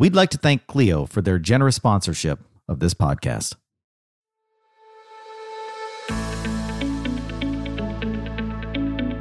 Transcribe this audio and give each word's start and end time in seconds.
We'd 0.00 0.14
like 0.14 0.30
to 0.30 0.38
thank 0.38 0.66
Clio 0.66 1.04
for 1.04 1.20
their 1.20 1.38
generous 1.38 1.76
sponsorship 1.76 2.40
of 2.66 2.80
this 2.80 2.94
podcast. 2.94 3.56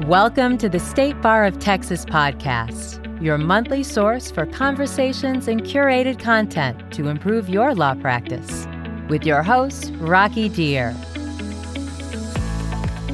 Welcome 0.08 0.58
to 0.58 0.70
the 0.70 0.80
State 0.80 1.22
Bar 1.22 1.44
of 1.44 1.60
Texas 1.60 2.06
podcast, 2.06 3.22
your 3.22 3.38
monthly 3.38 3.84
source 3.84 4.32
for 4.32 4.46
conversations 4.46 5.50
and 5.50 5.64
curated 5.64 6.18
content 6.18 6.94
to 6.94 7.10
improve 7.10 7.50
your 7.50 7.76
law 7.76 7.94
practice. 7.96 8.66
With 9.10 9.26
your 9.26 9.44
host, 9.44 9.92
Rocky 9.98 10.50
Dhir. 10.50 10.94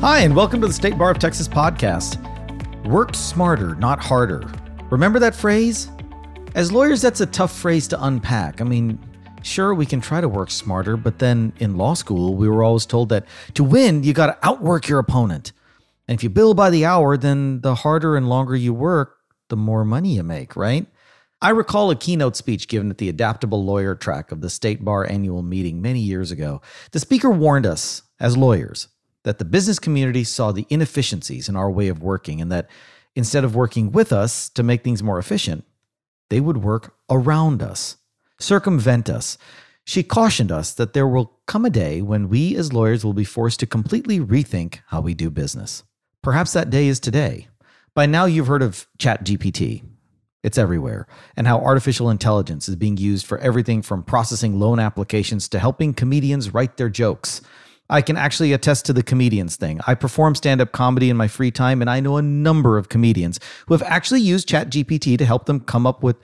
Hi, 0.02 0.20
and 0.20 0.36
welcome 0.36 0.62
to 0.62 0.68
the 0.68 0.74
State 0.74 1.00
Bar 1.00 1.10
of 1.10 1.18
Texas 1.18 1.48
podcast. 1.48 2.22
Work 2.86 3.16
smarter, 3.16 3.74
not 3.74 4.00
harder. 4.00 4.44
Remember 4.92 5.18
that 5.18 5.34
phrase? 5.34 5.90
As 6.56 6.72
lawyers, 6.72 7.02
that's 7.02 7.20
a 7.20 7.26
tough 7.26 7.54
phrase 7.54 7.86
to 7.90 8.02
unpack. 8.02 8.62
I 8.62 8.64
mean, 8.64 8.98
sure, 9.42 9.76
we 9.76 9.86
can 9.86 10.00
try 10.00 10.22
to 10.22 10.30
work 10.30 10.50
smarter, 10.50 10.96
but 10.96 11.20
then 11.20 11.52
in 11.60 11.76
law 11.76 11.96
school, 11.96 12.34
we 12.34 12.48
were 12.48 12.64
always 12.64 12.86
told 12.86 13.10
that 13.10 13.26
to 13.56 13.64
win, 13.66 14.06
you 14.06 14.14
got 14.14 14.28
to 14.28 14.38
outwork 14.42 14.88
your 14.88 15.00
opponent. 15.00 15.52
And 16.08 16.18
if 16.18 16.24
you 16.24 16.30
bill 16.30 16.54
by 16.54 16.70
the 16.70 16.86
hour, 16.86 17.18
then 17.18 17.60
the 17.60 17.76
harder 17.76 18.16
and 18.16 18.30
longer 18.30 18.56
you 18.56 18.74
work, 18.74 19.18
the 19.50 19.58
more 19.58 19.84
money 19.84 20.16
you 20.16 20.24
make, 20.24 20.56
right? 20.56 20.88
I 21.42 21.50
recall 21.50 21.92
a 21.92 21.96
keynote 21.96 22.38
speech 22.38 22.70
given 22.70 22.90
at 22.90 23.00
the 23.00 23.10
Adaptable 23.10 23.66
Lawyer 23.66 23.94
track 23.94 24.32
of 24.32 24.40
the 24.40 24.50
State 24.50 24.86
Bar 24.86 25.12
annual 25.12 25.44
meeting 25.44 25.82
many 25.82 26.00
years 26.00 26.32
ago. 26.32 26.62
The 26.92 27.02
speaker 27.02 27.30
warned 27.30 27.66
us, 27.66 28.04
as 28.18 28.38
lawyers, 28.38 28.88
that 29.24 29.40
the 29.40 29.46
business 29.46 29.78
community 29.78 30.24
saw 30.24 30.54
the 30.54 30.66
inefficiencies 30.70 31.50
in 31.50 31.58
our 31.58 31.70
way 31.70 31.90
of 31.90 32.02
working 32.02 32.40
and 32.40 32.50
that 32.54 32.70
instead 33.14 33.44
of 33.44 33.58
working 33.58 33.92
with 33.92 34.14
us 34.14 34.48
to 34.52 34.64
make 34.64 34.86
things 34.86 35.04
more 35.04 35.20
efficient, 35.20 35.66
they 36.30 36.40
would 36.40 36.58
work 36.58 36.96
around 37.10 37.62
us, 37.62 37.98
circumvent 38.40 39.10
us. 39.10 39.38
She 39.84 40.04
cautioned 40.04 40.52
us 40.52 40.74
that 40.74 40.94
there 40.94 41.08
will 41.08 41.40
come 41.46 41.66
a 41.66 41.70
day 41.70 42.02
when 42.02 42.30
we 42.30 42.56
as 42.56 42.74
lawyers 42.74 43.06
will 43.06 43.14
be 43.14 43.24
forced 43.24 43.60
to 43.60 43.68
completely 43.68 44.20
rethink 44.20 44.80
how 44.88 45.02
we 45.02 45.14
do 45.14 45.30
business. 45.30 45.84
Perhaps 46.22 46.54
that 46.54 46.72
day 46.72 46.88
is 46.88 47.00
today. 47.00 47.48
By 47.94 48.08
now, 48.08 48.26
you've 48.26 48.48
heard 48.48 48.64
of 48.64 48.88
ChatGPT. 48.98 49.84
It's 50.44 50.58
everywhere, 50.58 51.08
and 51.36 51.48
how 51.48 51.60
artificial 51.60 52.10
intelligence 52.10 52.70
is 52.70 52.76
being 52.76 52.98
used 52.98 53.26
for 53.26 53.40
everything 53.40 53.82
from 53.82 54.04
processing 54.04 54.60
loan 54.60 54.80
applications 54.80 55.50
to 55.50 55.60
helping 55.60 55.94
comedians 55.94 56.54
write 56.54 56.78
their 56.78 56.90
jokes. 56.90 57.42
I 57.90 58.02
can 58.02 58.18
actually 58.18 58.52
attest 58.52 58.86
to 58.86 58.94
the 58.94 59.04
comedians 59.04 59.56
thing. 59.56 59.80
I 59.86 59.94
perform 59.94 60.36
stand 60.36 60.60
up 60.60 60.72
comedy 60.72 61.10
in 61.10 61.18
my 61.18 61.28
free 61.28 61.52
time, 61.52 61.82
and 61.82 61.90
I 61.90 62.00
know 62.00 62.18
a 62.18 62.22
number 62.22 62.78
of 62.78 62.90
comedians 62.90 63.40
who 63.68 63.74
have 63.74 63.84
actually 63.84 64.22
used 64.22 64.50
ChatGPT 64.50 65.18
to 65.18 65.26
help 65.26 65.46
them 65.46 65.60
come 65.60 65.86
up 65.86 66.02
with 66.02 66.18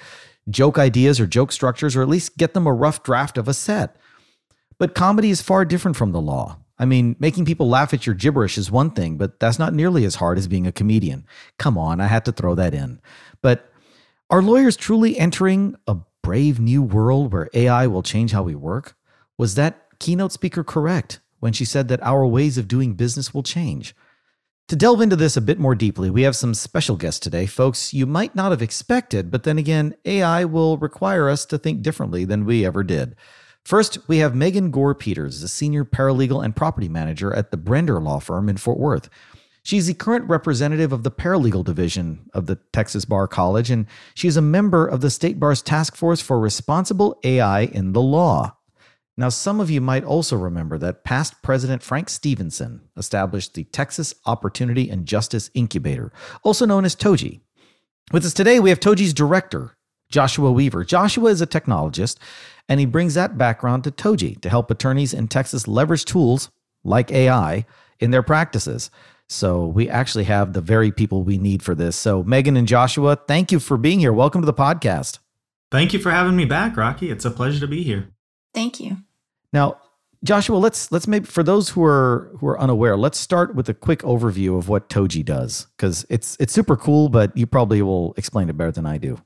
joke 0.50 0.80
ideas 0.80 1.20
or 1.20 1.28
joke 1.28 1.52
structures, 1.52 1.96
or 1.96 2.02
at 2.02 2.10
least 2.10 2.38
get 2.38 2.54
them 2.54 2.66
a 2.66 2.74
rough 2.74 3.04
draft 3.04 3.38
of 3.38 3.48
a 3.48 3.54
set. 3.54 3.96
But 4.80 4.96
comedy 4.96 5.30
is 5.30 5.42
far 5.42 5.64
different 5.64 5.98
from 5.98 6.12
the 6.12 6.22
law. 6.22 6.58
I 6.80 6.86
mean, 6.86 7.16
making 7.20 7.46
people 7.46 7.70
laugh 7.70 7.94
at 7.94 8.08
your 8.08 8.16
gibberish 8.16 8.58
is 8.58 8.72
one 8.72 8.90
thing, 8.90 9.18
but 9.18 9.40
that's 9.40 9.60
not 9.60 9.72
nearly 9.72 10.04
as 10.04 10.16
hard 10.16 10.40
as 10.40 10.48
being 10.48 10.66
a 10.66 10.72
comedian. 10.72 11.28
Come 11.60 11.78
on, 11.78 12.02
I 12.02 12.08
had 12.08 12.26
to 12.26 12.32
throw 12.32 12.56
that 12.56 12.74
in. 12.74 13.00
But 13.44 13.72
are 14.32 14.42
lawyers 14.42 14.76
truly 14.76 15.20
entering 15.20 15.76
a 15.86 15.98
brave 16.24 16.60
new 16.60 16.82
world 16.82 17.32
where 17.32 17.50
AI 17.54 17.86
will 17.86 18.02
change 18.02 18.32
how 18.32 18.42
we 18.42 18.56
work? 18.56 18.96
Was 19.38 19.54
that 19.56 20.00
keynote 20.00 20.32
speaker 20.32 20.64
correct 20.64 21.20
when 21.42 21.52
she 21.52 21.66
said 21.66 21.90
that 21.90 22.02
our 22.02 22.26
ways 22.26 22.58
of 22.58 22.70
doing 22.70 22.94
business 22.94 23.34
will 23.34 23.44
change? 23.44 23.94
To 24.70 24.78
delve 24.78 25.02
into 25.02 25.18
this 25.18 25.36
a 25.36 25.42
bit 25.42 25.60
more 25.60 25.76
deeply, 25.76 26.10
we 26.10 26.22
have 26.22 26.36
some 26.38 26.54
special 26.54 26.96
guests 26.96 27.20
today, 27.20 27.46
folks 27.46 27.94
you 27.94 28.06
might 28.06 28.36
not 28.36 28.52
have 28.52 28.62
expected, 28.62 29.30
but 29.30 29.44
then 29.44 29.58
again, 29.58 29.96
AI 30.06 30.46
will 30.46 30.78
require 30.78 31.28
us 31.28 31.46
to 31.48 31.58
think 31.58 31.82
differently 31.82 32.24
than 32.24 32.46
we 32.46 32.66
ever 32.66 32.82
did. 32.82 33.18
First, 33.66 33.98
we 34.08 34.20
have 34.20 34.34
Megan 34.34 34.72
Goor-Peters, 34.72 35.44
a 35.44 35.50
senior 35.50 35.84
paralegal 35.84 36.44
and 36.44 36.56
property 36.56 36.88
manager 36.88 37.34
at 37.34 37.52
the 37.52 37.58
Brender 37.58 38.02
Law 38.02 38.20
Firm 38.20 38.48
in 38.48 38.56
Fort 38.56 38.80
Worth. 38.80 39.10
She's 39.64 39.88
the 39.88 39.94
current 39.94 40.30
representative 40.30 40.92
of 40.92 41.04
the 41.04 41.12
paralegal 41.12 41.66
division 41.66 42.30
of 42.34 42.48
the 42.48 42.58
Texas 42.74 43.06
Bar 43.06 43.28
College, 43.28 43.70
and 43.70 43.86
she's 44.16 44.38
a 44.38 44.42
member 44.42 44.88
of 44.88 45.02
the 45.02 45.12
State 45.12 45.40
Bar's 45.40 45.62
Task 45.62 45.96
Force 45.96 46.22
for 46.22 46.40
Responsible 46.40 47.20
AI 47.24 47.64
in 47.64 47.92
the 47.92 48.02
Law. 48.02 48.56
Now, 49.18 49.30
some 49.30 49.60
of 49.60 49.70
you 49.70 49.82
might 49.82 50.04
also 50.04 50.38
remember 50.38 50.78
that 50.78 51.04
past 51.04 51.42
President 51.42 51.84
Frank 51.84 52.10
Stevenson 52.10 52.82
established 52.96 53.54
the 53.54 53.66
Texas 53.66 54.16
Opportunity 54.26 54.90
and 54.90 55.06
Justice 55.06 55.50
Incubator, 55.54 56.12
also 56.44 56.66
known 56.66 56.86
as 56.86 56.96
TOJI. 56.96 57.42
With 58.12 58.26
us 58.26 58.34
today, 58.34 58.60
we 58.60 58.70
have 58.70 58.80
TOJI's 58.80 59.14
director, 59.14 59.76
Joshua 60.10 60.52
Weaver. 60.52 60.84
Joshua 60.84 61.30
is 61.30 61.42
a 61.42 61.48
technologist 61.48 62.18
and 62.70 62.80
he 62.80 62.86
brings 62.86 63.14
that 63.14 63.38
background 63.38 63.84
to 63.84 63.92
TOJI 63.92 64.40
to 64.42 64.50
help 64.50 64.72
attorneys 64.72 65.14
in 65.14 65.28
Texas 65.28 65.68
leverage 65.68 66.06
tools 66.06 66.50
like 66.84 67.12
AI 67.12 67.66
in 68.00 68.12
their 68.12 68.24
practices. 68.24 68.90
So 69.30 69.66
we 69.66 69.90
actually 69.90 70.26
have 70.26 70.54
the 70.54 70.62
very 70.62 70.92
people 70.92 71.24
we 71.24 71.38
need 71.38 71.64
for 71.64 71.74
this. 71.74 71.96
So, 71.96 72.24
Megan 72.24 72.58
and 72.58 72.68
Joshua, 72.68 73.18
thank 73.28 73.52
you 73.52 73.60
for 73.60 73.78
being 73.78 74.00
here. 74.00 74.12
Welcome 74.12 74.42
to 74.42 74.46
the 74.46 74.54
podcast. 74.54 75.20
Thank 75.72 75.94
you 75.94 76.00
for 76.00 76.12
having 76.12 76.36
me 76.36 76.44
back, 76.44 76.76
Rocky. 76.76 77.10
It's 77.10 77.24
a 77.24 77.32
pleasure 77.32 77.62
to 77.62 77.68
be 77.68 77.82
here. 77.84 78.10
Thank 78.54 78.80
you. 78.80 78.98
Now, 79.54 79.78
Joshua, 80.24 80.58
let's 80.58 80.92
let's 80.92 81.08
maybe 81.08 81.26
for 81.26 81.42
those 81.42 81.70
who 81.70 81.84
are 81.84 82.32
who 82.40 82.48
are 82.48 82.60
unaware, 82.60 82.96
let's 82.96 83.18
start 83.18 83.56
with 83.56 83.68
a 83.70 83.74
quick 83.74 84.00
overview 84.00 84.58
of 84.58 84.70
what 84.70 84.88
TOJI 84.88 85.26
does 85.26 85.68
because 85.76 86.06
it's 86.10 86.38
it's 86.40 86.54
super 86.54 86.78
cool, 86.78 87.10
but 87.10 87.36
you 87.36 87.48
probably 87.48 87.82
will 87.82 88.14
explain 88.18 88.48
it 88.50 88.58
better 88.58 88.72
than 88.72 88.86
I 88.86 88.98
do. 88.98 89.20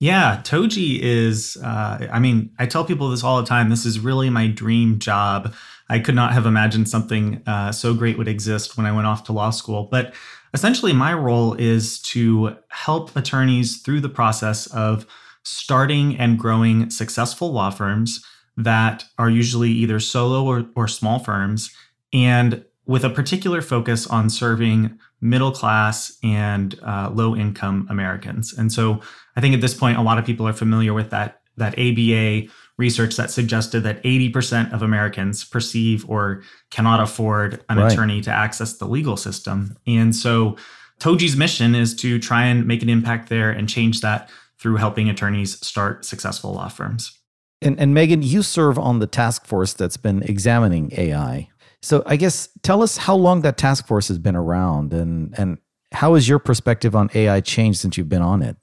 Yeah, 0.00 0.42
TOJI 0.44 0.98
is, 1.00 1.56
uh, 1.62 2.08
I 2.12 2.18
mean, 2.18 2.50
I 2.58 2.66
tell 2.66 2.84
people 2.84 3.08
this 3.08 3.24
all 3.24 3.40
the 3.40 3.46
time. 3.46 3.70
This 3.70 3.86
is 3.86 3.98
really 4.00 4.28
my 4.28 4.48
dream 4.48 4.98
job. 4.98 5.54
I 5.88 5.98
could 5.98 6.14
not 6.14 6.32
have 6.32 6.44
imagined 6.44 6.90
something 6.90 7.42
uh, 7.46 7.72
so 7.72 7.94
great 7.94 8.18
would 8.18 8.28
exist 8.28 8.76
when 8.76 8.84
I 8.84 8.92
went 8.92 9.06
off 9.06 9.24
to 9.24 9.32
law 9.32 9.48
school. 9.48 9.88
But 9.90 10.12
essentially, 10.52 10.92
my 10.92 11.14
role 11.14 11.54
is 11.54 12.02
to 12.02 12.56
help 12.68 13.16
attorneys 13.16 13.80
through 13.80 14.00
the 14.00 14.08
process 14.10 14.66
of 14.66 15.06
starting 15.42 16.18
and 16.18 16.38
growing 16.38 16.90
successful 16.90 17.52
law 17.52 17.70
firms 17.70 18.22
that 18.56 19.04
are 19.18 19.30
usually 19.30 19.70
either 19.70 19.98
solo 20.00 20.44
or, 20.44 20.66
or 20.76 20.86
small 20.88 21.18
firms 21.18 21.74
and 22.12 22.64
with 22.86 23.04
a 23.04 23.10
particular 23.10 23.62
focus 23.62 24.06
on 24.06 24.28
serving 24.28 24.98
middle 25.20 25.52
class 25.52 26.16
and 26.22 26.78
uh, 26.82 27.10
low 27.12 27.34
income 27.34 27.86
Americans. 27.90 28.52
And 28.56 28.70
so 28.72 29.00
I 29.36 29.40
think 29.40 29.54
at 29.54 29.60
this 29.60 29.74
point, 29.74 29.98
a 29.98 30.02
lot 30.02 30.18
of 30.18 30.26
people 30.26 30.46
are 30.46 30.52
familiar 30.52 30.92
with 30.92 31.10
that, 31.10 31.40
that 31.56 31.78
ABA 31.78 32.52
research 32.76 33.16
that 33.16 33.30
suggested 33.30 33.80
that 33.80 34.02
80% 34.02 34.72
of 34.72 34.82
Americans 34.82 35.44
perceive 35.44 36.08
or 36.08 36.42
cannot 36.70 37.00
afford 37.00 37.64
an 37.68 37.78
right. 37.78 37.90
attorney 37.90 38.20
to 38.22 38.30
access 38.30 38.76
the 38.76 38.86
legal 38.86 39.16
system. 39.16 39.76
And 39.86 40.14
so 40.14 40.56
TOJI's 41.00 41.36
mission 41.36 41.74
is 41.74 41.94
to 41.96 42.18
try 42.18 42.44
and 42.44 42.66
make 42.66 42.82
an 42.82 42.88
impact 42.88 43.28
there 43.28 43.50
and 43.50 43.68
change 43.68 44.00
that 44.00 44.28
through 44.58 44.76
helping 44.76 45.08
attorneys 45.08 45.64
start 45.64 46.04
successful 46.04 46.52
law 46.52 46.68
firms. 46.68 47.18
And, 47.64 47.80
and 47.80 47.94
Megan, 47.94 48.22
you 48.22 48.42
serve 48.42 48.78
on 48.78 48.98
the 48.98 49.06
task 49.06 49.46
force 49.46 49.72
that's 49.72 49.96
been 49.96 50.22
examining 50.22 50.92
AI. 50.96 51.48
So 51.80 52.02
I 52.06 52.16
guess 52.16 52.48
tell 52.62 52.82
us 52.82 52.96
how 52.98 53.14
long 53.16 53.40
that 53.42 53.56
task 53.56 53.86
force 53.86 54.08
has 54.08 54.18
been 54.18 54.36
around 54.36 54.92
and 54.92 55.34
and 55.38 55.58
how 55.92 56.14
has 56.14 56.28
your 56.28 56.38
perspective 56.38 56.94
on 56.96 57.08
AI 57.14 57.40
changed 57.40 57.80
since 57.80 57.96
you've 57.96 58.08
been 58.08 58.22
on 58.22 58.42
it? 58.42 58.56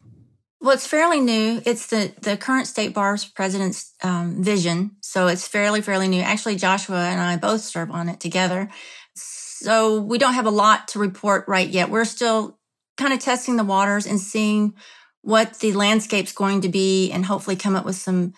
Well, 0.60 0.72
it's 0.72 0.86
fairly 0.86 1.20
new. 1.20 1.62
It's 1.66 1.88
the, 1.88 2.14
the 2.22 2.38
current 2.38 2.68
state 2.68 2.94
bar's 2.94 3.26
president's 3.26 3.94
um, 4.04 4.44
vision. 4.44 4.92
So 5.02 5.28
it's 5.28 5.48
fairly, 5.48 5.82
fairly 5.82 6.08
new. 6.08 6.22
Actually, 6.22 6.58
Joshua 6.58 7.00
and 7.00 7.20
I 7.20 7.38
both 7.38 7.62
serve 7.62 7.90
on 7.90 8.10
it 8.10 8.20
together. 8.20 8.70
So 9.16 10.02
we 10.02 10.18
don't 10.18 10.36
have 10.36 10.46
a 10.46 10.52
lot 10.52 10.90
to 10.90 11.00
report 11.00 11.46
right 11.48 11.68
yet. 11.68 11.90
We're 11.90 12.06
still 12.06 12.60
kind 12.98 13.14
of 13.14 13.20
testing 13.20 13.56
the 13.56 13.64
waters 13.64 14.06
and 14.06 14.20
seeing 14.20 14.76
what 15.22 15.60
the 15.60 15.74
landscape's 15.74 16.34
going 16.34 16.62
to 16.62 16.70
be 16.70 17.12
and 17.12 17.26
hopefully 17.26 17.56
come 17.56 17.76
up 17.76 17.86
with 17.86 17.96
some 17.96 18.34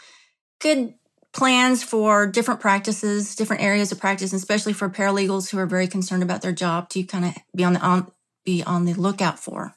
good 0.60 0.94
plans 1.34 1.84
for 1.84 2.28
different 2.28 2.60
practices, 2.60 3.36
different 3.36 3.62
areas 3.62 3.92
of 3.92 4.00
practice, 4.00 4.34
especially 4.34 4.74
for 4.74 4.90
paralegals 4.90 5.50
who 5.50 5.58
are 5.58 5.66
very 5.66 5.88
concerned 5.88 6.24
about 6.24 6.42
their 6.42 6.52
job 6.52 6.90
to 6.90 7.04
kind 7.04 7.26
of 7.26 7.36
be 7.56 7.64
on 7.64 7.74
the 7.74 7.80
on, 7.80 8.12
be 8.46 8.64
on 8.64 8.86
the 8.86 8.94
lookout 8.94 9.40
for. 9.40 9.76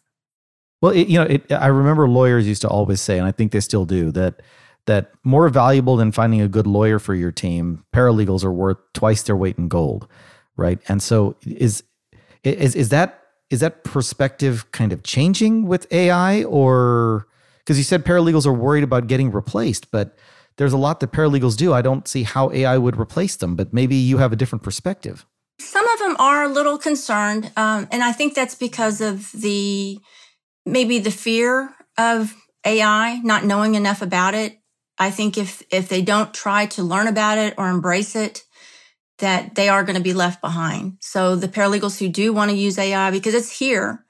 Well, 0.82 0.92
it, 0.92 1.08
you 1.08 1.18
know, 1.18 1.24
it, 1.24 1.50
I 1.50 1.68
remember 1.68 2.06
lawyers 2.08 2.46
used 2.46 2.62
to 2.62 2.68
always 2.68 3.00
say, 3.00 3.18
and 3.18 3.26
I 3.26 3.32
think 3.32 3.52
they 3.52 3.60
still 3.60 3.86
do, 3.86 4.12
that 4.12 4.42
that 4.86 5.10
more 5.24 5.48
valuable 5.48 5.96
than 5.96 6.12
finding 6.12 6.40
a 6.40 6.48
good 6.48 6.66
lawyer 6.66 7.00
for 7.00 7.14
your 7.14 7.32
team, 7.32 7.84
paralegals 7.92 8.44
are 8.44 8.52
worth 8.52 8.78
twice 8.92 9.22
their 9.22 9.36
weight 9.36 9.58
in 9.58 9.66
gold, 9.68 10.06
right? 10.56 10.78
And 10.88 11.02
so, 11.02 11.36
is 11.44 11.82
is 12.44 12.76
is 12.76 12.90
that 12.90 13.22
is 13.50 13.60
that 13.60 13.82
perspective 13.84 14.70
kind 14.72 14.92
of 14.92 15.02
changing 15.02 15.66
with 15.66 15.90
AI, 15.92 16.44
or 16.44 17.26
because 17.58 17.78
you 17.78 17.84
said 17.84 18.04
paralegals 18.04 18.46
are 18.46 18.52
worried 18.52 18.84
about 18.84 19.06
getting 19.06 19.32
replaced, 19.32 19.90
but 19.90 20.16
there's 20.56 20.72
a 20.72 20.78
lot 20.78 21.00
that 21.00 21.12
paralegals 21.12 21.56
do. 21.56 21.72
I 21.72 21.82
don't 21.82 22.08
see 22.08 22.22
how 22.22 22.50
AI 22.50 22.78
would 22.78 22.98
replace 22.98 23.36
them, 23.36 23.56
but 23.56 23.72
maybe 23.72 23.96
you 23.96 24.18
have 24.18 24.32
a 24.32 24.36
different 24.36 24.62
perspective. 24.62 25.26
Some 25.58 25.86
of 25.88 25.98
them 25.98 26.16
are 26.18 26.44
a 26.44 26.48
little 26.48 26.78
concerned, 26.78 27.50
um, 27.56 27.88
and 27.90 28.02
I 28.02 28.12
think 28.12 28.34
that's 28.34 28.54
because 28.54 29.00
of 29.00 29.30
the 29.32 29.98
maybe 30.64 30.98
the 30.98 31.10
fear 31.10 31.74
of 31.96 32.34
AI, 32.64 33.20
not 33.22 33.44
knowing 33.44 33.74
enough 33.74 34.02
about 34.02 34.34
it. 34.34 34.58
I 34.98 35.10
think 35.10 35.38
if 35.38 35.62
if 35.70 35.88
they 35.88 36.02
don't 36.02 36.34
try 36.34 36.66
to 36.66 36.82
learn 36.82 37.06
about 37.06 37.38
it 37.38 37.54
or 37.56 37.68
embrace 37.68 38.16
it, 38.16 38.44
that 39.18 39.54
they 39.54 39.68
are 39.68 39.84
going 39.84 39.96
to 39.96 40.02
be 40.02 40.14
left 40.14 40.40
behind. 40.40 40.98
So 41.00 41.36
the 41.36 41.48
paralegals 41.48 41.98
who 41.98 42.08
do 42.08 42.32
want 42.32 42.50
to 42.50 42.56
use 42.56 42.78
AI 42.78 43.10
because 43.10 43.34
it's 43.34 43.58
here, 43.58 44.04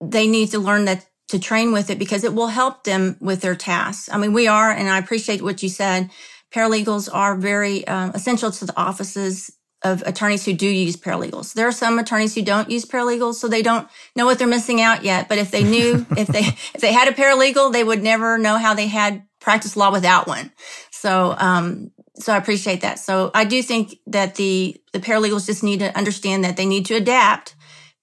they 0.00 0.26
need 0.26 0.50
to 0.50 0.58
learn 0.58 0.84
that 0.84 1.06
to 1.28 1.38
train 1.38 1.72
with 1.72 1.90
it 1.90 1.98
because 1.98 2.24
it 2.24 2.34
will 2.34 2.48
help 2.48 2.84
them 2.84 3.16
with 3.20 3.40
their 3.40 3.54
tasks. 3.54 4.08
I 4.12 4.18
mean, 4.18 4.32
we 4.32 4.46
are, 4.46 4.70
and 4.70 4.88
I 4.88 4.98
appreciate 4.98 5.42
what 5.42 5.62
you 5.62 5.68
said. 5.68 6.10
Paralegals 6.54 7.08
are 7.12 7.36
very 7.36 7.86
um, 7.88 8.10
essential 8.10 8.50
to 8.50 8.64
the 8.66 8.76
offices 8.78 9.50
of 9.82 10.02
attorneys 10.06 10.44
who 10.44 10.54
do 10.54 10.66
use 10.66 10.96
paralegals. 10.96 11.52
There 11.52 11.68
are 11.68 11.72
some 11.72 11.98
attorneys 11.98 12.34
who 12.34 12.42
don't 12.42 12.70
use 12.70 12.86
paralegals, 12.86 13.34
so 13.34 13.48
they 13.48 13.62
don't 13.62 13.86
know 14.16 14.24
what 14.24 14.38
they're 14.38 14.48
missing 14.48 14.80
out 14.80 15.04
yet. 15.04 15.28
But 15.28 15.38
if 15.38 15.50
they 15.50 15.62
knew, 15.62 16.06
if 16.16 16.28
they 16.28 16.40
if 16.40 16.80
they 16.80 16.92
had 16.92 17.08
a 17.08 17.12
paralegal, 17.12 17.72
they 17.72 17.84
would 17.84 18.02
never 18.02 18.38
know 18.38 18.56
how 18.56 18.74
they 18.74 18.86
had 18.86 19.26
practiced 19.40 19.76
law 19.76 19.92
without 19.92 20.26
one. 20.26 20.52
So 20.90 21.34
um, 21.38 21.90
so 22.16 22.32
I 22.32 22.38
appreciate 22.38 22.80
that. 22.80 22.98
So 22.98 23.30
I 23.34 23.44
do 23.44 23.62
think 23.62 23.96
that 24.06 24.36
the 24.36 24.80
the 24.92 25.00
paralegals 25.00 25.46
just 25.46 25.62
need 25.62 25.80
to 25.80 25.96
understand 25.96 26.44
that 26.44 26.56
they 26.56 26.66
need 26.66 26.86
to 26.86 26.94
adapt 26.94 27.53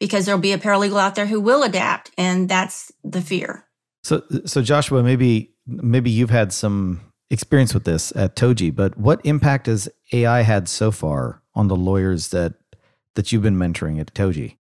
because 0.02 0.26
there'll 0.26 0.42
be 0.42 0.52
a 0.52 0.58
paralegal 0.58 1.00
out 1.00 1.14
there 1.14 1.28
who 1.28 1.40
will 1.40 1.62
adapt, 1.62 2.10
and 2.18 2.50
that's 2.50 2.92
the 3.04 3.22
fear. 3.22 3.66
So 4.04 4.24
so 4.46 4.62
Joshua, 4.62 5.04
maybe 5.04 5.54
maybe 5.68 6.10
you've 6.10 6.32
had 6.32 6.52
some 6.52 7.00
experience 7.30 7.74
with 7.74 7.86
this 7.86 8.12
at 8.16 8.36
TOJI, 8.36 8.76
but 8.76 8.98
what 8.98 9.22
impact 9.24 9.68
has 9.68 9.88
AI 10.12 10.42
had 10.42 10.68
so 10.68 10.92
far 10.92 11.44
on 11.54 11.68
the 11.68 11.76
lawyers 11.76 12.30
that 12.30 12.56
that 13.16 13.32
you've 13.32 13.44
been 13.44 13.58
mentoring 13.58 14.02
at 14.02 14.14
TOJI? 14.14 14.58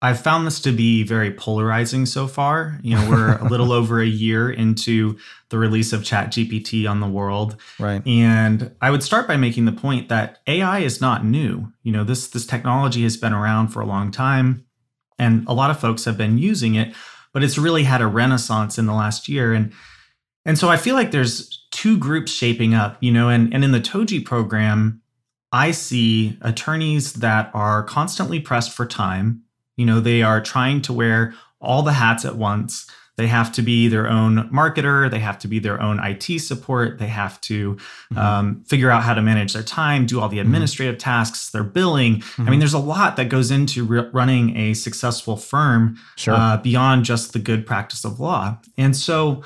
I've 0.00 0.20
found 0.20 0.46
this 0.46 0.60
to 0.60 0.70
be 0.70 1.02
very 1.02 1.32
polarizing 1.32 2.06
so 2.06 2.28
far. 2.28 2.78
You 2.82 2.94
know, 2.94 3.10
we're 3.10 3.36
a 3.36 3.48
little 3.48 3.72
over 3.80 4.00
a 4.00 4.06
year 4.06 4.48
into 4.48 5.18
the 5.50 5.58
release 5.58 5.92
of 5.92 6.02
ChatGPT 6.02 6.88
on 6.88 7.00
the 7.00 7.08
world. 7.08 7.56
Right. 7.80 8.00
And 8.06 8.74
I 8.80 8.92
would 8.92 9.02
start 9.02 9.26
by 9.26 9.36
making 9.36 9.64
the 9.64 9.72
point 9.72 10.08
that 10.08 10.38
AI 10.46 10.78
is 10.78 11.00
not 11.00 11.24
new. 11.24 11.72
You 11.82 11.92
know, 11.92 12.04
this 12.04 12.28
this 12.28 12.46
technology 12.46 13.02
has 13.02 13.18
been 13.18 13.34
around 13.34 13.68
for 13.68 13.82
a 13.82 13.86
long 13.86 14.12
time 14.12 14.64
and 15.18 15.46
a 15.46 15.52
lot 15.52 15.70
of 15.70 15.78
folks 15.78 16.04
have 16.04 16.16
been 16.16 16.38
using 16.38 16.74
it, 16.74 16.94
but 17.32 17.42
it's 17.42 17.58
really 17.58 17.84
had 17.84 18.00
a 18.00 18.06
renaissance 18.06 18.78
in 18.78 18.86
the 18.86 18.94
last 18.94 19.28
year 19.28 19.52
and 19.52 19.72
and 20.44 20.56
so 20.56 20.70
I 20.70 20.78
feel 20.78 20.94
like 20.94 21.10
there's 21.10 21.66
two 21.72 21.98
groups 21.98 22.32
shaping 22.32 22.72
up, 22.72 22.96
you 23.00 23.12
know, 23.12 23.28
and 23.28 23.52
and 23.52 23.64
in 23.64 23.72
the 23.72 23.80
TOJI 23.80 24.24
program, 24.24 25.02
I 25.52 25.72
see 25.72 26.38
attorneys 26.40 27.14
that 27.14 27.50
are 27.52 27.82
constantly 27.82 28.40
pressed 28.40 28.72
for 28.72 28.86
time 28.86 29.42
you 29.78 29.86
know, 29.86 30.00
they 30.00 30.22
are 30.22 30.42
trying 30.42 30.82
to 30.82 30.92
wear 30.92 31.34
all 31.60 31.82
the 31.82 31.92
hats 31.92 32.26
at 32.26 32.36
once. 32.36 32.90
They 33.18 33.26
have 33.26 33.50
to 33.54 33.62
be 33.62 33.88
their 33.88 34.08
own 34.08 34.48
marketer. 34.50 35.10
They 35.10 35.18
have 35.18 35.40
to 35.40 35.48
be 35.48 35.58
their 35.58 35.82
own 35.82 35.98
IT 35.98 36.38
support. 36.38 37.00
They 37.00 37.08
have 37.08 37.40
to 37.42 37.74
mm-hmm. 37.74 38.16
um, 38.16 38.64
figure 38.64 38.92
out 38.92 39.02
how 39.02 39.12
to 39.12 39.20
manage 39.20 39.54
their 39.54 39.64
time, 39.64 40.06
do 40.06 40.20
all 40.20 40.28
the 40.28 40.36
mm-hmm. 40.36 40.46
administrative 40.46 40.94
mm-hmm. 40.94 41.10
tasks, 41.10 41.50
their 41.50 41.64
billing. 41.64 42.18
Mm-hmm. 42.18 42.40
I 42.40 42.44
mean, 42.44 42.52
mm-hmm. 42.52 42.60
there's 42.60 42.74
a 42.74 42.78
lot 42.78 43.16
that 43.16 43.28
goes 43.28 43.50
into 43.50 43.84
re- 43.84 44.08
running 44.12 44.56
a 44.56 44.72
successful 44.74 45.36
firm 45.36 45.98
sure. 46.14 46.34
uh, 46.34 46.58
beyond 46.58 47.04
just 47.04 47.32
the 47.32 47.40
good 47.40 47.66
practice 47.66 48.04
of 48.04 48.20
law. 48.20 48.56
And 48.76 48.96
so, 48.96 49.42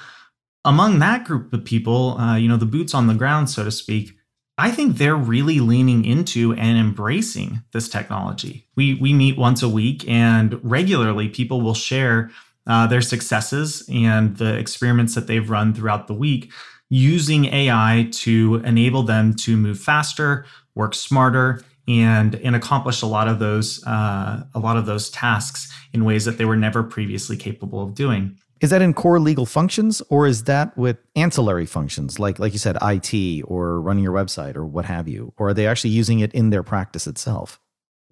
among 0.66 0.98
that 0.98 1.24
group 1.24 1.54
of 1.54 1.64
people, 1.64 2.18
uh, 2.18 2.36
you 2.36 2.48
know, 2.48 2.58
the 2.58 2.66
boots 2.66 2.92
on 2.92 3.06
the 3.06 3.14
ground, 3.14 3.48
so 3.48 3.64
to 3.64 3.70
speak, 3.70 4.12
I 4.58 4.70
think 4.70 4.98
they're 4.98 5.16
really 5.16 5.60
leaning 5.60 6.04
into 6.04 6.52
and 6.52 6.76
embracing 6.76 7.62
this 7.72 7.88
technology. 7.88 8.66
We 8.76 8.94
we 8.94 9.14
meet 9.14 9.38
once 9.38 9.62
a 9.62 9.68
week, 9.68 10.06
and 10.06 10.60
regularly 10.62 11.30
people 11.30 11.62
will 11.62 11.74
share 11.74 12.30
uh, 12.66 12.86
their 12.86 13.00
successes 13.00 13.88
and 13.92 14.36
the 14.36 14.56
experiments 14.56 15.14
that 15.14 15.26
they've 15.26 15.50
run 15.50 15.74
throughout 15.74 16.06
the 16.06 16.14
week 16.14 16.52
using 16.88 17.46
AI 17.46 18.08
to 18.12 18.56
enable 18.66 19.02
them 19.02 19.34
to 19.34 19.56
move 19.56 19.78
faster, 19.78 20.44
work 20.74 20.94
smarter, 20.94 21.60
and 21.88 22.34
and 22.36 22.54
accomplish 22.54 23.02
a 23.02 23.06
lot 23.06 23.28
of 23.28 23.38
those 23.38 23.84
uh, 23.86 24.44
a 24.54 24.58
lot 24.58 24.76
of 24.76 24.86
those 24.86 25.10
tasks 25.10 25.72
in 25.92 26.04
ways 26.04 26.24
that 26.24 26.38
they 26.38 26.44
were 26.44 26.56
never 26.56 26.82
previously 26.82 27.36
capable 27.36 27.82
of 27.82 27.94
doing. 27.94 28.36
Is 28.60 28.70
that 28.70 28.80
in 28.80 28.94
core 28.94 29.18
legal 29.18 29.46
functions 29.46 30.00
or 30.08 30.26
is 30.26 30.44
that 30.44 30.76
with 30.78 30.98
ancillary 31.16 31.66
functions 31.66 32.18
like 32.20 32.38
like 32.38 32.52
you 32.52 32.58
said 32.58 32.76
IT 32.80 33.42
or 33.46 33.80
running 33.80 34.04
your 34.04 34.12
website 34.12 34.54
or 34.54 34.64
what 34.64 34.84
have 34.84 35.08
you 35.08 35.32
or 35.36 35.48
are 35.48 35.54
they 35.54 35.66
actually 35.66 35.90
using 35.90 36.20
it 36.20 36.32
in 36.32 36.50
their 36.50 36.62
practice 36.62 37.06
itself? 37.06 37.58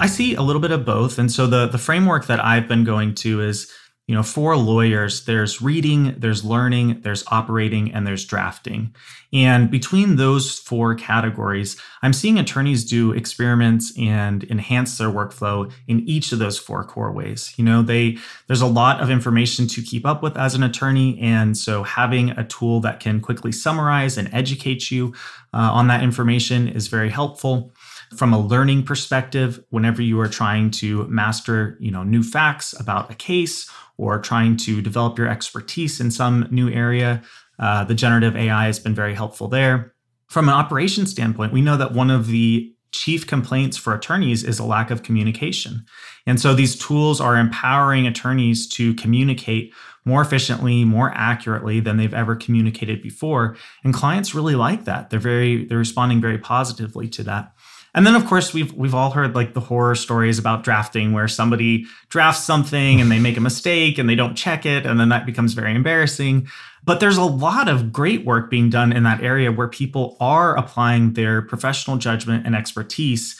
I 0.00 0.06
see 0.06 0.34
a 0.34 0.42
little 0.42 0.62
bit 0.62 0.72
of 0.72 0.84
both 0.84 1.18
and 1.18 1.30
so 1.30 1.46
the 1.46 1.68
the 1.68 1.78
framework 1.78 2.26
that 2.26 2.44
I've 2.44 2.66
been 2.66 2.82
going 2.82 3.14
to 3.16 3.40
is 3.42 3.70
you 4.10 4.16
know, 4.16 4.24
for 4.24 4.56
lawyers, 4.56 5.24
there's 5.26 5.62
reading, 5.62 6.16
there's 6.18 6.44
learning, 6.44 7.00
there's 7.02 7.22
operating, 7.28 7.92
and 7.92 8.04
there's 8.04 8.24
drafting. 8.24 8.92
And 9.32 9.70
between 9.70 10.16
those 10.16 10.58
four 10.58 10.96
categories, 10.96 11.80
I'm 12.02 12.12
seeing 12.12 12.36
attorneys 12.36 12.84
do 12.84 13.12
experiments 13.12 13.96
and 13.96 14.42
enhance 14.50 14.98
their 14.98 15.10
workflow 15.10 15.70
in 15.86 16.00
each 16.08 16.32
of 16.32 16.40
those 16.40 16.58
four 16.58 16.82
core 16.82 17.12
ways. 17.12 17.54
You 17.56 17.64
know, 17.64 17.82
they 17.82 18.18
there's 18.48 18.62
a 18.62 18.66
lot 18.66 19.00
of 19.00 19.10
information 19.10 19.68
to 19.68 19.80
keep 19.80 20.04
up 20.04 20.24
with 20.24 20.36
as 20.36 20.56
an 20.56 20.64
attorney, 20.64 21.16
and 21.20 21.56
so 21.56 21.84
having 21.84 22.30
a 22.30 22.44
tool 22.44 22.80
that 22.80 22.98
can 22.98 23.20
quickly 23.20 23.52
summarize 23.52 24.18
and 24.18 24.28
educate 24.34 24.90
you 24.90 25.14
uh, 25.54 25.70
on 25.70 25.86
that 25.86 26.02
information 26.02 26.66
is 26.66 26.88
very 26.88 27.10
helpful 27.10 27.72
from 28.16 28.32
a 28.32 28.40
learning 28.40 28.82
perspective 28.82 29.62
whenever 29.70 30.02
you 30.02 30.18
are 30.18 30.28
trying 30.28 30.68
to 30.70 31.06
master 31.06 31.76
you 31.78 31.92
know 31.92 32.02
new 32.02 32.24
facts 32.24 32.72
about 32.80 33.08
a 33.08 33.14
case 33.14 33.70
or 34.00 34.18
trying 34.18 34.56
to 34.56 34.80
develop 34.80 35.18
your 35.18 35.28
expertise 35.28 36.00
in 36.00 36.10
some 36.10 36.48
new 36.50 36.70
area, 36.70 37.22
uh, 37.58 37.84
the 37.84 37.94
generative 37.94 38.34
AI 38.34 38.64
has 38.64 38.78
been 38.78 38.94
very 38.94 39.14
helpful 39.14 39.46
there. 39.46 39.94
From 40.28 40.48
an 40.48 40.54
operations 40.54 41.10
standpoint, 41.10 41.52
we 41.52 41.60
know 41.60 41.76
that 41.76 41.92
one 41.92 42.10
of 42.10 42.28
the 42.28 42.74
chief 42.92 43.26
complaints 43.26 43.76
for 43.76 43.94
attorneys 43.94 44.42
is 44.42 44.58
a 44.58 44.64
lack 44.64 44.90
of 44.90 45.02
communication. 45.02 45.84
And 46.26 46.40
so 46.40 46.54
these 46.54 46.76
tools 46.76 47.20
are 47.20 47.36
empowering 47.36 48.06
attorneys 48.06 48.66
to 48.70 48.94
communicate 48.94 49.72
more 50.04 50.22
efficiently, 50.22 50.84
more 50.84 51.12
accurately 51.14 51.78
than 51.78 51.98
they've 51.98 52.14
ever 52.14 52.34
communicated 52.34 53.02
before. 53.02 53.56
And 53.84 53.92
clients 53.92 54.34
really 54.34 54.54
like 54.54 54.86
that. 54.86 55.10
They're 55.10 55.20
very 55.20 55.66
they're 55.66 55.78
responding 55.78 56.20
very 56.20 56.38
positively 56.38 57.06
to 57.10 57.22
that. 57.24 57.52
And 57.94 58.06
then 58.06 58.14
of 58.14 58.26
course 58.26 58.54
we've 58.54 58.72
we've 58.72 58.94
all 58.94 59.10
heard 59.10 59.34
like 59.34 59.54
the 59.54 59.60
horror 59.60 59.94
stories 59.94 60.38
about 60.38 60.62
drafting 60.62 61.12
where 61.12 61.28
somebody 61.28 61.86
drafts 62.08 62.44
something 62.44 63.00
and 63.00 63.10
they 63.10 63.18
make 63.18 63.36
a 63.36 63.40
mistake 63.40 63.98
and 63.98 64.08
they 64.08 64.14
don't 64.14 64.36
check 64.36 64.64
it 64.64 64.86
and 64.86 65.00
then 65.00 65.08
that 65.08 65.26
becomes 65.26 65.54
very 65.54 65.74
embarrassing. 65.74 66.48
But 66.84 67.00
there's 67.00 67.16
a 67.16 67.24
lot 67.24 67.68
of 67.68 67.92
great 67.92 68.24
work 68.24 68.50
being 68.50 68.70
done 68.70 68.92
in 68.92 69.02
that 69.02 69.22
area 69.22 69.52
where 69.52 69.68
people 69.68 70.16
are 70.20 70.56
applying 70.56 71.12
their 71.12 71.42
professional 71.42 71.96
judgment 71.96 72.46
and 72.46 72.54
expertise 72.54 73.38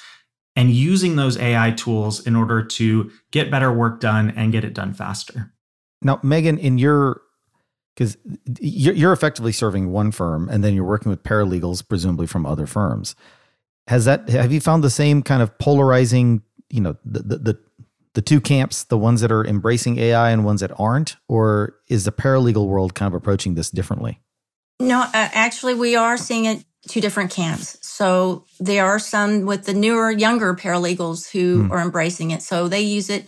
and 0.57 0.71
using 0.71 1.16
those 1.16 1.38
AI 1.38 1.71
tools 1.71 2.26
in 2.26 2.37
order 2.37 2.62
to 2.62 3.11
get 3.30 3.50
better 3.50 3.73
work 3.73 4.00
done 4.00 4.30
and 4.37 4.52
get 4.52 4.64
it 4.64 4.75
done 4.75 4.92
faster. 4.92 5.52
Now, 6.02 6.19
Megan, 6.23 6.59
in 6.59 6.76
your 6.76 7.23
because 7.95 8.16
you're 8.61 9.12
effectively 9.12 9.52
serving 9.52 9.90
one 9.90 10.11
firm 10.11 10.49
and 10.49 10.64
then 10.64 10.75
you're 10.75 10.85
working 10.85 11.11
with 11.11 11.23
paralegals, 11.23 11.87
presumably 11.87 12.26
from 12.26 12.47
other 12.47 12.66
firms 12.66 13.14
has 13.90 14.04
that 14.04 14.28
have 14.28 14.52
you 14.52 14.61
found 14.61 14.85
the 14.85 14.90
same 14.90 15.20
kind 15.20 15.42
of 15.42 15.59
polarizing 15.59 16.42
you 16.70 16.80
know 16.80 16.97
the, 17.04 17.18
the 17.18 17.37
the 17.38 17.59
the, 18.14 18.23
two 18.23 18.40
camps 18.40 18.85
the 18.85 18.97
ones 18.97 19.20
that 19.20 19.32
are 19.32 19.44
embracing 19.44 19.99
ai 19.99 20.30
and 20.30 20.44
ones 20.44 20.61
that 20.61 20.70
aren't? 20.78 21.16
Or 21.28 21.75
is 21.88 22.04
the 22.04 22.12
paralegal 22.12 22.66
world 22.68 22.94
kind 22.94 23.12
of 23.12 23.14
approaching 23.14 23.54
this 23.54 23.68
differently? 23.68 24.20
No 24.78 25.00
uh, 25.00 25.09
actually 25.12 25.75
we 25.75 25.97
are 25.97 26.16
seeing 26.16 26.44
it 26.44 26.64
two 26.88 27.00
different 27.00 27.32
camps. 27.32 27.78
So 27.82 28.47
there 28.61 28.87
are 28.87 29.00
some 29.00 29.44
with 29.44 29.64
the 29.64 29.75
newer 29.75 30.12
younger 30.12 30.54
paralegals 30.54 31.28
who 31.28 31.64
hmm. 31.64 31.73
are 31.73 31.80
embracing 31.80 32.30
it. 32.30 32.42
So 32.42 32.68
they 32.68 32.82
use 32.82 33.11
it 33.11 33.26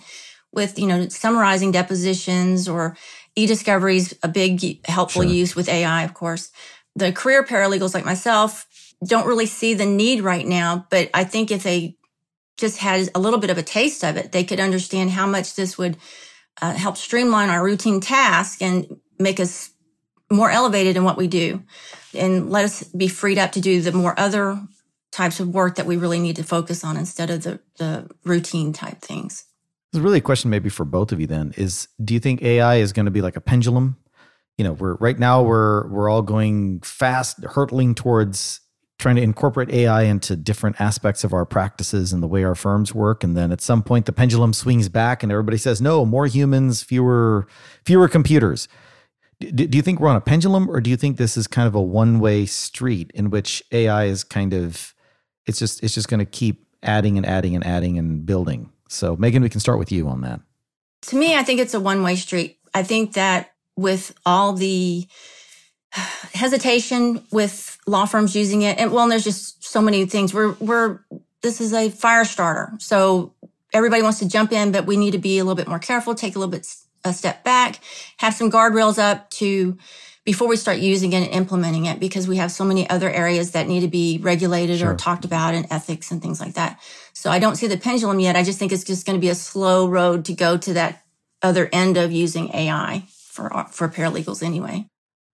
with 0.52 0.78
you 0.78 0.86
know 0.86 1.08
summarizing 1.08 1.72
depositions 1.72 2.68
or 2.68 2.96
e-discoveries 3.34 4.14
a 4.22 4.28
big 4.28 4.86
helpful 4.86 5.22
sure. 5.22 5.32
use 5.32 5.56
with 5.56 5.68
ai 5.68 6.04
of 6.04 6.14
course. 6.14 6.52
The 6.94 7.10
career 7.10 7.42
paralegals 7.42 7.94
like 7.94 8.04
myself 8.04 8.66
don't 9.04 9.26
really 9.26 9.46
see 9.46 9.74
the 9.74 9.86
need 9.86 10.20
right 10.22 10.46
now. 10.46 10.86
But 10.90 11.10
I 11.14 11.24
think 11.24 11.50
if 11.50 11.62
they 11.62 11.96
just 12.56 12.78
had 12.78 13.08
a 13.14 13.18
little 13.18 13.38
bit 13.38 13.50
of 13.50 13.58
a 13.58 13.62
taste 13.62 14.04
of 14.04 14.16
it, 14.16 14.32
they 14.32 14.44
could 14.44 14.60
understand 14.60 15.10
how 15.10 15.26
much 15.26 15.54
this 15.54 15.76
would 15.78 15.96
uh, 16.60 16.72
help 16.72 16.96
streamline 16.96 17.50
our 17.50 17.64
routine 17.64 18.00
task 18.00 18.62
and 18.62 18.86
make 19.18 19.40
us 19.40 19.70
more 20.30 20.50
elevated 20.50 20.96
in 20.96 21.04
what 21.04 21.16
we 21.16 21.26
do 21.26 21.62
and 22.14 22.50
let 22.50 22.64
us 22.64 22.82
be 22.84 23.08
freed 23.08 23.38
up 23.38 23.52
to 23.52 23.60
do 23.60 23.80
the 23.80 23.92
more 23.92 24.18
other 24.18 24.60
types 25.10 25.40
of 25.40 25.48
work 25.48 25.76
that 25.76 25.86
we 25.86 25.96
really 25.96 26.18
need 26.18 26.36
to 26.36 26.42
focus 26.42 26.84
on 26.84 26.96
instead 26.96 27.30
of 27.30 27.42
the, 27.42 27.60
the 27.78 28.08
routine 28.24 28.72
type 28.72 29.00
things. 29.00 29.44
Is 29.92 30.00
really 30.00 30.18
a 30.18 30.22
question 30.22 30.50
maybe 30.50 30.70
for 30.70 30.86
both 30.86 31.12
of 31.12 31.20
you 31.20 31.26
then 31.26 31.52
is 31.56 31.88
do 32.02 32.14
you 32.14 32.20
think 32.20 32.42
AI 32.42 32.76
is 32.76 32.94
going 32.94 33.04
to 33.04 33.10
be 33.10 33.20
like 33.20 33.36
a 33.36 33.42
pendulum? 33.42 33.98
You 34.56 34.64
know, 34.64 34.72
we're 34.72 34.94
right 34.96 35.18
now 35.18 35.42
we're 35.42 35.86
we're 35.88 36.08
all 36.08 36.22
going 36.22 36.80
fast, 36.80 37.44
hurtling 37.44 37.94
towards 37.94 38.60
trying 39.02 39.16
to 39.16 39.22
incorporate 39.22 39.70
AI 39.70 40.02
into 40.02 40.36
different 40.36 40.80
aspects 40.80 41.24
of 41.24 41.32
our 41.34 41.44
practices 41.44 42.12
and 42.12 42.22
the 42.22 42.28
way 42.28 42.44
our 42.44 42.54
firms 42.54 42.94
work. 42.94 43.22
And 43.22 43.36
then 43.36 43.52
at 43.52 43.60
some 43.60 43.82
point, 43.82 44.06
the 44.06 44.12
pendulum 44.12 44.52
swings 44.52 44.88
back, 44.88 45.22
and 45.22 45.30
everybody 45.30 45.58
says, 45.58 45.82
"No, 45.82 46.06
more 46.06 46.26
humans, 46.26 46.82
fewer 46.82 47.46
fewer 47.84 48.08
computers." 48.08 48.68
do, 49.50 49.76
you 49.76 49.82
think 49.82 50.00
we're 50.00 50.08
on 50.08 50.16
a 50.16 50.20
pendulum 50.20 50.70
or 50.70 50.80
do 50.80 50.90
you 50.90 50.96
think 50.96 51.16
this 51.16 51.36
is 51.36 51.46
kind 51.46 51.66
of 51.66 51.74
a 51.74 51.82
one-way 51.82 52.46
street 52.46 53.10
in 53.14 53.30
which 53.30 53.62
AI 53.72 54.04
is 54.04 54.24
kind 54.24 54.52
of 54.52 54.94
it's 55.46 55.58
just 55.58 55.82
it's 55.82 55.94
just 55.94 56.08
going 56.08 56.20
to 56.20 56.26
keep 56.26 56.66
adding 56.82 57.16
and 57.16 57.26
adding 57.26 57.54
and 57.54 57.66
adding 57.66 57.98
and 57.98 58.24
building. 58.26 58.70
So 58.88 59.16
Megan, 59.16 59.42
we 59.42 59.48
can 59.48 59.60
start 59.60 59.78
with 59.78 59.90
you 59.90 60.08
on 60.08 60.20
that. 60.22 60.40
To 61.02 61.16
me, 61.16 61.36
I 61.36 61.42
think 61.42 61.60
it's 61.60 61.74
a 61.74 61.80
one-way 61.80 62.16
street. 62.16 62.58
I 62.74 62.82
think 62.82 63.14
that 63.14 63.52
with 63.76 64.14
all 64.24 64.52
the 64.52 65.06
hesitation 66.34 67.24
with 67.30 67.78
law 67.86 68.04
firms 68.04 68.34
using 68.34 68.62
it, 68.62 68.78
and 68.78 68.92
well, 68.92 69.04
and 69.04 69.12
there's 69.12 69.24
just 69.24 69.64
so 69.64 69.80
many 69.80 70.06
things. 70.06 70.32
We're 70.34 70.52
we're 70.54 71.00
this 71.42 71.60
is 71.60 71.72
a 71.72 71.90
fire 71.90 72.24
starter, 72.24 72.72
so 72.78 73.32
everybody 73.72 74.02
wants 74.02 74.18
to 74.20 74.28
jump 74.28 74.52
in, 74.52 74.72
but 74.72 74.86
we 74.86 74.96
need 74.96 75.12
to 75.12 75.18
be 75.18 75.38
a 75.38 75.44
little 75.44 75.56
bit 75.56 75.68
more 75.68 75.78
careful, 75.78 76.14
take 76.14 76.36
a 76.36 76.38
little 76.38 76.50
bit 76.50 76.66
a 77.04 77.12
step 77.12 77.42
back, 77.42 77.80
have 78.18 78.34
some 78.34 78.50
guardrails 78.50 78.98
up 78.98 79.28
to 79.30 79.76
before 80.24 80.46
we 80.46 80.56
start 80.56 80.78
using 80.78 81.12
it 81.12 81.24
and 81.24 81.32
implementing 81.32 81.86
it 81.86 81.98
because 81.98 82.28
we 82.28 82.36
have 82.36 82.52
so 82.52 82.64
many 82.64 82.88
other 82.88 83.10
areas 83.10 83.52
that 83.52 83.66
need 83.66 83.80
to 83.80 83.88
be 83.88 84.18
regulated 84.22 84.78
sure. 84.78 84.92
or 84.92 84.96
talked 84.96 85.24
about 85.24 85.54
in 85.54 85.66
ethics 85.72 86.12
and 86.12 86.22
things 86.22 86.40
like 86.40 86.54
that. 86.54 86.78
So 87.12 87.28
I 87.28 87.40
don't 87.40 87.56
see 87.56 87.66
the 87.66 87.76
pendulum 87.76 88.20
yet. 88.20 88.36
I 88.36 88.44
just 88.44 88.58
think 88.58 88.70
it's 88.70 88.84
just 88.84 89.04
going 89.04 89.16
to 89.16 89.20
be 89.20 89.30
a 89.30 89.34
slow 89.34 89.88
road 89.88 90.24
to 90.26 90.32
go 90.32 90.56
to 90.58 90.74
that 90.74 91.02
other 91.42 91.68
end 91.72 91.96
of 91.96 92.12
using 92.12 92.54
AI 92.54 93.04
for 93.08 93.48
for 93.70 93.88
paralegals 93.88 94.42
anyway. 94.42 94.86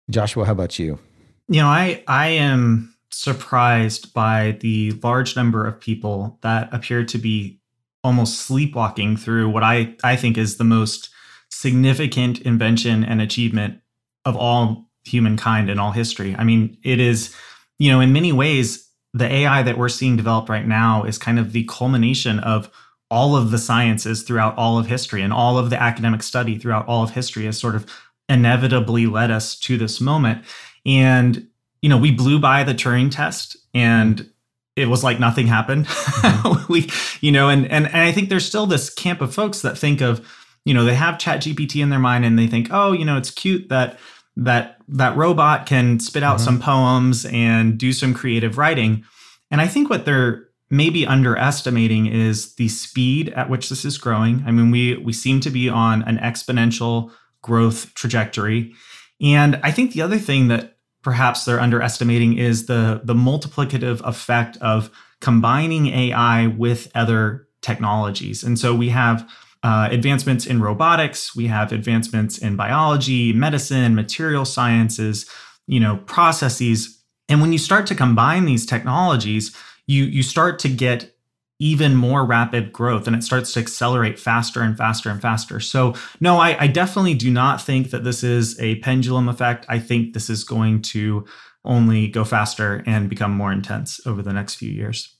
Joshua, 0.09 0.45
how 0.45 0.53
about 0.53 0.79
you? 0.79 0.99
You 1.47 1.61
know, 1.61 1.67
I 1.67 2.03
I 2.07 2.27
am 2.27 2.93
surprised 3.09 4.13
by 4.13 4.57
the 4.61 4.91
large 5.03 5.35
number 5.35 5.65
of 5.65 5.79
people 5.79 6.37
that 6.41 6.73
appear 6.73 7.03
to 7.05 7.17
be 7.17 7.59
almost 8.03 8.39
sleepwalking 8.39 9.17
through 9.17 9.49
what 9.49 9.63
I 9.63 9.95
I 10.03 10.15
think 10.15 10.37
is 10.37 10.57
the 10.57 10.63
most 10.63 11.09
significant 11.49 12.39
invention 12.41 13.03
and 13.03 13.21
achievement 13.21 13.81
of 14.25 14.35
all 14.35 14.89
humankind 15.05 15.69
in 15.69 15.79
all 15.79 15.91
history. 15.91 16.35
I 16.37 16.43
mean, 16.43 16.77
it 16.83 16.99
is, 16.99 17.33
you 17.79 17.91
know, 17.91 18.01
in 18.01 18.13
many 18.13 18.33
ways, 18.33 18.89
the 19.13 19.31
AI 19.31 19.63
that 19.63 19.77
we're 19.77 19.89
seeing 19.89 20.17
developed 20.17 20.49
right 20.49 20.67
now 20.67 21.03
is 21.03 21.17
kind 21.17 21.39
of 21.39 21.53
the 21.53 21.63
culmination 21.65 22.39
of 22.39 22.69
all 23.09 23.35
of 23.35 23.51
the 23.51 23.57
sciences 23.57 24.23
throughout 24.23 24.57
all 24.57 24.77
of 24.77 24.87
history 24.87 25.21
and 25.21 25.31
all 25.31 25.57
of 25.57 25.69
the 25.69 25.81
academic 25.81 26.21
study 26.21 26.57
throughout 26.57 26.85
all 26.87 27.03
of 27.03 27.11
history 27.11 27.45
is 27.45 27.57
sort 27.57 27.75
of 27.75 27.85
inevitably 28.29 29.05
led 29.05 29.31
us 29.31 29.57
to 29.59 29.77
this 29.77 30.01
moment. 30.01 30.43
And, 30.85 31.47
you 31.81 31.89
know, 31.89 31.97
we 31.97 32.11
blew 32.11 32.39
by 32.39 32.63
the 32.63 32.73
Turing 32.73 33.11
test 33.11 33.57
and 33.73 34.29
it 34.75 34.87
was 34.87 35.03
like 35.03 35.19
nothing 35.19 35.47
happened. 35.47 35.87
Mm-hmm. 35.87 36.71
we, 36.73 36.89
you 37.19 37.31
know, 37.31 37.49
and, 37.49 37.65
and 37.65 37.87
and 37.87 37.97
I 37.97 38.11
think 38.11 38.29
there's 38.29 38.45
still 38.45 38.67
this 38.67 38.89
camp 38.89 39.21
of 39.21 39.33
folks 39.33 39.61
that 39.61 39.77
think 39.77 40.01
of, 40.01 40.25
you 40.65 40.73
know, 40.73 40.85
they 40.85 40.95
have 40.95 41.17
Chat 41.17 41.41
GPT 41.41 41.81
in 41.81 41.89
their 41.89 41.99
mind 41.99 42.25
and 42.25 42.37
they 42.37 42.47
think, 42.47 42.67
oh, 42.71 42.91
you 42.91 43.03
know, 43.03 43.17
it's 43.17 43.31
cute 43.31 43.69
that 43.69 43.99
that 44.37 44.77
that 44.87 45.17
robot 45.17 45.65
can 45.65 45.99
spit 45.99 46.23
out 46.23 46.37
mm-hmm. 46.37 46.45
some 46.45 46.59
poems 46.59 47.25
and 47.25 47.77
do 47.77 47.91
some 47.91 48.13
creative 48.13 48.57
writing. 48.57 49.03
And 49.49 49.61
I 49.61 49.67
think 49.67 49.89
what 49.89 50.05
they're 50.05 50.47
maybe 50.69 51.07
underestimating 51.07 52.05
is 52.05 52.53
the 52.55 52.67
speed 52.67 53.29
at 53.29 53.49
which 53.49 53.69
this 53.69 53.85
is 53.85 53.97
growing. 53.97 54.43
I 54.45 54.51
mean, 54.51 54.69
we 54.69 54.97
we 54.97 55.13
seem 55.13 55.39
to 55.41 55.49
be 55.49 55.69
on 55.69 56.03
an 56.03 56.17
exponential 56.17 57.11
growth 57.41 57.93
trajectory. 57.93 58.73
And 59.21 59.59
I 59.63 59.71
think 59.71 59.93
the 59.93 60.01
other 60.01 60.19
thing 60.19 60.47
that 60.49 60.77
perhaps 61.01 61.45
they're 61.45 61.59
underestimating 61.59 62.37
is 62.37 62.65
the 62.65 63.01
the 63.03 63.13
multiplicative 63.13 64.01
effect 64.01 64.57
of 64.57 64.91
combining 65.21 65.87
AI 65.87 66.47
with 66.47 66.91
other 66.93 67.47
technologies. 67.61 68.43
And 68.43 68.59
so 68.59 68.75
we 68.75 68.89
have 68.89 69.27
uh, 69.63 69.89
advancements 69.91 70.45
in 70.45 70.61
robotics, 70.61 71.35
we 71.35 71.47
have 71.47 71.71
advancements 71.71 72.37
in 72.37 72.55
biology, 72.55 73.33
medicine, 73.33 73.95
material 73.95 74.45
sciences, 74.45 75.25
you 75.65 75.79
know, 75.79 75.97
processes. 76.05 77.03
And 77.27 77.41
when 77.41 77.51
you 77.51 77.57
start 77.57 77.87
to 77.87 77.95
combine 77.95 78.45
these 78.45 78.65
technologies, 78.65 79.55
you 79.87 80.03
you 80.03 80.23
start 80.23 80.59
to 80.59 80.69
get 80.69 81.16
even 81.59 81.95
more 81.95 82.23
rapid 82.23 82.71
growth 82.71 83.07
and 83.07 83.15
it 83.15 83.23
starts 83.23 83.53
to 83.53 83.59
accelerate 83.59 84.19
faster 84.19 84.61
and 84.61 84.77
faster 84.77 85.09
and 85.09 85.21
faster. 85.21 85.59
So, 85.59 85.95
no, 86.19 86.37
I, 86.37 86.63
I, 86.63 86.67
definitely 86.67 87.15
do 87.15 87.31
not 87.31 87.59
think 87.59 87.89
that 87.89 88.03
this 88.03 88.23
is 88.23 88.59
a 88.59 88.75
pendulum 88.75 89.27
effect. 89.27 89.65
I 89.67 89.79
think 89.79 90.13
this 90.13 90.29
is 90.29 90.43
going 90.43 90.83
to 90.83 91.25
only 91.65 92.07
go 92.07 92.23
faster 92.23 92.83
and 92.85 93.09
become 93.09 93.31
more 93.31 93.51
intense 93.51 93.99
over 94.05 94.21
the 94.21 94.33
next 94.33 94.55
few 94.55 94.69
years. 94.69 95.15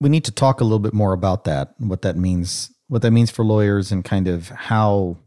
We 0.00 0.08
need 0.08 0.24
to 0.24 0.32
talk 0.32 0.60
a 0.60 0.64
little 0.64 0.80
bit 0.80 0.92
more 0.92 1.12
about 1.12 1.44
that, 1.44 1.74
what 1.78 2.02
that 2.02 2.16
means 2.16 2.70
what 2.88 3.02
that 3.02 3.10
means 3.10 3.30
for 3.30 3.44
lawyers 3.44 3.90
and 3.90 4.04
kind 4.04 4.28
of 4.28 4.48
how 4.48 5.18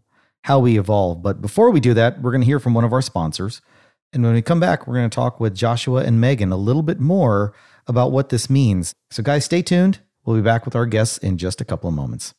how 0.43 0.59
we 0.59 0.79
evolve. 0.79 1.21
But 1.21 1.41
before 1.41 1.69
we 1.69 1.79
do 1.79 1.93
that, 1.95 2.21
we're 2.21 2.31
going 2.31 2.41
to 2.41 2.45
hear 2.45 2.59
from 2.59 2.73
one 2.73 2.85
of 2.85 2.93
our 2.93 3.01
sponsors. 3.01 3.61
And 4.13 4.23
when 4.23 4.33
we 4.33 4.41
come 4.41 4.59
back, 4.59 4.87
we're 4.87 4.95
going 4.95 5.09
to 5.09 5.13
talk 5.15 5.39
with 5.39 5.53
Joshua 5.53 6.03
and 6.03 6.21
Megan 6.21 6.51
a 6.51 6.57
little 6.57 6.81
bit 6.81 6.99
more 6.99 7.53
about 7.87 8.11
what 8.11 8.29
this 8.29 8.49
means. 8.49 8.93
So, 9.11 9.21
guys, 9.21 9.45
stay 9.45 9.61
tuned. 9.61 9.99
We'll 10.29 10.37
be 10.37 10.43
back 10.43 10.63
with 10.63 10.75
our 10.75 10.85
guests 10.85 11.17
in 11.17 11.39
just 11.39 11.59
a 11.59 11.65
couple 11.65 11.89
of 11.89 11.95
moments. 11.95 12.35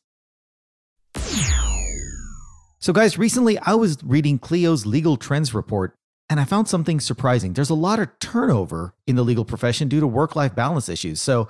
So, 2.79 2.93
guys, 2.93 3.19
recently 3.19 3.59
I 3.59 3.75
was 3.75 3.99
reading 4.05 4.39
Clio's 4.39 4.87
legal 4.87 5.17
trends 5.17 5.53
report 5.53 5.97
and 6.29 6.39
I 6.39 6.45
found 6.45 6.69
something 6.69 7.01
surprising. 7.01 7.53
There's 7.53 7.69
a 7.69 7.75
lot 7.75 7.99
of 7.99 8.17
turnover 8.21 8.95
in 9.09 9.17
the 9.17 9.25
legal 9.25 9.45
profession 9.45 9.89
due 9.89 9.99
to 9.99 10.07
work 10.07 10.37
life 10.37 10.55
balance 10.55 10.89
issues. 10.89 11.21
So, 11.21 11.49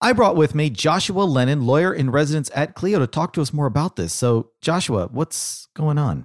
I 0.00 0.12
brought 0.12 0.36
with 0.36 0.54
me 0.54 0.70
Joshua 0.70 1.24
Lenon, 1.24 1.66
lawyer 1.66 1.92
in 1.92 2.12
residence 2.12 2.52
at 2.54 2.76
Clio, 2.76 3.00
to 3.00 3.08
talk 3.08 3.32
to 3.32 3.42
us 3.42 3.52
more 3.52 3.66
about 3.66 3.96
this. 3.96 4.14
So, 4.14 4.52
Joshua, 4.60 5.08
what's 5.10 5.66
going 5.74 5.98
on? 5.98 6.24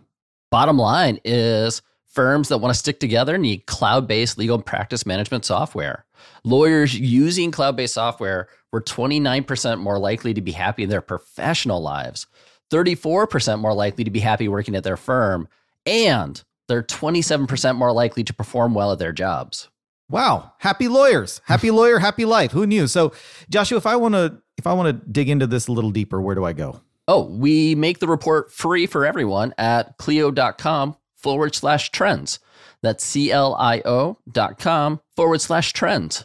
Bottom 0.51 0.77
line 0.77 1.19
is 1.25 1.81
firms 2.15 2.48
that 2.50 2.57
want 2.60 2.74
to 2.74 2.79
stick 2.79 3.00
together 3.00 3.38
need 3.38 3.65
cloud 3.65 4.07
based 4.07 4.38
legal 4.38 4.60
practice 4.62 5.05
management 5.05 5.45
software. 5.45 6.05
Lawyers 6.43 6.98
using 6.98 7.51
cloud 7.51 7.75
based 7.75 7.93
software 7.93 8.48
were 8.72 8.81
29% 8.81 9.79
more 9.79 10.00
likely 10.00 10.34
to 10.34 10.41
be 10.41 10.51
happy 10.51 10.84
in 10.84 10.89
their 10.89 11.01
professional 11.01 11.81
lives, 11.81 12.25
34% 12.72 13.60
more 13.60 13.74
likely 13.74 14.03
to 14.03 14.12
be 14.12 14.22
happy 14.22 14.48
working 14.48 14.75
at 14.75 14.84
their 14.84 14.98
firm, 14.98 15.48
and 15.86 16.43
they're 16.67 16.81
27% 16.81 17.75
more 17.75 17.91
likely 17.91 18.24
to 18.24 18.34
perform 18.34 18.74
well 18.74 18.91
at 18.91 19.00
their 19.00 19.13
jobs. 19.13 19.69
Wow, 20.10 20.53
happy 20.60 20.88
lawyers, 20.88 21.41
happy 21.45 21.72
lawyer, 21.72 22.00
happy 22.00 22.25
life. 22.25 22.51
Who 22.51 22.65
knew? 22.65 22.88
So, 22.88 23.13
Joshua, 23.50 23.77
if 23.77 23.86
I 23.86 23.95
want 23.98 24.15
to 24.15 24.41
if 24.57 24.65
I 24.65 24.74
want 24.74 24.88
to 24.88 25.12
dig 25.12 25.29
into 25.29 25.48
this 25.48 25.67
a 25.67 25.72
little 25.74 25.91
deeper, 25.91 26.22
where 26.22 26.36
do 26.36 26.45
I 26.45 26.53
go? 26.53 26.79
Oh, 27.07 27.25
we 27.25 27.75
make 27.75 28.00
the 28.00 28.07
report 28.07 28.51
free 28.51 28.88
for 28.88 29.05
everyone 29.05 29.53
at 29.57 29.98
clio.com 29.98 30.95
forward 31.25 31.55
slash 31.55 31.89
trends. 31.89 32.38
That's 32.84 33.03
C 33.03 33.32
L 33.32 33.55
I 33.55 33.82
O 33.84 34.20
dot 34.32 34.60
com 34.60 35.01
forward 35.15 35.41
slash 35.41 35.74
trends. 35.74 36.24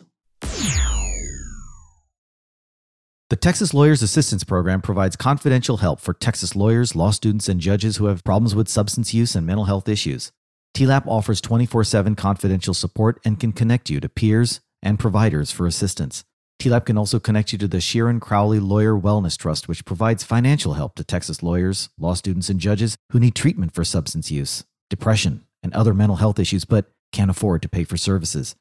The 3.30 3.36
Texas 3.36 3.72
Lawyers 3.72 4.02
Assistance 4.02 4.44
Program 4.44 4.82
provides 4.82 5.16
confidential 5.16 5.78
help 5.78 6.00
for 6.00 6.12
Texas 6.12 6.54
lawyers, 6.54 6.94
law 6.94 7.12
students, 7.12 7.48
and 7.48 7.60
judges 7.60 7.96
who 7.96 8.06
have 8.06 8.24
problems 8.24 8.54
with 8.54 8.68
substance 8.68 9.14
use 9.14 9.34
and 9.34 9.46
mental 9.46 9.64
health 9.64 9.88
issues. 9.88 10.32
TLAP 10.76 11.06
offers 11.06 11.40
24 11.40 11.84
7 11.84 12.14
confidential 12.14 12.74
support 12.74 13.18
and 13.24 13.40
can 13.40 13.52
connect 13.52 13.88
you 13.88 14.00
to 14.00 14.08
peers 14.10 14.60
and 14.82 14.98
providers 14.98 15.50
for 15.50 15.66
assistance. 15.66 16.24
TLAP 16.60 16.84
can 16.84 16.98
also 16.98 17.18
connect 17.18 17.52
you 17.52 17.58
to 17.58 17.68
the 17.68 17.80
Sharon 17.80 18.20
Crowley 18.20 18.60
Lawyer 18.60 18.92
Wellness 18.92 19.38
Trust, 19.38 19.66
which 19.66 19.86
provides 19.86 20.22
financial 20.24 20.74
help 20.74 20.94
to 20.96 21.04
Texas 21.04 21.42
lawyers, 21.42 21.88
law 21.98 22.12
students, 22.12 22.50
and 22.50 22.60
judges 22.60 22.98
who 23.12 23.18
need 23.18 23.34
treatment 23.34 23.72
for 23.72 23.82
substance 23.82 24.30
use, 24.30 24.62
depression, 24.90 25.44
and 25.62 25.72
other 25.72 25.94
mental 25.94 26.16
health 26.16 26.38
issues 26.38 26.66
but 26.66 26.92
can't 27.12 27.30
afford 27.30 27.62
to 27.62 27.68
pay 27.68 27.84
for 27.84 27.96
services. 27.96 28.54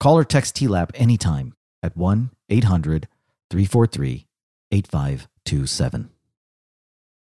Call 0.00 0.16
or 0.16 0.24
text 0.24 0.56
TLAP 0.56 0.90
anytime 0.94 1.54
at 1.82 1.96
1 1.96 2.30
800 2.48 3.08
343 3.50 4.26
8527. 4.70 6.10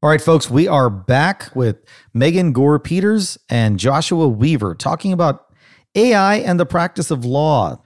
All 0.03 0.09
right, 0.09 0.21
folks, 0.21 0.49
we 0.49 0.67
are 0.67 0.89
back 0.89 1.55
with 1.55 1.77
Megan 2.15 2.53
Goor-Peters 2.53 3.39
and 3.51 3.79
Joshua 3.79 4.29
Weaver 4.29 4.75
talking 4.75 5.13
about 5.13 5.53
AI 5.95 6.37
and 6.37 6.59
the 6.59 6.65
practice 6.65 7.11
of 7.11 7.25
law. 7.25 7.83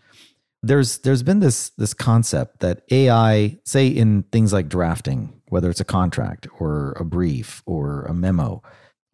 There's 0.63 0.99
there's 0.99 1.25
been 1.25 1.41
this 1.41 1.71
this 1.71 1.93
concept 1.93 2.61
that 2.61 2.83
AI, 2.91 3.59
say 3.65 3.89
in 3.89 4.23
things 4.31 4.53
like 4.53 4.69
drafting, 4.69 5.41
whether 5.49 5.69
it's 5.69 5.81
a 5.81 5.85
contract 5.85 6.47
or 6.61 6.93
a 7.01 7.05
brief 7.05 7.63
or 7.67 8.05
a 8.05 8.15
memo, 8.15 8.63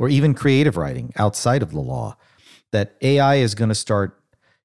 or 0.01 0.09
even 0.09 0.35
creative 0.35 0.79
writing 0.79 1.13
outside 1.17 1.63
of 1.63 1.71
the 1.71 1.81
law, 1.81 2.17
that 2.73 2.97
AI 3.03 3.37
is 3.37 3.55
going 3.55 3.69
to 3.69 3.75
start 3.75 4.17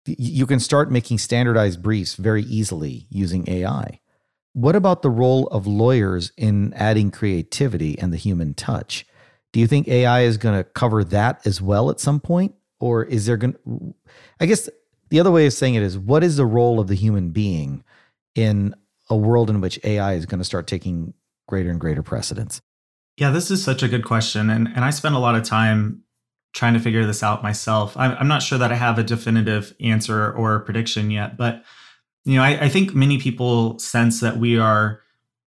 you 0.08 0.46
can 0.46 0.60
start 0.60 0.92
making 0.92 1.18
standardized 1.18 1.82
briefs 1.82 2.14
very 2.14 2.44
easily 2.44 3.08
using 3.10 3.50
AI. 3.50 4.00
What 4.54 4.76
about 4.76 5.02
the 5.02 5.10
role 5.10 5.48
of 5.48 5.66
lawyers 5.66 6.32
in 6.38 6.74
adding 6.76 7.10
creativity 7.10 7.98
and 7.98 8.14
the 8.14 8.18
human 8.18 8.54
touch? 8.54 9.08
Do 9.52 9.60
you 9.60 9.66
think 9.66 9.88
AI 9.88 10.22
is 10.22 10.38
going 10.38 10.56
to 10.56 10.64
cover 10.64 11.04
that 11.06 11.46
as 11.48 11.60
well 11.60 11.90
at 11.90 12.00
some 12.00 12.20
point? 12.20 12.54
Or 12.80 13.04
is 13.04 13.26
there 13.26 13.36
going 13.36 13.54
to, 13.54 13.96
I 14.40 14.46
guess 14.46 14.70
the 15.10 15.20
other 15.20 15.32
way 15.32 15.48
of 15.48 15.54
saying 15.54 15.74
it 15.74 15.82
is, 15.82 15.98
what 15.98 16.24
is 16.24 16.38
the 16.38 16.46
role 16.46 16.80
of 16.80 16.88
the 16.88 16.96
human 16.96 17.32
being 17.32 17.84
in 18.36 18.76
a 19.10 19.18
world 19.18 19.50
in 19.50 19.60
which 19.60 19.80
AI 19.84 20.14
is 20.14 20.28
going 20.28 20.40
to 20.40 20.46
start 20.46 20.68
taking 20.68 21.16
greater 21.48 21.72
and 21.72 21.80
greater 21.80 22.04
precedence? 22.04 22.62
Yeah, 23.18 23.32
this 23.32 23.50
is 23.50 23.64
such 23.64 23.82
a 23.82 23.88
good 23.88 24.04
question. 24.04 24.50
And, 24.50 24.68
and 24.68 24.84
I 24.84 24.90
spend 24.90 25.16
a 25.16 25.20
lot 25.20 25.36
of 25.36 25.44
time 25.44 26.04
trying 26.54 26.74
to 26.74 26.80
figure 26.80 27.06
this 27.06 27.24
out 27.24 27.44
myself. 27.44 27.96
I'm, 27.98 28.16
I'm 28.20 28.28
not 28.28 28.42
sure 28.42 28.58
that 28.58 28.72
I 28.72 28.76
have 28.76 28.98
a 28.98 29.04
definitive 29.04 29.76
answer 29.80 30.32
or 30.34 30.60
prediction 30.62 31.12
yet, 31.12 31.38
but 31.38 31.64
you 32.24 32.36
know, 32.38 32.44
I, 32.44 32.66
I 32.66 32.70
think 32.70 32.96
many 32.96 33.20
people 33.20 33.78
sense 33.78 34.20
that 34.22 34.38
we 34.38 34.58
are 34.58 35.02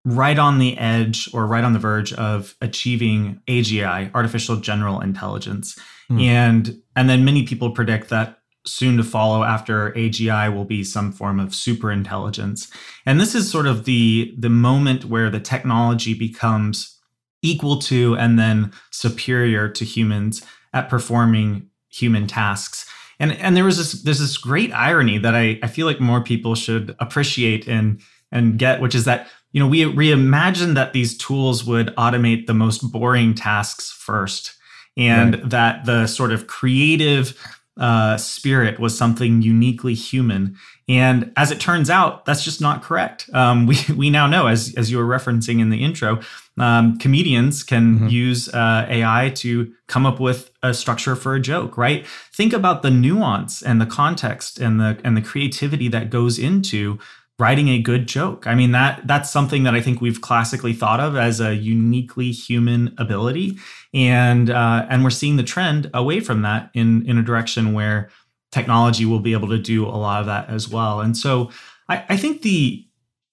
right 0.05 0.37
on 0.37 0.59
the 0.59 0.77
edge 0.77 1.29
or 1.33 1.45
right 1.47 1.63
on 1.63 1.73
the 1.73 1.79
verge 1.79 2.13
of 2.13 2.55
achieving 2.61 3.41
AGI, 3.47 4.13
artificial 4.13 4.57
general 4.57 5.01
intelligence. 5.01 5.77
Mm. 6.09 6.21
And 6.21 6.81
and 6.95 7.09
then 7.09 7.25
many 7.25 7.43
people 7.43 7.71
predict 7.71 8.09
that 8.09 8.39
soon 8.65 8.97
to 8.97 9.03
follow 9.03 9.43
after 9.43 9.91
AGI 9.93 10.53
will 10.53 10.65
be 10.65 10.83
some 10.83 11.11
form 11.11 11.39
of 11.39 11.55
super 11.55 11.91
intelligence. 11.91 12.69
And 13.05 13.19
this 13.19 13.35
is 13.35 13.51
sort 13.51 13.67
of 13.67 13.85
the 13.85 14.33
the 14.37 14.49
moment 14.49 15.05
where 15.05 15.29
the 15.29 15.39
technology 15.39 16.13
becomes 16.13 16.96
equal 17.41 17.79
to 17.79 18.15
and 18.17 18.37
then 18.37 18.71
superior 18.91 19.69
to 19.69 19.85
humans 19.85 20.45
at 20.73 20.89
performing 20.89 21.69
human 21.89 22.27
tasks. 22.27 22.89
And 23.19 23.31
and 23.33 23.57
there 23.57 23.63
was 23.63 23.77
this 23.77 24.03
there's 24.03 24.19
this 24.19 24.37
great 24.37 24.71
irony 24.73 25.17
that 25.17 25.35
I, 25.35 25.59
I 25.63 25.67
feel 25.67 25.87
like 25.87 25.99
more 25.99 26.21
people 26.21 26.55
should 26.55 26.95
appreciate 26.99 27.67
and 27.67 27.99
and 28.31 28.59
get, 28.59 28.81
which 28.81 28.93
is 28.93 29.05
that 29.05 29.27
you 29.51 29.59
know 29.59 29.67
we 29.67 29.83
reimagined 29.83 30.75
that 30.75 30.93
these 30.93 31.17
tools 31.17 31.63
would 31.63 31.87
automate 31.95 32.45
the 32.45 32.53
most 32.53 32.91
boring 32.91 33.33
tasks 33.33 33.91
first, 33.91 34.55
and 34.95 35.33
right. 35.35 35.49
that 35.49 35.85
the 35.85 36.05
sort 36.05 36.31
of 36.31 36.47
creative 36.47 37.35
uh, 37.79 38.17
spirit 38.17 38.79
was 38.79 38.97
something 38.97 39.41
uniquely 39.41 39.93
human. 39.93 40.55
And 40.89 41.31
as 41.35 41.51
it 41.51 41.59
turns 41.59 41.89
out, 41.89 42.25
that's 42.25 42.43
just 42.43 42.61
not 42.61 42.83
correct. 42.83 43.29
Um, 43.33 43.65
we 43.65 43.77
we 43.95 44.09
now 44.09 44.27
know, 44.27 44.47
as 44.47 44.73
as 44.75 44.91
you 44.91 44.97
were 44.97 45.05
referencing 45.05 45.59
in 45.59 45.69
the 45.69 45.83
intro, 45.83 46.21
um, 46.57 46.97
comedians 46.97 47.63
can 47.63 47.95
mm-hmm. 47.95 48.07
use 48.07 48.49
uh, 48.49 48.85
AI 48.89 49.31
to 49.35 49.73
come 49.87 50.05
up 50.05 50.19
with 50.19 50.51
a 50.63 50.73
structure 50.73 51.15
for 51.15 51.35
a 51.35 51.39
joke. 51.39 51.77
Right? 51.77 52.05
Think 52.33 52.53
about 52.53 52.81
the 52.81 52.91
nuance 52.91 53.61
and 53.61 53.79
the 53.79 53.85
context 53.85 54.59
and 54.59 54.79
the 54.79 54.99
and 55.03 55.15
the 55.15 55.21
creativity 55.21 55.87
that 55.89 56.09
goes 56.09 56.39
into 56.39 56.99
writing 57.39 57.69
a 57.69 57.79
good 57.79 58.07
joke. 58.07 58.47
I 58.47 58.55
mean 58.55 58.71
that 58.71 59.05
that's 59.05 59.31
something 59.31 59.63
that 59.63 59.75
I 59.75 59.81
think 59.81 60.01
we've 60.01 60.21
classically 60.21 60.73
thought 60.73 60.99
of 60.99 61.15
as 61.15 61.39
a 61.39 61.55
uniquely 61.55 62.31
human 62.31 62.95
ability, 62.97 63.57
and 63.93 64.49
uh, 64.49 64.85
and 64.89 65.03
we're 65.03 65.09
seeing 65.09 65.37
the 65.37 65.43
trend 65.43 65.89
away 65.93 66.19
from 66.19 66.41
that 66.41 66.71
in 66.73 67.07
in 67.07 67.17
a 67.17 67.23
direction 67.23 67.73
where 67.73 68.09
technology 68.51 69.05
will 69.05 69.19
be 69.19 69.33
able 69.33 69.49
to 69.49 69.57
do 69.57 69.85
a 69.85 69.91
lot 69.91 70.21
of 70.21 70.25
that 70.25 70.49
as 70.49 70.69
well. 70.69 71.01
And 71.01 71.15
so 71.15 71.51
I, 71.89 72.03
I 72.09 72.17
think 72.17 72.41
the 72.41 72.86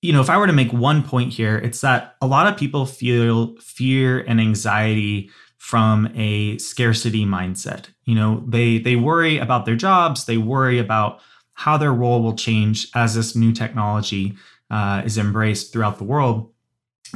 you 0.05 0.13
know 0.13 0.21
if 0.21 0.29
I 0.29 0.37
were 0.37 0.47
to 0.47 0.53
make 0.53 0.73
one 0.73 1.03
point 1.03 1.33
here, 1.33 1.57
it's 1.57 1.81
that 1.81 2.17
a 2.21 2.27
lot 2.27 2.47
of 2.47 2.59
people 2.59 2.85
feel 2.85 3.57
fear 3.57 4.21
and 4.21 4.41
anxiety 4.41 5.31
from 5.57 6.13
a 6.15 6.59
scarcity 6.59 7.25
mindset. 7.25 7.87
You 8.05 8.15
know 8.15 8.45
they 8.47 8.79
they 8.79 8.97
worry 8.97 9.39
about 9.39 9.65
their 9.65 9.77
jobs, 9.77 10.27
they 10.27 10.37
worry 10.37 10.79
about 10.79 11.21
how 11.55 11.79
their 11.79 11.93
role 11.93 12.23
will 12.23 12.37
change 12.37 12.89
as 12.95 13.15
this 13.15 13.35
new 13.35 13.53
technology 13.53 14.37
uh, 14.71 15.03
is 15.05 15.17
embraced 15.17 15.73
throughout 15.73 15.99
the 15.99 16.05
world. 16.05 16.51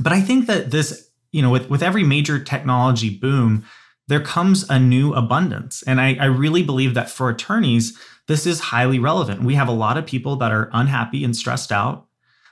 But 0.01 0.13
I 0.13 0.21
think 0.21 0.47
that 0.47 0.71
this, 0.71 1.11
you 1.33 1.43
know, 1.43 1.51
with, 1.51 1.69
with 1.69 1.83
every 1.83 2.05
major 2.05 2.39
technology 2.39 3.11
boom, 3.11 3.65
there 4.07 4.21
comes 4.21 4.69
a 4.71 4.79
new 4.79 5.13
abundance. 5.13 5.83
And 5.83 6.01
I, 6.01 6.17
I 6.21 6.27
really 6.27 6.63
believe 6.63 6.95
that 6.95 7.11
for 7.11 7.29
attorneys, 7.29 7.99
this 8.29 8.47
is 8.47 8.61
highly 8.61 8.99
relevant. 8.99 9.43
We 9.43 9.57
have 9.57 9.69
a 9.69 9.73
lot 9.73 9.99
of 9.99 10.07
people 10.07 10.37
that 10.37 10.53
are 10.53 10.71
unhappy 10.73 11.25
and 11.25 11.37
stressed 11.37 11.73
out. 11.73 12.08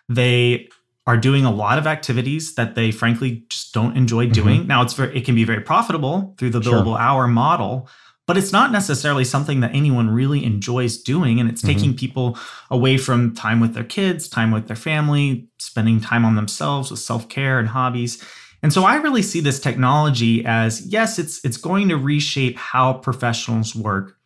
They 0.08 0.68
are 1.06 1.16
doing 1.16 1.44
a 1.44 1.52
lot 1.52 1.78
of 1.78 1.86
activities 1.86 2.54
that 2.56 2.75
they 2.75 2.90
frankly 2.90 3.44
just 3.48 3.72
don't 3.72 3.96
enjoy 3.96 4.25
mm-hmm. 4.25 4.32
doing. 4.32 4.58
Mm-hmm. 4.60 4.68
Now 4.68 4.82
it's 4.82 4.94
very, 4.94 5.16
it 5.16 5.25
can 5.25 5.34
be 5.34 5.44
very 5.44 5.60
profitable 5.60 6.34
through 6.38 6.50
the 6.50 6.60
billable 6.60 6.96
sure. 6.96 6.98
hour 6.98 7.28
model, 7.28 7.88
but 8.26 8.36
it's 8.36 8.52
not 8.52 8.72
necessarily 8.72 9.25
something 9.25 9.60
that 9.60 9.72
anyone 9.72 10.10
really 10.10 10.44
enjoys 10.44 10.98
doing. 10.98 11.38
And 11.38 11.48
it's 11.48 11.62
mm-hmm. 11.62 11.78
taking 11.78 11.96
people 11.96 12.36
away 12.70 12.98
from 12.98 13.34
time 13.34 13.60
with 13.60 13.75
their 13.75 13.84
kids, 13.84 14.28
time 14.28 14.50
with 14.50 14.66
their 14.66 14.76
family, 14.76 15.48
spending 15.58 16.00
time 16.00 16.24
on 16.24 16.35
themselves 16.35 16.90
with 16.90 17.00
self 17.00 17.28
care 17.28 17.59
and 17.61 17.68
hobbies. 17.68 18.22
And 18.62 18.72
so 18.72 18.85
I 18.85 18.96
really 18.96 19.22
see 19.22 19.40
this 19.40 19.61
technology 19.61 20.44
as 20.44 20.85
yes, 20.87 21.20
it's 21.20 21.44
it's 21.44 21.57
going 21.57 21.88
to 21.88 21.96
reshape 21.96 22.57
how 22.57 22.94
professionals 22.94 23.76
work, 23.76 24.16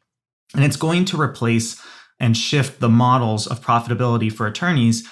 and 0.55 0.65
it's 0.65 0.77
going 0.77 1.05
to 1.07 1.21
replace 1.21 1.79
and 2.19 2.37
shift 2.37 2.81
the 2.81 2.89
models 2.89 3.47
of 3.47 3.61
profitability 3.61 4.33
for 4.33 4.47
attorneys. 4.47 5.07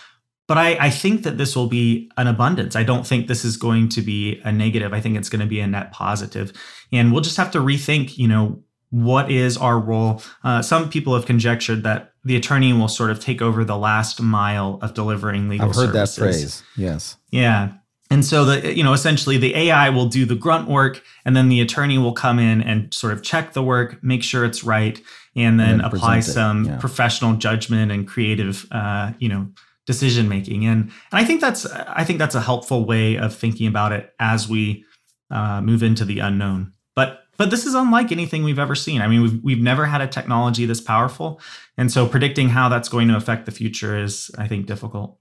But 0.49 0.57
I, 0.57 0.87
I 0.87 0.91
think 0.91 1.23
that 1.25 1.37
this 1.37 1.55
will 1.55 1.67
be 1.67 2.11
an 2.17 2.27
abundance. 2.27 2.75
I 2.75 2.83
don't 2.83 3.07
think 3.07 3.29
this 3.29 3.45
is 3.45 3.59
going 3.59 3.91
to 3.91 4.01
be 4.01 4.41
a 4.45 4.51
negative. 4.51 4.95
I 4.95 5.01
think 5.01 5.17
it's 5.19 5.29
going 5.29 5.43
to 5.43 5.47
be 5.47 5.61
a 5.61 5.67
net 5.67 5.93
positive. 5.93 6.55
And 6.91 7.13
we'll 7.13 7.21
just 7.21 7.37
have 7.37 7.51
to 7.51 7.59
rethink, 7.59 8.17
you 8.17 8.27
know, 8.27 8.63
what 8.91 9.31
is 9.31 9.59
our 9.59 9.79
role? 9.79 10.23
Uh, 10.43 10.63
some 10.63 10.89
people 10.89 11.15
have 11.15 11.27
conjectured 11.27 11.83
that 11.83 12.15
the 12.25 12.35
attorney 12.35 12.73
will 12.73 12.89
sort 12.89 13.11
of 13.11 13.21
take 13.21 13.43
over 13.43 13.63
the 13.63 13.77
last 13.77 14.23
mile 14.23 14.79
of 14.81 14.95
delivering 14.95 15.51
legal 15.51 15.69
I've 15.69 15.77
heard 15.77 15.93
services. 15.93 16.17
that 16.17 16.23
phrase. 16.23 16.63
Yes. 16.77 17.17
Yeah. 17.31 17.73
And 18.11 18.25
so 18.25 18.47
the 18.47 18.75
you 18.75 18.83
know 18.83 18.95
essentially 18.95 19.37
the 19.37 19.55
AI 19.55 19.91
will 19.91 20.07
do 20.07 20.25
the 20.25 20.35
grunt 20.35 20.67
work 20.67 21.03
and 21.27 21.37
then 21.37 21.51
the 21.51 21.61
attorney 21.61 21.99
will 21.99 22.15
come 22.15 22.39
in 22.39 22.63
and 22.63 22.93
sort 22.95 23.13
of 23.13 23.23
check 23.23 23.53
the 23.53 23.63
work, 23.63 24.03
make 24.03 24.23
sure 24.23 24.47
it's 24.47 24.65
right, 24.65 24.99
and 25.37 25.61
then, 25.61 25.73
and 25.73 25.81
then 25.81 25.87
apply 25.87 26.21
some 26.21 26.65
yeah. 26.65 26.79
professional 26.79 27.35
judgment 27.35 27.93
and 27.93 28.09
creative 28.09 28.67
uh, 28.71 29.13
you 29.19 29.29
know 29.29 29.49
decision 29.89 30.29
making. 30.29 30.67
And 30.67 30.83
and 30.83 30.93
I 31.13 31.25
think 31.25 31.41
that's 31.41 31.65
I 31.67 32.05
think 32.05 32.19
that's 32.19 32.35
a 32.35 32.43
helpful 32.43 32.85
way 32.85 33.17
of 33.17 33.35
thinking 33.35 33.67
about 33.67 33.91
it 33.91 34.13
as 34.21 34.47
we 34.47 34.85
uh, 35.31 35.63
move 35.63 35.83
into 35.83 36.05
the 36.05 36.19
unknown. 36.19 36.75
But 36.95 37.23
but 37.39 37.51
this 37.51 37.65
is 37.65 37.75
unlike 37.75 38.13
anything 38.13 38.45
we've 38.45 38.59
ever 38.59 38.75
seen. 38.75 39.01
I 39.01 39.09
mean, 39.09 39.23
we've 39.23 39.43
we've 39.43 39.63
never 39.63 39.87
had 39.87 40.03
a 40.03 40.07
technology 40.07 40.67
this 40.67 40.83
powerful, 40.83 41.41
and 41.79 41.91
so 41.91 42.07
predicting 42.07 42.51
how 42.51 42.69
that's 42.69 42.91
going 42.91 43.09
to 43.09 43.17
affect 43.17 43.47
the 43.47 43.51
future 43.51 43.99
is, 43.99 44.31
I 44.37 44.47
think, 44.47 44.67
difficult. 44.67 45.19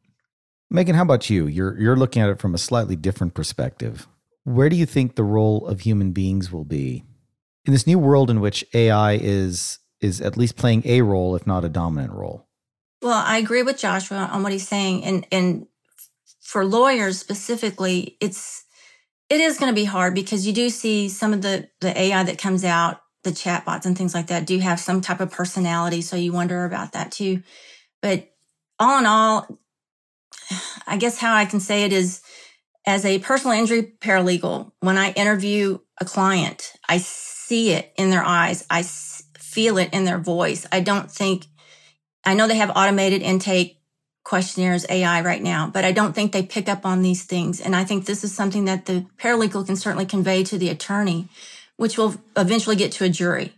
Megan, 0.69 0.95
how 0.95 1.03
about 1.03 1.29
you? 1.29 1.47
You're 1.47 1.79
you're 1.79 1.95
looking 1.95 2.21
at 2.21 2.29
it 2.29 2.39
from 2.39 2.53
a 2.53 2.57
slightly 2.57 2.97
different 2.97 3.33
perspective. 3.33 4.05
Where 4.43 4.67
do 4.67 4.75
you 4.75 4.85
think 4.85 5.15
the 5.15 5.23
role 5.23 5.65
of 5.65 5.81
human 5.81 6.11
beings 6.11 6.51
will 6.51 6.65
be 6.65 7.05
in 7.65 7.71
this 7.71 7.87
new 7.87 7.99
world 7.99 8.29
in 8.29 8.41
which 8.41 8.65
AI 8.73 9.13
is 9.13 9.79
is 10.01 10.19
at 10.19 10.35
least 10.35 10.57
playing 10.57 10.83
a 10.85 11.03
role, 11.03 11.37
if 11.37 11.47
not 11.47 11.63
a 11.63 11.69
dominant 11.69 12.11
role? 12.11 12.46
Well, 13.01 13.23
I 13.25 13.37
agree 13.37 13.63
with 13.63 13.77
Joshua 13.77 14.29
on 14.31 14.43
what 14.43 14.51
he's 14.51 14.67
saying, 14.67 15.03
and 15.03 15.27
and 15.31 15.67
for 16.41 16.65
lawyers 16.65 17.19
specifically, 17.19 18.17
it's 18.21 18.65
it 19.29 19.41
is 19.41 19.57
going 19.57 19.71
to 19.71 19.75
be 19.79 19.85
hard 19.85 20.15
because 20.15 20.47
you 20.47 20.53
do 20.53 20.69
see 20.69 21.09
some 21.09 21.33
of 21.33 21.41
the, 21.41 21.69
the 21.81 21.99
AI 21.99 22.23
that 22.23 22.37
comes 22.37 22.63
out, 22.63 23.01
the 23.23 23.31
chatbots 23.31 23.85
and 23.85 23.97
things 23.97 24.13
like 24.13 24.27
that 24.27 24.47
do 24.47 24.59
have 24.59 24.79
some 24.79 25.01
type 25.01 25.19
of 25.19 25.31
personality. 25.31 26.01
So 26.01 26.15
you 26.15 26.31
wonder 26.31 26.63
about 26.65 26.93
that 26.93 27.11
too. 27.11 27.43
But 28.01 28.29
all 28.79 28.99
in 28.99 29.05
all, 29.05 29.59
I 30.87 30.97
guess 30.97 31.17
how 31.17 31.35
I 31.35 31.45
can 31.45 31.59
say 31.59 31.83
it 31.83 31.91
is 31.91 32.21
as 32.85 33.03
a 33.03 33.19
personal 33.19 33.57
injury 33.57 33.83
paralegal, 33.99 34.71
when 34.79 34.97
I 34.97 35.11
interview 35.11 35.79
a 35.99 36.05
client, 36.05 36.71
I 36.87 36.99
see 36.99 37.71
it 37.71 37.91
in 37.97 38.11
their 38.11 38.23
eyes. 38.23 38.65
I 38.69 38.83
feel 38.83 39.77
it 39.77 39.89
in 39.93 40.05
their 40.05 40.19
voice. 40.19 40.65
I 40.71 40.79
don't 40.79 41.11
think, 41.11 41.47
I 42.27 42.33
know 42.33 42.45
they 42.45 42.57
have 42.57 42.73
automated 42.75 43.21
intake 43.21 43.79
questionnaires 44.25 44.85
AI 44.89 45.21
right 45.21 45.41
now, 45.41 45.71
but 45.73 45.85
I 45.85 45.93
don't 45.93 46.11
think 46.11 46.33
they 46.33 46.43
pick 46.43 46.67
up 46.67 46.85
on 46.85 47.01
these 47.01 47.23
things. 47.23 47.61
And 47.61 47.73
I 47.73 47.85
think 47.85 48.05
this 48.05 48.25
is 48.25 48.35
something 48.35 48.65
that 48.65 48.85
the 48.85 49.05
paralegal 49.17 49.65
can 49.65 49.77
certainly 49.77 50.05
convey 50.05 50.43
to 50.43 50.57
the 50.57 50.67
attorney, 50.67 51.29
which 51.77 51.97
will 51.97 52.15
eventually 52.35 52.75
get 52.75 52.91
to 52.93 53.05
a 53.05 53.09
jury. 53.09 53.53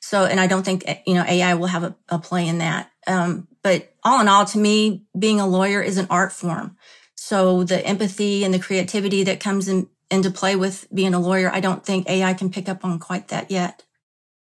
So, 0.00 0.24
and 0.24 0.40
I 0.40 0.46
don't 0.46 0.64
think, 0.64 0.88
you 1.06 1.12
know, 1.12 1.24
AI 1.24 1.52
will 1.54 1.66
have 1.66 1.84
a, 1.84 1.94
a 2.08 2.18
play 2.18 2.48
in 2.48 2.56
that. 2.58 2.90
Um, 3.06 3.48
but 3.62 3.92
all 4.02 4.22
in 4.22 4.28
all, 4.28 4.46
to 4.46 4.58
me, 4.58 5.04
being 5.18 5.38
a 5.38 5.46
lawyer 5.46 5.82
is 5.82 5.98
an 5.98 6.06
art 6.08 6.32
form. 6.32 6.78
So 7.16 7.64
the 7.64 7.84
empathy 7.84 8.44
and 8.44 8.54
the 8.54 8.58
creativity 8.58 9.24
that 9.24 9.40
comes 9.40 9.68
in, 9.68 9.90
into 10.10 10.30
play 10.30 10.56
with 10.56 10.88
being 10.94 11.12
a 11.12 11.20
lawyer, 11.20 11.50
I 11.52 11.60
don't 11.60 11.84
think 11.84 12.08
AI 12.08 12.32
can 12.32 12.48
pick 12.48 12.66
up 12.66 12.82
on 12.82 12.98
quite 12.98 13.28
that 13.28 13.50
yet. 13.50 13.84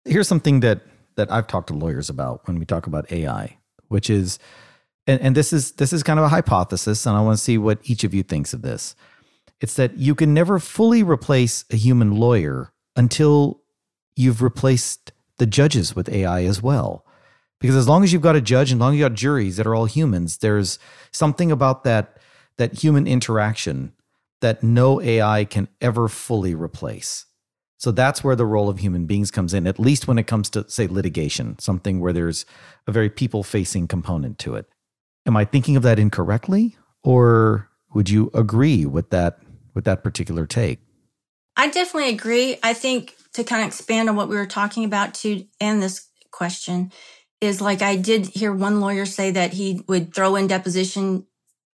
Here's 0.05 0.27
something 0.27 0.59
that 0.59 0.81
that 1.15 1.31
I've 1.31 1.47
talked 1.47 1.67
to 1.67 1.73
lawyers 1.73 2.09
about 2.09 2.47
when 2.47 2.59
we 2.59 2.65
talk 2.65 2.87
about 2.87 3.11
AI, 3.11 3.57
which 3.87 4.09
is 4.09 4.39
and, 5.07 5.21
and 5.21 5.35
this 5.35 5.51
is 5.51 5.73
this 5.73 5.93
is 5.93 6.03
kind 6.03 6.19
of 6.19 6.25
a 6.25 6.29
hypothesis, 6.29 7.05
and 7.05 7.17
I 7.17 7.21
want 7.21 7.37
to 7.37 7.43
see 7.43 7.57
what 7.57 7.79
each 7.83 8.03
of 8.03 8.13
you 8.13 8.23
thinks 8.23 8.53
of 8.53 8.61
this. 8.61 8.95
It's 9.59 9.75
that 9.75 9.97
you 9.97 10.15
can 10.15 10.33
never 10.33 10.59
fully 10.59 11.03
replace 11.03 11.65
a 11.71 11.75
human 11.75 12.15
lawyer 12.15 12.73
until 12.95 13.61
you've 14.15 14.41
replaced 14.41 15.11
the 15.37 15.45
judges 15.45 15.95
with 15.95 16.09
AI 16.09 16.43
as 16.43 16.61
well. 16.61 17.05
Because 17.59 17.75
as 17.75 17.87
long 17.87 18.03
as 18.03 18.11
you've 18.11 18.21
got 18.21 18.35
a 18.35 18.41
judge 18.41 18.71
and 18.71 18.79
long 18.79 18.93
as 18.93 18.99
you've 18.99 19.09
got 19.09 19.17
juries 19.17 19.55
that 19.57 19.65
are 19.65 19.75
all 19.75 19.85
humans, 19.85 20.37
there's 20.37 20.79
something 21.11 21.51
about 21.51 21.83
that 21.83 22.17
that 22.57 22.83
human 22.83 23.07
interaction 23.07 23.93
that 24.41 24.63
no 24.63 25.01
AI 25.01 25.45
can 25.45 25.67
ever 25.81 26.07
fully 26.07 26.53
replace. 26.53 27.25
So 27.83 27.91
that's 27.91 28.23
where 28.23 28.37
the 28.37 28.45
role 28.45 28.69
of 28.69 28.79
human 28.79 29.07
beings 29.07 29.29
comes 29.29 29.53
in, 29.53 29.67
at 29.67 29.77
least 29.77 30.07
when 30.07 30.17
it 30.17 30.25
comes 30.25 30.49
to, 30.51 30.63
say, 30.69 30.87
litigation, 30.87 31.59
something 31.59 31.99
where 31.99 32.13
there's 32.13 32.45
a 32.87 32.93
very 32.93 33.09
people 33.09 33.43
facing 33.43 33.89
component 33.89 34.39
to 34.39 34.55
it. 34.55 34.69
Am 35.25 35.35
I 35.35 35.43
thinking 35.43 35.75
of 35.75 35.83
that 35.83 35.99
incorrectly? 35.99 36.77
Or 37.03 37.69
would 37.93 38.09
you 38.09 38.31
agree 38.33 38.85
with 38.85 39.09
that 39.09 39.39
with 39.73 39.83
that 39.83 40.01
particular 40.01 40.45
take? 40.45 40.79
I 41.57 41.67
definitely 41.67 42.13
agree. 42.13 42.57
I 42.63 42.73
think 42.73 43.17
to 43.33 43.43
kind 43.43 43.63
of 43.63 43.67
expand 43.67 44.07
on 44.07 44.15
what 44.15 44.29
we 44.29 44.37
were 44.37 44.45
talking 44.45 44.85
about 44.85 45.13
to 45.15 45.45
end 45.59 45.83
this 45.83 46.07
question 46.31 46.89
is 47.41 47.59
like 47.59 47.81
I 47.81 47.97
did 47.97 48.27
hear 48.27 48.53
one 48.53 48.79
lawyer 48.79 49.05
say 49.05 49.31
that 49.31 49.51
he 49.51 49.83
would 49.89 50.15
throw 50.15 50.37
in 50.37 50.47
deposition, 50.47 51.27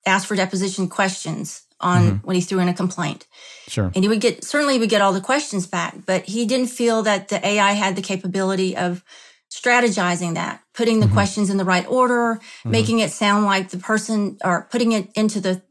ask 0.06 0.28
for 0.28 0.36
deposition 0.36 0.88
questions 0.88 1.65
on 1.80 2.04
mm-hmm. 2.04 2.28
when 2.28 2.36
he 2.36 2.42
threw 2.42 2.60
in 2.60 2.68
a 2.68 2.74
complaint. 2.74 3.28
Sure. 3.68 3.92
And 3.94 4.04
he 4.04 4.08
would 4.08 4.22
get 4.22 4.44
certainly 4.44 4.74
he 4.74 4.80
would 4.80 4.90
get 4.90 5.02
all 5.02 5.14
the 5.14 5.22
questions 5.22 5.68
back, 5.68 5.98
but 6.06 6.26
he 6.26 6.46
didn't 6.46 6.68
feel 6.68 7.04
that 7.04 7.28
the 7.30 7.46
AI 7.46 7.74
had 7.74 7.96
the 7.96 8.02
capability 8.02 8.76
of 8.76 9.04
strategizing 9.52 10.36
that, 10.36 10.62
putting 10.74 11.00
the 11.00 11.06
mm-hmm. 11.06 11.16
questions 11.16 11.50
in 11.50 11.58
the 11.58 11.66
right 11.66 11.88
order, 11.88 12.36
mm-hmm. 12.36 12.72
making 12.72 13.00
it 13.00 13.12
sound 13.12 13.46
like 13.46 13.70
the 13.70 13.78
person 13.78 14.38
or 14.44 14.68
putting 14.72 14.92
it 14.92 15.10
into 15.16 15.40
the 15.40 15.62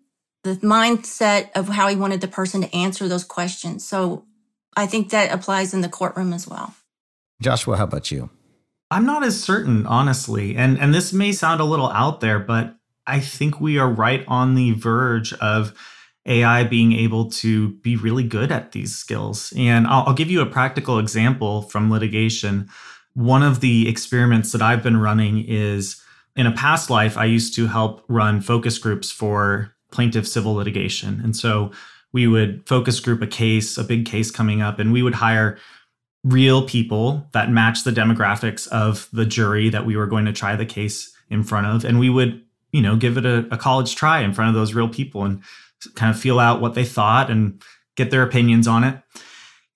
the 0.43 0.57
mindset 0.57 1.51
of 1.55 1.69
how 1.69 1.89
he 1.89 1.97
wanted 1.97 2.21
the 2.21 2.29
person 2.29 2.61
to 2.61 2.77
answer 2.77 3.09
those 3.09 3.25
questions. 3.25 3.87
So 3.87 4.27
I 4.77 4.87
think 4.87 5.11
that 5.11 5.33
applies 5.33 5.73
in 5.73 5.81
the 5.81 5.89
courtroom 5.89 6.35
as 6.35 6.47
well. 6.47 6.75
Joshua, 7.41 7.79
how 7.79 7.85
about 7.85 8.11
you? 8.11 8.29
I'm 8.91 9.07
not 9.07 9.25
as 9.25 9.43
certain, 9.43 9.87
honestly. 9.87 10.57
And 10.57 10.79
and 10.79 10.95
this 10.95 11.13
may 11.13 11.33
sound 11.33 11.61
a 11.61 11.65
little 11.65 11.89
out 11.89 12.21
there, 12.21 12.39
but 12.39 12.77
I 13.07 13.21
think 13.21 13.61
we 13.61 13.79
are 13.79 13.91
right 13.91 14.25
on 14.29 14.55
the 14.55 14.73
verge 14.73 15.33
of 15.35 15.75
AI 16.27 16.65
being 16.65 16.93
able 16.93 17.31
to 17.31 17.71
be 17.75 17.97
really 17.97 18.25
good 18.25 18.51
at 18.51 18.73
these 18.73 18.95
skills. 18.95 19.53
And 19.57 19.87
I'll, 19.87 20.05
I'll 20.09 20.15
give 20.15 20.31
you 20.31 20.41
a 20.41 20.47
practical 20.47 20.99
example 20.99 21.63
from 21.63 21.91
litigation. 21.91 22.69
One 23.13 23.43
of 23.43 23.61
the 23.61 23.89
experiments 23.89 24.53
that 24.53 24.63
I've 24.63 24.83
been 24.83 24.97
running 24.97 25.45
is 25.47 26.03
in 26.37 26.47
a 26.47 26.53
past 26.53 26.91
life, 26.91 27.17
I 27.17 27.27
used 27.27 27.55
to 27.57 27.67
help 27.67 28.05
run 28.09 28.41
focus 28.41 28.79
groups 28.79 29.11
for 29.11 29.75
plaintiff 29.91 30.27
civil 30.27 30.55
litigation. 30.55 31.21
And 31.23 31.37
so 31.37 31.71
we 32.13 32.27
would 32.27 32.67
focus 32.67 33.01
group 33.01 33.23
a 33.23 33.27
case, 33.27 33.77
a 33.77 33.85
big 33.85 34.07
case 34.07 34.31
coming 34.31 34.63
up, 34.63 34.79
and 34.79 34.93
we 34.93 35.03
would 35.03 35.15
hire 35.15 35.59
real 36.25 36.67
people 36.67 37.27
that 37.33 37.51
match 37.51 37.85
the 37.85 37.91
demographics 37.91 38.67
of 38.69 39.09
the 39.13 39.27
jury 39.27 39.69
that 39.69 39.85
we 39.85 39.97
were 39.97 40.07
going 40.07 40.25
to 40.25 40.33
try 40.33 40.57
the 40.57 40.65
case 40.65 41.15
in 41.29 41.45
front 41.45 41.67
of. 41.67 41.85
And 41.85 41.99
we 41.99 42.09
would, 42.09 42.43
you 42.73 42.81
know, 42.81 42.97
give 42.97 43.19
it 43.19 43.27
a, 43.27 43.47
a 43.53 43.59
college 43.59 43.95
try 43.95 44.21
in 44.21 44.33
front 44.33 44.49
of 44.49 44.55
those 44.55 44.75
real 44.75 44.89
people 44.89 45.25
and 45.25 45.43
kind 45.95 46.15
of 46.15 46.21
feel 46.21 46.39
out 46.39 46.61
what 46.61 46.75
they 46.75 46.85
thought 46.85 47.31
and 47.31 47.63
get 47.97 48.11
their 48.11 48.23
opinions 48.23 48.67
on 48.67 48.85
it. 48.85 49.01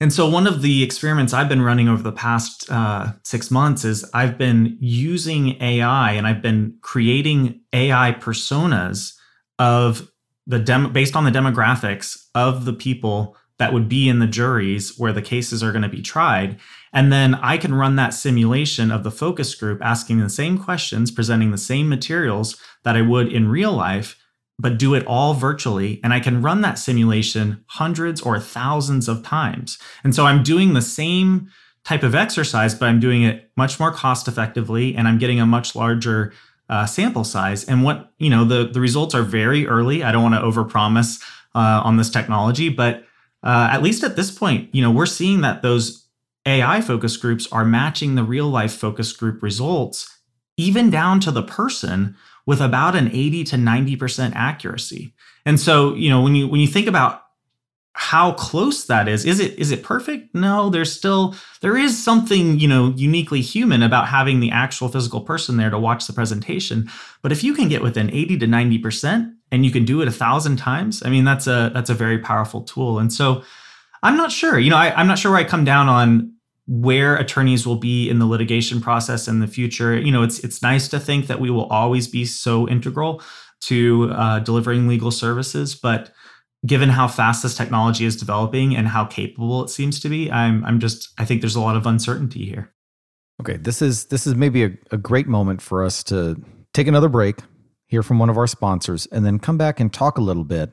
And 0.01 0.13
so, 0.13 0.29
one 0.29 0.47
of 0.47 0.63
the 0.63 0.83
experiments 0.83 1.33
I've 1.33 1.49
been 1.49 1.63
running 1.63 1.89
over 1.89 2.03
the 2.03 2.13
past 2.13 2.71
uh, 2.71 3.13
six 3.25 3.51
months 3.51 3.85
is 3.85 4.09
I've 4.15 4.39
been 4.39 4.77
using 4.81 5.61
AI 5.61 6.13
and 6.13 6.27
I've 6.27 6.43
been 6.43 6.77
creating 6.83 7.61
AI 7.73 8.13
personas 8.13 9.15
of 9.59 10.09
the 10.47 10.61
dem- 10.61 10.93
based 10.93 11.17
on 11.17 11.25
the 11.25 11.31
demographics 11.33 12.17
of 12.35 12.65
the 12.65 12.73
people 12.73 13.37
that 13.59 13.73
would 13.73 13.89
be 13.89 14.09
in 14.09 14.21
the 14.21 14.27
juries 14.27 14.97
where 14.99 15.13
the 15.13 15.23
cases 15.23 15.63
are 15.63 15.73
going 15.73 15.83
to 15.83 15.89
be 15.89 16.01
tried. 16.01 16.59
And 16.93 17.13
then 17.13 17.35
I 17.35 17.59
can 17.59 17.75
run 17.75 17.97
that 17.97 18.15
simulation 18.15 18.91
of 18.91 19.03
the 19.03 19.11
focus 19.11 19.55
group 19.55 19.81
asking 19.83 20.21
the 20.21 20.31
same 20.31 20.59
questions, 20.59 21.11
presenting 21.11 21.51
the 21.51 21.59
same 21.59 21.89
materials 21.89 22.57
that 22.85 22.97
I 22.97 23.03
would 23.03 23.33
in 23.33 23.49
real 23.49 23.73
life 23.73 24.17
but 24.59 24.79
do 24.79 24.95
it 24.95 25.07
all 25.07 25.35
virtually. 25.35 26.01
And 26.03 26.13
I 26.13 26.21
can 26.21 26.43
run 26.43 26.63
that 26.63 26.79
simulation 26.79 27.65
hundreds 27.67 28.21
or 28.21 28.41
thousands 28.41 29.09
of 29.09 29.23
times. 29.23 29.79
And 30.03 30.15
so 30.15 30.27
I'm 30.27 30.43
doing 30.43 30.75
the 30.75 30.83
same 30.83 31.51
type 31.85 32.03
of 32.03 32.15
exercise, 32.15 32.75
but 32.75 32.89
I'm 32.89 33.01
doing 33.01 33.23
it 33.23 33.51
much 33.57 33.79
more 33.79 33.93
cost 33.93 34.27
effectively 34.29 34.95
and 34.95 35.07
I'm 35.07 35.19
getting 35.19 35.41
a 35.41 35.47
much 35.47 35.75
larger 35.75 36.33
uh, 36.69 36.87
sample 36.87 37.25
size. 37.25 37.65
And 37.65 37.83
what, 37.83 38.13
you 38.19 38.29
know, 38.29 38.45
the, 38.45 38.69
the 38.69 38.81
results 38.81 39.15
are 39.15 39.23
very 39.23 39.67
early. 39.67 40.03
I 40.03 40.13
don't 40.13 40.23
want 40.23 40.35
to 40.35 40.41
overpromise 40.41 41.23
uh, 41.55 41.81
on 41.85 41.97
this 41.97 42.11
technology, 42.11 42.69
but 42.69 43.05
uh, 43.43 43.69
at 43.71 43.83
least 43.83 44.03
at 44.03 44.17
this 44.17 44.31
point, 44.31 44.75
you 44.75 44.83
know, 44.83 44.91
we're 44.91 45.07
seeing 45.07 45.41
that 45.43 45.63
those 45.63 46.07
AI 46.45 46.81
focus 46.81 47.17
groups 47.17 47.51
are 47.53 47.65
matching 47.65 48.15
the 48.15 48.25
real 48.25 48.49
life 48.49 48.75
focus 48.75 49.13
group 49.13 49.43
results, 49.43 50.19
even 50.57 50.91
down 50.91 51.21
to 51.21 51.31
the 51.31 51.43
person 51.43 52.17
with 52.49 52.63
about 52.63 52.97
an 52.97 53.09
80 53.09 53.45
to 53.45 53.57
90% 53.57 54.33
accuracy. 54.35 55.13
And 55.45 55.61
so, 55.61 55.95
you 55.95 56.09
know, 56.09 56.23
when 56.23 56.35
you 56.35 56.49
when 56.49 56.63
you 56.63 56.67
think 56.67 56.87
about 56.87 57.25
how 57.93 58.33
close 58.33 58.87
that 58.87 59.07
is, 59.07 59.27
is 59.27 59.39
it 59.39 59.59
is 59.59 59.71
it 59.71 59.83
perfect? 59.83 60.35
No, 60.35 60.71
there's 60.71 60.91
still 60.91 61.35
there 61.61 61.77
is 61.77 62.03
something, 62.03 62.59
you 62.59 62.67
know, 62.67 62.95
uniquely 62.97 63.43
human 63.43 63.83
about 63.83 64.09
having 64.09 64.41
the 64.41 64.51
actual 64.51 64.89
physical 64.89 65.21
person 65.21 65.59
there 65.59 65.69
to 65.69 65.79
watch 65.79 66.07
the 66.07 66.15
presentation. 66.15 66.89
But 67.21 67.33
if 67.33 67.45
you 67.45 67.53
can 67.53 67.69
get 67.69 67.83
within 67.83 68.09
80 68.11 68.39
to 68.39 68.47
90% 68.47 69.31
and 69.53 69.67
you 69.67 69.71
can 69.71 69.85
do 69.85 70.01
it 70.01 70.09
a 70.09 70.11
thousand 70.11 70.57
times, 70.57 71.03
I 71.05 71.11
mean 71.11 71.25
that's 71.25 71.47
a 71.47 71.71
that's 71.75 71.91
a 71.91 71.95
very 71.95 72.19
powerful 72.19 72.63
tool. 72.63 72.99
And 72.99 73.13
so 73.13 73.43
I'm 74.03 74.17
not 74.17 74.33
sure. 74.33 74.59
You 74.59 74.71
know, 74.71 74.79
I, 74.79 74.95
I'm 74.99 75.07
not 75.07 75.19
sure 75.19 75.33
where 75.33 75.41
I 75.41 75.45
come 75.45 75.67
down 75.67 75.91
on 75.91 76.33
where 76.69 77.17
attorneys 77.17 77.67
will 77.67 77.77
be 77.77 78.11
in 78.11 78.19
the 78.19 78.27
litigation 78.27 78.79
process 78.81 79.27
in 79.27 79.41
the 79.41 79.47
future. 79.47 79.99
You 79.99 80.13
know, 80.13 80.23
it's 80.23 80.39
it's 80.41 80.63
nice 80.63 80.87
to 80.89 81.01
think 81.01 81.27
that 81.27 81.41
we 81.41 81.51
will 81.51 81.67
always 81.67 82.07
be 82.07 82.27
so 82.27 82.69
integral 82.69 83.23
to 83.63 84.11
uh, 84.13 84.39
delivering 84.41 84.87
legal 84.87 85.11
services, 85.11 85.75
but 85.75 86.13
given 86.67 86.91
how 86.91 87.09
fast 87.09 87.43
this 87.43 87.57
technology 87.57 88.05
is 88.05 88.17
developing 88.17 88.77
and 88.77 88.87
how 88.87 89.07
capable 89.07 89.65
it 89.65 89.71
seems 89.71 89.99
to 90.01 90.11
be, 90.11 90.31
I'm 90.31 90.63
I'm 90.65 90.79
just 90.79 91.09
I 91.19 91.25
think 91.25 91.41
there's 91.41 91.57
a 91.57 91.61
lot 91.61 91.77
of 91.77 91.87
uncertainty 91.87 92.45
here. 92.45 92.73
Okay, 93.41 93.57
this 93.57 93.81
is 93.81 94.07
this 94.07 94.27
is 94.27 94.35
maybe 94.35 94.65
a, 94.65 94.71
a 94.93 94.99
great 94.99 95.27
moment 95.27 95.63
for 95.63 95.83
us 95.83 96.05
to 96.05 96.37
take 96.75 96.87
another 96.87 97.09
break, 97.09 97.39
hear 97.87 98.03
from 98.03 98.19
one 98.19 98.29
of 98.29 98.37
our 98.37 98.47
sponsors, 98.47 99.07
and 99.07 99.25
then 99.25 99.39
come 99.39 99.57
back 99.57 99.81
and 99.81 99.91
talk 99.91 100.19
a 100.19 100.23
little 100.23 100.45
bit, 100.45 100.71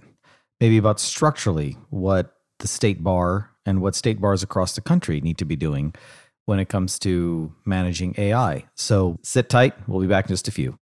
maybe 0.60 0.78
about 0.78 1.00
structurally 1.00 1.78
what 1.90 2.35
the 2.60 2.68
state 2.68 3.04
bar 3.04 3.52
and 3.66 3.82
what 3.82 3.96
state 3.96 4.22
bars 4.22 4.44
across 4.44 4.76
the 4.76 4.82
country 4.82 5.22
need 5.22 5.38
to 5.38 5.46
be 5.46 5.56
doing 5.56 5.94
when 6.46 6.60
it 6.60 6.70
comes 6.70 7.00
to 7.00 7.54
managing 7.66 8.14
AI. 8.18 8.66
So 8.76 9.18
sit 9.24 9.50
tight. 9.50 9.74
We'll 9.88 10.02
be 10.02 10.08
back 10.08 10.26
in 10.26 10.30
just 10.30 10.48
a 10.48 10.52
few. 10.52 10.78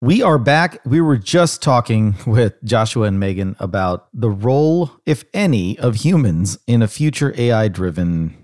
We 0.00 0.22
are 0.22 0.38
back. 0.38 0.80
We 0.84 1.00
were 1.00 1.16
just 1.16 1.62
talking 1.62 2.14
with 2.26 2.62
Joshua 2.62 3.06
and 3.06 3.18
Megan 3.18 3.56
about 3.58 4.08
the 4.12 4.30
role, 4.30 4.90
if 5.06 5.24
any, 5.32 5.78
of 5.78 5.96
humans 5.96 6.58
in 6.66 6.82
a 6.82 6.88
future 6.88 7.34
AI 7.38 7.68
driven 7.68 8.36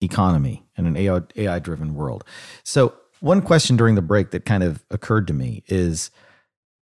economy 0.00 0.64
and 0.76 0.86
an 0.86 0.96
AI 1.36 1.58
driven 1.58 1.94
world. 1.94 2.24
So, 2.64 2.94
one 3.18 3.42
question 3.42 3.76
during 3.76 3.96
the 3.96 4.02
break 4.02 4.30
that 4.30 4.46
kind 4.46 4.62
of 4.62 4.82
occurred 4.90 5.26
to 5.26 5.34
me 5.34 5.62
is 5.66 6.10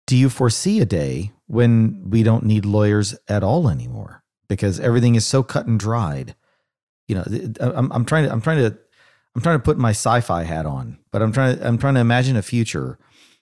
Do 0.06 0.16
you 0.16 0.30
foresee 0.30 0.82
a 0.82 0.86
day 0.86 1.32
when 1.48 2.10
we 2.10 2.22
don't 2.22 2.44
need 2.44 2.66
lawyers 2.66 3.16
at 3.28 3.44
all 3.44 3.70
anymore? 3.70 4.24
Because 4.50 4.80
everything 4.80 5.16
is 5.16 5.26
so 5.26 5.44
cut 5.44 5.68
and 5.68 5.80
dried. 5.80 6.36
You 7.08 7.16
know, 7.16 7.54
I'm, 7.60 7.92
I'm 7.92 8.06
trying 8.06 8.26
to, 8.26 8.32
I'm 8.32 8.42
trying 8.42 8.58
to, 8.58 8.78
I'm 9.36 9.42
trying 9.42 9.58
to 9.58 9.64
put 9.64 9.78
my 9.78 9.92
sci-fi 9.92 10.44
hat 10.44 10.66
on, 10.66 11.00
but 11.12 11.22
I'm 11.22 11.32
trying 11.32 11.58
to, 11.58 11.68
I'm 11.68 11.78
trying 11.78 11.94
to 11.94 12.00
imagine 12.00 12.36
a 12.36 12.42
future 12.42 12.98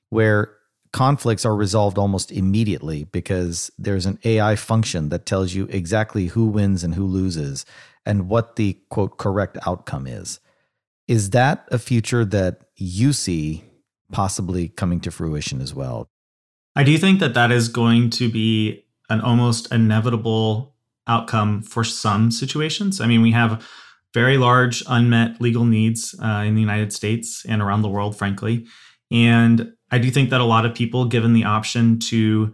where 0.09 0.55
conflicts 0.91 1.45
are 1.45 1.55
resolved 1.55 1.97
almost 1.97 2.31
immediately 2.31 3.03
because 3.05 3.71
there's 3.77 4.05
an 4.05 4.19
AI 4.23 4.55
function 4.55 5.09
that 5.09 5.25
tells 5.25 5.53
you 5.53 5.67
exactly 5.69 6.27
who 6.27 6.45
wins 6.45 6.83
and 6.83 6.95
who 6.95 7.05
loses 7.05 7.65
and 8.05 8.29
what 8.29 8.55
the 8.55 8.77
quote 8.89 9.17
correct 9.17 9.57
outcome 9.65 10.07
is. 10.07 10.39
Is 11.07 11.31
that 11.31 11.67
a 11.71 11.79
future 11.79 12.23
that 12.25 12.61
you 12.75 13.13
see 13.13 13.63
possibly 14.11 14.69
coming 14.69 14.99
to 15.01 15.11
fruition 15.11 15.61
as 15.61 15.73
well? 15.73 16.07
I 16.75 16.83
do 16.83 16.97
think 16.97 17.19
that 17.19 17.33
that 17.33 17.51
is 17.51 17.67
going 17.69 18.09
to 18.11 18.29
be 18.29 18.85
an 19.09 19.21
almost 19.21 19.71
inevitable 19.71 20.74
outcome 21.07 21.61
for 21.61 21.83
some 21.83 22.31
situations. 22.31 23.01
I 23.01 23.07
mean, 23.07 23.21
we 23.21 23.31
have 23.31 23.65
very 24.13 24.37
large 24.37 24.83
unmet 24.87 25.41
legal 25.41 25.65
needs 25.65 26.15
uh, 26.23 26.43
in 26.45 26.55
the 26.55 26.61
United 26.61 26.93
States 26.93 27.45
and 27.47 27.61
around 27.61 27.81
the 27.81 27.89
world, 27.89 28.17
frankly. 28.17 28.65
And 29.11 29.73
I 29.91 29.97
do 29.97 30.09
think 30.09 30.29
that 30.29 30.41
a 30.41 30.45
lot 30.45 30.65
of 30.65 30.73
people, 30.73 31.05
given 31.05 31.33
the 31.33 31.43
option 31.43 31.99
to 31.99 32.53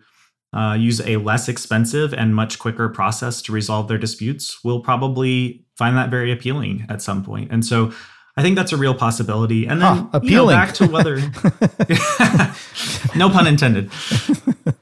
uh, 0.54 0.76
use 0.78 1.00
a 1.02 1.18
less 1.18 1.48
expensive 1.48 2.14
and 2.14 2.36
much 2.36 2.60
quicker 2.60 2.90
process 2.90 3.42
to 3.44 3.52
resolve 3.52 3.88
their 3.88 3.98
disputes, 3.98 4.64
will 4.64 4.82
probably 4.82 5.66
find 5.78 5.96
that 5.98 6.10
very 6.10 6.32
appealing 6.32 6.86
at 6.90 7.02
some 7.02 7.24
point. 7.24 7.52
And 7.52 7.66
so 7.66 7.94
I 8.36 8.42
think 8.42 8.56
that's 8.56 8.74
a 8.74 8.78
real 8.78 8.96
possibility. 8.96 9.66
And 9.66 9.82
then 9.82 10.10
appealing. 10.14 10.32
You 10.32 10.38
know, 10.38 10.48
back 10.48 10.74
to 10.76 10.88
whether, 10.88 11.18
no 13.16 13.30
pun 13.30 13.48
intended. 13.48 13.92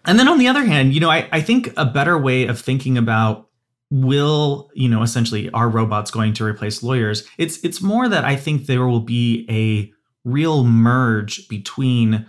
And 0.05 0.17
then 0.17 0.27
on 0.27 0.39
the 0.39 0.47
other 0.47 0.65
hand, 0.65 0.95
you 0.95 0.99
know, 0.99 1.12
I, 1.12 1.29
I 1.32 1.39
think 1.39 1.71
a 1.77 1.86
better 1.86 2.17
way 2.17 2.47
of 2.47 2.60
thinking 2.60 2.97
about 2.97 3.49
will 3.91 4.69
you 4.73 4.88
know 4.88 5.02
essentially 5.02 5.49
are 5.52 5.69
robots 5.69 6.12
going 6.12 6.34
to 6.34 6.45
replace 6.45 6.84
lawyers? 6.84 7.28
It's 7.38 7.58
it's 7.63 7.82
more 7.82 8.08
that 8.08 8.23
i 8.23 8.36
think 8.36 8.65
there 8.65 8.86
will 8.86 8.99
be 8.99 9.45
a 9.49 9.91
real 10.30 10.63
merge 10.63 11.47
between 11.47 12.25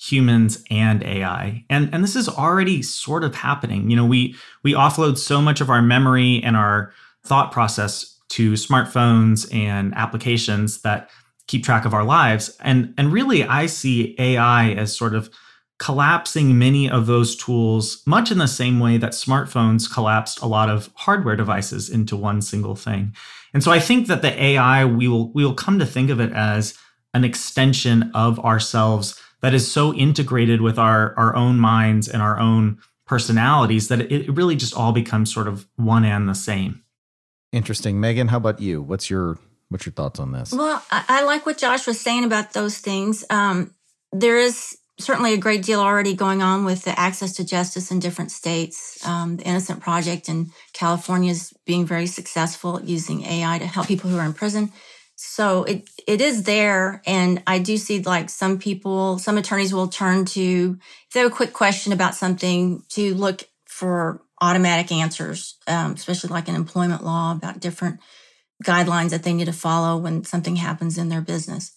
humans 0.00 0.64
and 0.70 1.04
ai 1.04 1.64
and 1.70 1.92
and 1.94 2.02
this 2.02 2.16
is 2.16 2.28
already 2.28 2.82
sort 2.82 3.24
of 3.24 3.34
happening. 3.34 3.90
You 3.90 3.96
know 3.96 4.06
we 4.06 4.34
we 4.62 4.72
offload 4.72 5.18
so 5.18 5.40
much 5.42 5.60
of 5.60 5.70
our 5.70 5.82
memory 5.82 6.42
and 6.42 6.56
our 6.56 6.92
thought 7.24 7.52
process 7.52 8.18
to 8.30 8.52
smartphones 8.52 9.52
and 9.54 9.94
applications 9.94 10.80
that 10.80 11.10
keep 11.46 11.62
track 11.62 11.84
of 11.84 11.92
our 11.92 12.04
lives. 12.04 12.56
And 12.60 12.94
and 12.96 13.12
really 13.12 13.44
i 13.44 13.66
see 13.66 14.16
ai 14.18 14.70
as 14.72 14.96
sort 14.96 15.14
of 15.14 15.28
collapsing 15.82 16.56
many 16.56 16.88
of 16.88 17.06
those 17.06 17.34
tools 17.34 18.04
much 18.06 18.30
in 18.30 18.38
the 18.38 18.46
same 18.46 18.78
way 18.78 18.96
that 18.98 19.10
smartphones 19.10 19.92
collapsed 19.92 20.40
a 20.40 20.46
lot 20.46 20.70
of 20.70 20.88
hardware 20.94 21.34
devices 21.34 21.90
into 21.90 22.16
one 22.16 22.40
single 22.40 22.76
thing. 22.76 23.12
And 23.52 23.64
so 23.64 23.72
I 23.72 23.80
think 23.80 24.06
that 24.06 24.22
the 24.22 24.40
AI 24.40 24.84
we 24.84 25.08
will 25.08 25.32
we 25.32 25.44
will 25.44 25.54
come 25.54 25.80
to 25.80 25.84
think 25.84 26.08
of 26.08 26.20
it 26.20 26.32
as 26.32 26.78
an 27.14 27.24
extension 27.24 28.12
of 28.14 28.38
ourselves 28.38 29.20
that 29.40 29.54
is 29.54 29.68
so 29.68 29.92
integrated 29.92 30.60
with 30.60 30.78
our 30.78 31.16
our 31.16 31.34
own 31.34 31.58
minds 31.58 32.06
and 32.06 32.22
our 32.22 32.38
own 32.38 32.78
personalities 33.04 33.88
that 33.88 34.02
it, 34.02 34.12
it 34.12 34.30
really 34.30 34.54
just 34.54 34.76
all 34.76 34.92
becomes 34.92 35.34
sort 35.34 35.48
of 35.48 35.66
one 35.74 36.04
and 36.04 36.28
the 36.28 36.34
same. 36.34 36.84
Interesting. 37.50 37.98
Megan, 37.98 38.28
how 38.28 38.36
about 38.36 38.60
you? 38.60 38.80
What's 38.80 39.10
your 39.10 39.36
what's 39.68 39.84
your 39.84 39.94
thoughts 39.94 40.20
on 40.20 40.30
this? 40.30 40.52
Well, 40.52 40.80
I, 40.92 41.04
I 41.08 41.24
like 41.24 41.44
what 41.44 41.58
Josh 41.58 41.88
was 41.88 42.00
saying 42.00 42.22
about 42.22 42.52
those 42.52 42.78
things. 42.78 43.24
Um, 43.30 43.74
there 44.12 44.38
is 44.38 44.78
certainly 44.98 45.32
a 45.32 45.38
great 45.38 45.62
deal 45.62 45.80
already 45.80 46.14
going 46.14 46.42
on 46.42 46.64
with 46.64 46.84
the 46.84 46.98
access 46.98 47.32
to 47.34 47.44
justice 47.44 47.90
in 47.90 47.98
different 47.98 48.30
states. 48.30 49.04
Um, 49.06 49.36
the 49.36 49.44
Innocent 49.44 49.80
Project 49.80 50.28
in 50.28 50.50
California 50.72 51.30
is 51.30 51.52
being 51.66 51.86
very 51.86 52.06
successful 52.06 52.80
using 52.82 53.24
AI 53.24 53.58
to 53.58 53.66
help 53.66 53.88
people 53.88 54.10
who 54.10 54.18
are 54.18 54.26
in 54.26 54.34
prison. 54.34 54.72
So 55.16 55.64
it 55.64 55.88
it 56.06 56.20
is 56.20 56.42
there, 56.44 57.00
and 57.06 57.42
I 57.46 57.60
do 57.60 57.76
see 57.76 58.02
like 58.02 58.28
some 58.28 58.58
people, 58.58 59.18
some 59.18 59.38
attorneys 59.38 59.72
will 59.72 59.88
turn 59.88 60.24
to 60.26 60.78
if 61.06 61.12
they 61.12 61.20
have 61.20 61.30
a 61.30 61.34
quick 61.34 61.52
question 61.52 61.92
about 61.92 62.14
something 62.14 62.82
to 62.90 63.14
look 63.14 63.44
for 63.66 64.20
automatic 64.40 64.90
answers, 64.90 65.58
um, 65.68 65.92
especially 65.92 66.30
like 66.30 66.48
in 66.48 66.56
employment 66.56 67.04
law 67.04 67.32
about 67.32 67.60
different 67.60 68.00
guidelines 68.64 69.10
that 69.10 69.22
they 69.22 69.32
need 69.32 69.44
to 69.44 69.52
follow 69.52 69.96
when 69.96 70.24
something 70.24 70.56
happens 70.56 70.98
in 70.98 71.08
their 71.08 71.20
business. 71.20 71.72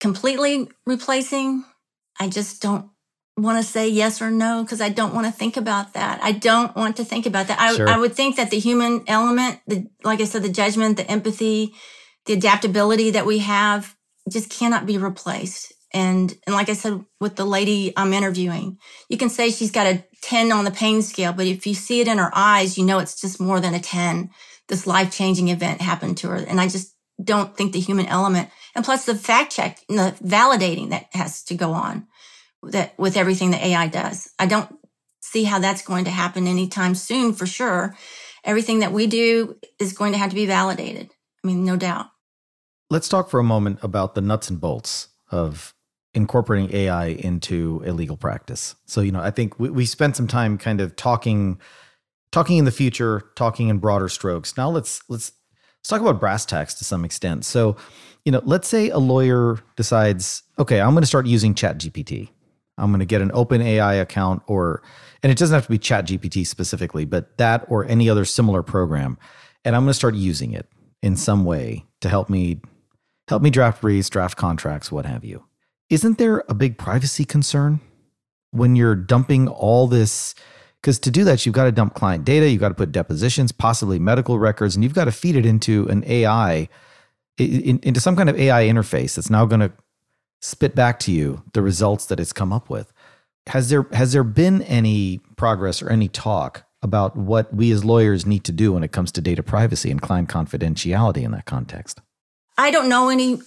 Completely 0.00 0.68
replacing 0.86 1.64
I 2.18 2.28
just 2.28 2.60
don't 2.60 2.90
want 3.36 3.58
to 3.58 3.62
say 3.62 3.88
yes 3.88 4.20
or 4.20 4.30
no 4.30 4.62
because 4.62 4.80
I 4.80 4.88
don't 4.88 5.14
want 5.14 5.26
to 5.26 5.32
think 5.32 5.56
about 5.56 5.94
that. 5.94 6.20
I 6.22 6.32
don't 6.32 6.74
want 6.74 6.96
to 6.96 7.04
think 7.04 7.26
about 7.26 7.48
that. 7.48 7.60
I, 7.60 7.74
sure. 7.74 7.88
I 7.88 7.98
would 7.98 8.14
think 8.14 8.36
that 8.36 8.50
the 8.50 8.58
human 8.58 9.04
element, 9.06 9.60
the, 9.66 9.86
like 10.02 10.20
I 10.20 10.24
said, 10.24 10.42
the 10.42 10.48
judgment, 10.48 10.96
the 10.96 11.08
empathy, 11.08 11.74
the 12.26 12.32
adaptability 12.32 13.10
that 13.12 13.26
we 13.26 13.38
have 13.38 13.94
just 14.30 14.50
cannot 14.50 14.86
be 14.86 14.98
replaced. 14.98 15.72
And, 15.94 16.36
and 16.46 16.54
like 16.54 16.68
I 16.68 16.74
said, 16.74 17.04
with 17.20 17.36
the 17.36 17.46
lady 17.46 17.94
I'm 17.96 18.12
interviewing, 18.12 18.78
you 19.08 19.16
can 19.16 19.30
say 19.30 19.50
she's 19.50 19.70
got 19.70 19.86
a 19.86 20.04
10 20.22 20.52
on 20.52 20.64
the 20.64 20.70
pain 20.70 21.00
scale, 21.00 21.32
but 21.32 21.46
if 21.46 21.66
you 21.66 21.74
see 21.74 22.00
it 22.00 22.08
in 22.08 22.18
her 22.18 22.30
eyes, 22.34 22.76
you 22.76 22.84
know, 22.84 22.98
it's 22.98 23.18
just 23.18 23.40
more 23.40 23.60
than 23.60 23.74
a 23.74 23.80
10. 23.80 24.30
This 24.68 24.86
life 24.86 25.10
changing 25.10 25.48
event 25.48 25.80
happened 25.80 26.18
to 26.18 26.28
her. 26.28 26.36
And 26.36 26.60
I 26.60 26.68
just 26.68 26.94
don't 27.22 27.56
think 27.56 27.72
the 27.72 27.80
human 27.80 28.06
element 28.06 28.48
and 28.74 28.84
plus 28.84 29.04
the 29.04 29.14
fact 29.14 29.52
check 29.52 29.80
and 29.88 29.98
the 29.98 30.16
validating 30.24 30.90
that 30.90 31.06
has 31.12 31.42
to 31.44 31.54
go 31.54 31.72
on 31.72 32.06
that 32.62 32.98
with 32.98 33.16
everything 33.16 33.50
that 33.50 33.62
AI 33.62 33.88
does. 33.88 34.30
I 34.38 34.46
don't 34.46 34.74
see 35.20 35.44
how 35.44 35.58
that's 35.58 35.82
going 35.82 36.04
to 36.04 36.10
happen 36.10 36.46
anytime 36.46 36.94
soon 36.94 37.32
for 37.32 37.46
sure. 37.46 37.96
Everything 38.44 38.80
that 38.80 38.92
we 38.92 39.06
do 39.06 39.56
is 39.78 39.92
going 39.92 40.12
to 40.12 40.18
have 40.18 40.30
to 40.30 40.36
be 40.36 40.46
validated. 40.46 41.10
I 41.42 41.46
mean, 41.46 41.64
no 41.64 41.76
doubt. 41.76 42.06
Let's 42.90 43.08
talk 43.08 43.28
for 43.28 43.38
a 43.38 43.44
moment 43.44 43.80
about 43.82 44.14
the 44.14 44.20
nuts 44.20 44.48
and 44.48 44.60
bolts 44.60 45.08
of 45.30 45.74
incorporating 46.14 46.74
AI 46.74 47.06
into 47.06 47.82
a 47.84 47.92
legal 47.92 48.16
practice. 48.16 48.74
So, 48.86 49.00
you 49.00 49.12
know, 49.12 49.20
I 49.20 49.30
think 49.30 49.58
we, 49.60 49.70
we 49.70 49.84
spent 49.84 50.16
some 50.16 50.26
time 50.26 50.56
kind 50.56 50.80
of 50.80 50.96
talking 50.96 51.60
talking 52.30 52.58
in 52.58 52.64
the 52.64 52.70
future, 52.70 53.30
talking 53.36 53.68
in 53.68 53.78
broader 53.78 54.08
strokes. 54.08 54.56
Now 54.56 54.70
let's 54.70 55.02
let's 55.08 55.32
let's 55.80 55.88
talk 55.88 56.00
about 56.00 56.20
brass 56.20 56.44
tacks 56.44 56.74
to 56.74 56.84
some 56.84 57.04
extent. 57.04 57.44
So, 57.44 57.76
you 58.24 58.32
know, 58.32 58.42
let's 58.44 58.68
say 58.68 58.90
a 58.90 58.98
lawyer 58.98 59.58
decides, 59.76 60.42
okay, 60.58 60.80
I'm 60.80 60.92
going 60.92 61.02
to 61.02 61.06
start 61.06 61.26
using 61.26 61.54
ChatGPT. 61.54 62.28
I'm 62.76 62.90
going 62.90 63.00
to 63.00 63.06
get 63.06 63.22
an 63.22 63.30
open 63.34 63.60
AI 63.60 63.94
account 63.94 64.42
or, 64.46 64.82
and 65.22 65.32
it 65.32 65.38
doesn't 65.38 65.54
have 65.54 65.64
to 65.64 65.70
be 65.70 65.78
Chat 65.78 66.06
GPT 66.06 66.46
specifically, 66.46 67.04
but 67.04 67.36
that 67.38 67.64
or 67.68 67.84
any 67.86 68.08
other 68.08 68.24
similar 68.24 68.62
program. 68.62 69.18
And 69.64 69.74
I'm 69.74 69.82
going 69.82 69.90
to 69.90 69.94
start 69.94 70.14
using 70.14 70.52
it 70.52 70.68
in 71.02 71.16
some 71.16 71.44
way 71.44 71.84
to 72.00 72.08
help 72.08 72.30
me, 72.30 72.60
help 73.26 73.42
me 73.42 73.50
draft 73.50 73.80
briefs, 73.80 74.08
draft 74.08 74.36
contracts, 74.36 74.92
what 74.92 75.06
have 75.06 75.24
you. 75.24 75.44
Isn't 75.90 76.18
there 76.18 76.44
a 76.48 76.54
big 76.54 76.78
privacy 76.78 77.24
concern 77.24 77.80
when 78.50 78.76
you're 78.76 78.94
dumping 78.94 79.48
all 79.48 79.86
this? 79.88 80.34
Because 80.80 80.98
to 81.00 81.10
do 81.10 81.24
that, 81.24 81.44
you've 81.44 81.54
got 81.54 81.64
to 81.64 81.72
dump 81.72 81.94
client 81.94 82.24
data, 82.24 82.48
you've 82.48 82.60
got 82.60 82.68
to 82.68 82.74
put 82.74 82.92
depositions, 82.92 83.52
possibly 83.52 83.98
medical 83.98 84.38
records, 84.38 84.74
and 84.74 84.84
you've 84.84 84.94
got 84.94 85.06
to 85.06 85.12
feed 85.12 85.36
it 85.36 85.44
into 85.44 85.88
an 85.88 86.04
AI, 86.06 86.68
into 87.36 88.00
some 88.00 88.16
kind 88.16 88.30
of 88.30 88.38
AI 88.38 88.64
interface 88.64 89.16
that's 89.16 89.30
now 89.30 89.44
going 89.44 89.60
to 89.60 89.72
spit 90.40 90.74
back 90.74 90.98
to 91.00 91.12
you 91.12 91.42
the 91.52 91.62
results 91.62 92.06
that 92.06 92.20
it's 92.20 92.32
come 92.32 92.52
up 92.52 92.70
with. 92.70 92.92
Has 93.48 93.70
there 93.70 93.86
has 93.92 94.12
there 94.12 94.24
been 94.24 94.62
any 94.62 95.20
progress 95.36 95.82
or 95.82 95.88
any 95.88 96.08
talk 96.08 96.64
about 96.82 97.16
what 97.16 97.52
we 97.52 97.72
as 97.72 97.84
lawyers 97.84 98.26
need 98.26 98.44
to 98.44 98.52
do 98.52 98.72
when 98.72 98.84
it 98.84 98.92
comes 98.92 99.10
to 99.12 99.20
data 99.20 99.42
privacy 99.42 99.90
and 99.90 100.00
client 100.00 100.28
confidentiality 100.28 101.22
in 101.22 101.32
that 101.32 101.46
context? 101.46 102.00
I 102.56 102.70
don't 102.70 102.88
know 102.88 103.08
any 103.08 103.40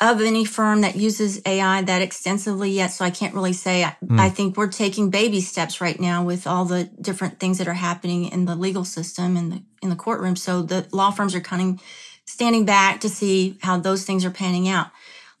of 0.00 0.20
any 0.20 0.44
firm 0.44 0.80
that 0.80 0.96
uses 0.96 1.40
AI 1.46 1.82
that 1.82 2.02
extensively 2.02 2.70
yet, 2.70 2.88
so 2.88 3.04
I 3.04 3.10
can't 3.10 3.34
really 3.34 3.52
say. 3.52 3.86
Mm. 4.04 4.18
I 4.18 4.28
think 4.28 4.56
we're 4.56 4.68
taking 4.68 5.10
baby 5.10 5.40
steps 5.40 5.80
right 5.80 5.98
now 5.98 6.24
with 6.24 6.46
all 6.46 6.64
the 6.64 6.84
different 7.00 7.38
things 7.38 7.58
that 7.58 7.68
are 7.68 7.74
happening 7.74 8.26
in 8.26 8.44
the 8.44 8.56
legal 8.56 8.84
system 8.84 9.36
and 9.36 9.52
the 9.52 9.62
in 9.82 9.90
the 9.90 9.96
courtroom. 9.96 10.36
So 10.36 10.62
the 10.62 10.86
law 10.92 11.10
firms 11.10 11.34
are 11.34 11.40
kind 11.40 11.74
of 11.74 11.86
standing 12.24 12.64
back 12.64 13.00
to 13.02 13.08
see 13.08 13.58
how 13.62 13.78
those 13.78 14.04
things 14.04 14.24
are 14.24 14.30
panning 14.30 14.68
out 14.68 14.88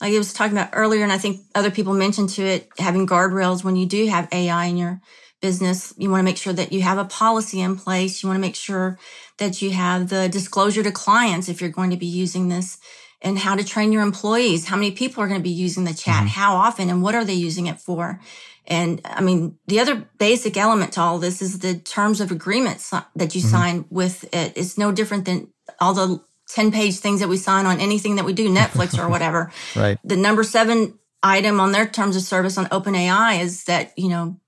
like 0.00 0.12
I 0.12 0.18
was 0.18 0.32
talking 0.32 0.56
about 0.56 0.70
earlier, 0.72 1.02
and 1.02 1.12
I 1.12 1.18
think 1.18 1.40
other 1.54 1.70
people 1.70 1.94
mentioned 1.94 2.28
to 2.30 2.42
it, 2.42 2.68
having 2.78 3.06
guardrails 3.06 3.64
when 3.64 3.76
you 3.76 3.86
do 3.86 4.06
have 4.06 4.28
AI 4.32 4.66
in 4.66 4.76
your 4.76 5.00
business. 5.40 5.94
You 5.96 6.10
want 6.10 6.20
to 6.20 6.24
make 6.24 6.36
sure 6.36 6.52
that 6.52 6.72
you 6.72 6.82
have 6.82 6.98
a 6.98 7.04
policy 7.04 7.60
in 7.60 7.76
place. 7.76 8.22
You 8.22 8.28
want 8.28 8.36
to 8.36 8.46
make 8.46 8.54
sure 8.54 8.98
that 9.38 9.62
you 9.62 9.70
have 9.70 10.08
the 10.08 10.28
disclosure 10.28 10.82
to 10.82 10.92
clients 10.92 11.48
if 11.48 11.60
you're 11.60 11.70
going 11.70 11.90
to 11.90 11.96
be 11.96 12.06
using 12.06 12.48
this 12.48 12.78
and 13.24 13.38
how 13.38 13.56
to 13.56 13.64
train 13.64 13.90
your 13.90 14.02
employees. 14.02 14.66
How 14.66 14.76
many 14.76 14.92
people 14.92 15.22
are 15.22 15.26
going 15.26 15.40
to 15.40 15.42
be 15.42 15.50
using 15.50 15.84
the 15.84 15.94
chat? 15.94 16.18
Mm-hmm. 16.18 16.26
How 16.26 16.54
often 16.54 16.90
and 16.90 17.02
what 17.02 17.14
are 17.14 17.24
they 17.24 17.34
using 17.34 17.66
it 17.66 17.80
for? 17.80 18.20
And 18.66 19.00
I 19.04 19.20
mean, 19.20 19.58
the 19.66 19.80
other 19.80 20.08
basic 20.18 20.56
element 20.56 20.92
to 20.92 21.00
all 21.00 21.18
this 21.18 21.42
is 21.42 21.58
the 21.58 21.74
terms 21.74 22.20
of 22.20 22.30
agreement 22.30 22.78
that 23.16 23.34
you 23.34 23.40
mm-hmm. 23.40 23.50
sign 23.50 23.84
with 23.90 24.24
it. 24.34 24.52
It's 24.56 24.78
no 24.78 24.92
different 24.92 25.24
than 25.24 25.48
all 25.80 25.94
the 25.94 26.22
10 26.50 26.70
page 26.70 26.98
things 26.98 27.20
that 27.20 27.28
we 27.28 27.36
sign 27.36 27.66
on 27.66 27.80
anything 27.80 28.16
that 28.16 28.24
we 28.24 28.32
do, 28.32 28.48
Netflix 28.48 28.98
or 28.98 29.08
whatever. 29.14 29.50
right. 29.74 29.98
The 30.04 30.16
number 30.16 30.44
seven 30.44 30.98
item 31.22 31.60
on 31.60 31.72
their 31.72 31.86
terms 31.86 32.16
of 32.16 32.22
service 32.22 32.58
on 32.58 32.66
OpenAI 32.66 33.40
is 33.40 33.64
that, 33.64 33.92
you 33.98 34.08
know, 34.08 34.38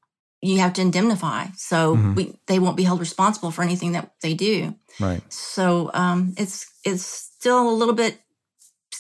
you 0.43 0.61
have 0.61 0.75
to 0.75 0.83
indemnify. 0.83 1.47
So 1.57 1.97
mm-hmm. 1.97 2.15
we, 2.15 2.39
they 2.47 2.59
won't 2.59 2.77
be 2.77 2.85
held 2.85 3.01
responsible 3.01 3.51
for 3.51 3.63
anything 3.63 3.93
that 3.93 4.13
they 4.21 4.35
do. 4.35 4.77
Right. 5.01 5.23
So, 5.33 5.91
um, 5.95 6.35
it's, 6.37 6.71
it's 6.85 7.05
still 7.05 7.69
a 7.69 7.73
little 7.73 7.95
bit, 7.95 8.21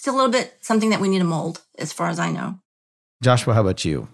still 0.06 0.14
a 0.14 0.22
little 0.22 0.30
bit 0.30 0.56
something 0.60 0.90
that 0.90 1.00
we 1.00 1.08
need 1.08 1.18
to 1.18 1.24
mold 1.24 1.62
as 1.78 1.92
far 1.92 2.08
as 2.08 2.20
I 2.20 2.30
know. 2.30 2.60
Joshua, 3.24 3.54
how 3.54 3.62
about 3.62 3.84
you? 3.84 4.06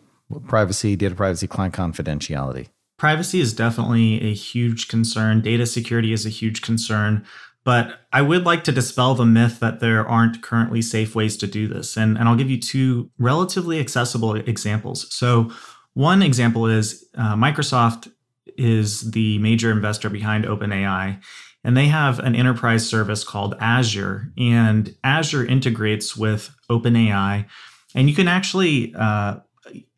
Privacy, 0.47 0.97
data 0.97 1.15
privacy, 1.15 1.47
client 1.47 1.75
confidentiality. 1.75 2.69
Privacy 2.99 3.41
is 3.41 3.53
definitely 3.53 4.23
a 4.23 4.33
huge 4.33 4.89
concern. 4.89 5.43
Data 5.43 5.67
security 5.67 6.15
is 6.15 6.25
a 6.25 6.31
huge 6.31 6.63
concern. 6.63 7.27
But 7.63 8.01
I 8.11 8.23
would 8.23 8.45
like 8.45 8.65
to 8.65 8.73
dispel 8.73 9.15
the 9.15 9.27
myth 9.27 9.61
that 9.61 9.81
there 9.81 10.09
aren't 10.09 10.43
currently 10.43 10.81
safe 10.81 11.15
ways 11.15 11.37
to 11.37 11.47
do 11.47 11.69
this. 11.69 11.95
And, 11.99 12.17
and 12.17 12.27
I'll 12.27 12.37
give 12.37 12.51
you 12.51 12.59
two 12.59 13.11
relatively 13.19 13.79
accessible 13.79 14.35
examples. 14.35 15.15
So, 15.15 15.53
one 15.93 16.23
example 16.23 16.67
is 16.69 17.05
uh, 17.19 17.35
Microsoft 17.35 18.11
is 18.57 19.11
the 19.11 19.39
major 19.41 19.71
investor 19.71 20.09
behind 20.09 20.47
OpenAI, 20.47 21.21
and 21.65 21.77
they 21.77 21.87
have 21.87 22.19
an 22.19 22.35
enterprise 22.35 22.89
service 22.89 23.25
called 23.25 23.55
Azure. 23.61 24.33
And 24.37 24.95
Azure 25.05 25.45
integrates 25.45 26.17
with 26.17 26.51
OpenAI, 26.71 27.47
and 27.95 28.09
you 28.09 28.15
can 28.15 28.29
actually, 28.29 28.95
uh, 28.97 29.37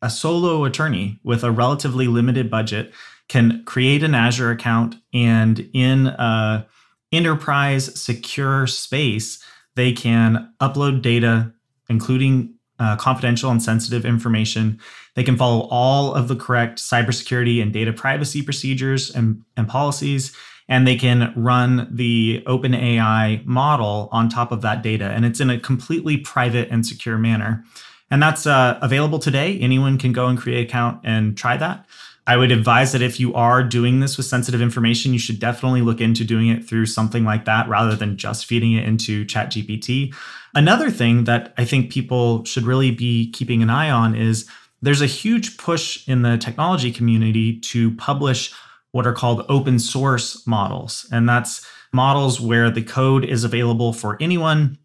a 0.01 0.09
solo 0.09 0.63
attorney 0.65 1.19
with 1.23 1.43
a 1.43 1.51
relatively 1.51 2.07
limited 2.07 2.51
budget 2.51 2.93
can 3.27 3.63
create 3.65 4.03
an 4.03 4.13
Azure 4.13 4.51
account 4.51 4.95
and 5.13 5.67
in 5.73 6.07
a 6.07 6.67
enterprise 7.11 7.99
secure 7.99 8.67
space, 8.67 9.43
they 9.75 9.91
can 9.91 10.51
upload 10.61 11.01
data, 11.01 11.51
including 11.89 12.53
uh, 12.79 12.95
confidential 12.97 13.49
and 13.51 13.63
sensitive 13.63 14.05
information. 14.05 14.79
They 15.15 15.23
can 15.23 15.37
follow 15.37 15.67
all 15.71 16.13
of 16.13 16.27
the 16.27 16.35
correct 16.35 16.79
cybersecurity 16.79 17.61
and 17.61 17.71
data 17.71 17.93
privacy 17.93 18.41
procedures 18.41 19.09
and, 19.09 19.41
and 19.55 19.67
policies. 19.67 20.35
And 20.67 20.87
they 20.87 20.95
can 20.95 21.31
run 21.35 21.87
the 21.91 22.43
OpenAI 22.47 23.45
model 23.45 24.09
on 24.11 24.29
top 24.29 24.51
of 24.51 24.61
that 24.61 24.81
data. 24.81 25.05
And 25.05 25.23
it's 25.25 25.39
in 25.39 25.49
a 25.49 25.59
completely 25.59 26.17
private 26.17 26.69
and 26.71 26.85
secure 26.85 27.17
manner. 27.17 27.63
And 28.09 28.21
that's 28.21 28.47
uh, 28.47 28.79
available 28.81 29.19
today. 29.19 29.59
Anyone 29.59 29.97
can 29.97 30.11
go 30.11 30.27
and 30.27 30.39
create 30.39 30.59
an 30.59 30.65
account 30.65 31.01
and 31.03 31.37
try 31.37 31.57
that. 31.57 31.85
I 32.27 32.37
would 32.37 32.51
advise 32.51 32.91
that 32.91 33.03
if 33.03 33.19
you 33.19 33.35
are 33.35 33.63
doing 33.63 33.99
this 33.99 34.17
with 34.17 34.25
sensitive 34.25 34.61
information, 34.61 35.13
you 35.13 35.19
should 35.19 35.39
definitely 35.39 35.81
look 35.81 36.01
into 36.01 36.23
doing 36.23 36.47
it 36.47 36.67
through 36.67 36.87
something 36.87 37.23
like 37.23 37.45
that 37.45 37.69
rather 37.69 37.95
than 37.95 38.17
just 38.17 38.47
feeding 38.47 38.73
it 38.73 38.87
into 38.87 39.25
ChatGPT. 39.25 40.13
Another 40.55 40.89
thing 40.89 41.25
that 41.25 41.53
I 41.57 41.65
think 41.65 41.91
people 41.91 42.43
should 42.45 42.63
really 42.63 42.89
be 42.89 43.29
keeping 43.31 43.61
an 43.61 43.69
eye 43.69 43.91
on 43.91 44.15
is 44.15 44.49
there's 44.81 45.01
a 45.01 45.07
huge 45.07 45.57
push 45.57 46.07
in 46.07 46.23
the 46.23 46.37
technology 46.37 46.91
community 46.91 47.59
to 47.59 47.95
publish 47.95 48.53
what 48.95 49.05
are 49.05 49.11
called 49.11 49.45
open 49.49 49.77
source 49.77 50.47
models. 50.47 51.05
And 51.11 51.27
that's 51.27 51.67
models 51.91 52.39
where 52.39 52.71
the 52.71 52.81
code 52.81 53.25
is 53.25 53.43
available 53.43 53.91
for 53.91 54.15
anyone. 54.21 54.77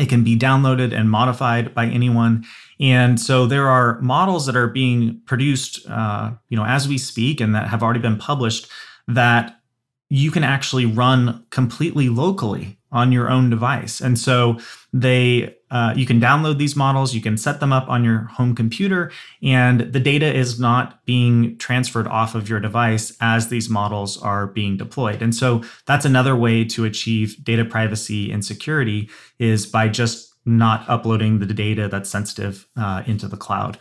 It 0.00 0.08
can 0.08 0.24
be 0.24 0.36
downloaded 0.36 0.92
and 0.92 1.08
modified 1.08 1.72
by 1.72 1.86
anyone. 1.86 2.44
And 2.80 3.20
so 3.20 3.46
there 3.46 3.68
are 3.68 4.00
models 4.00 4.46
that 4.46 4.56
are 4.56 4.66
being 4.66 5.20
produced, 5.26 5.88
uh, 5.88 6.32
you 6.48 6.56
know, 6.56 6.64
as 6.64 6.88
we 6.88 6.98
speak, 6.98 7.40
and 7.40 7.54
that 7.54 7.68
have 7.68 7.84
already 7.84 8.00
been 8.00 8.18
published 8.18 8.66
that 9.06 9.60
you 10.08 10.32
can 10.32 10.42
actually 10.42 10.84
run 10.84 11.46
completely 11.50 12.08
locally 12.08 12.78
on 12.92 13.10
your 13.10 13.30
own 13.30 13.50
device. 13.50 14.00
And 14.00 14.18
so 14.18 14.58
they 14.92 15.56
uh, 15.70 15.94
you 15.96 16.04
can 16.04 16.20
download 16.20 16.58
these 16.58 16.76
models, 16.76 17.14
you 17.14 17.22
can 17.22 17.38
set 17.38 17.58
them 17.58 17.72
up 17.72 17.88
on 17.88 18.04
your 18.04 18.24
home 18.24 18.54
computer, 18.54 19.10
and 19.42 19.80
the 19.80 19.98
data 19.98 20.32
is 20.32 20.60
not 20.60 21.02
being 21.06 21.56
transferred 21.56 22.06
off 22.06 22.34
of 22.34 22.46
your 22.46 22.60
device 22.60 23.16
as 23.22 23.48
these 23.48 23.70
models 23.70 24.20
are 24.22 24.48
being 24.48 24.76
deployed. 24.76 25.22
And 25.22 25.34
so 25.34 25.62
that's 25.86 26.04
another 26.04 26.36
way 26.36 26.62
to 26.66 26.84
achieve 26.84 27.42
data 27.42 27.64
privacy 27.64 28.30
and 28.30 28.44
security 28.44 29.08
is 29.38 29.66
by 29.66 29.88
just 29.88 30.34
not 30.44 30.86
uploading 30.88 31.38
the 31.38 31.46
data 31.46 31.88
that's 31.88 32.10
sensitive 32.10 32.68
uh, 32.76 33.02
into 33.06 33.26
the 33.26 33.38
cloud. 33.38 33.78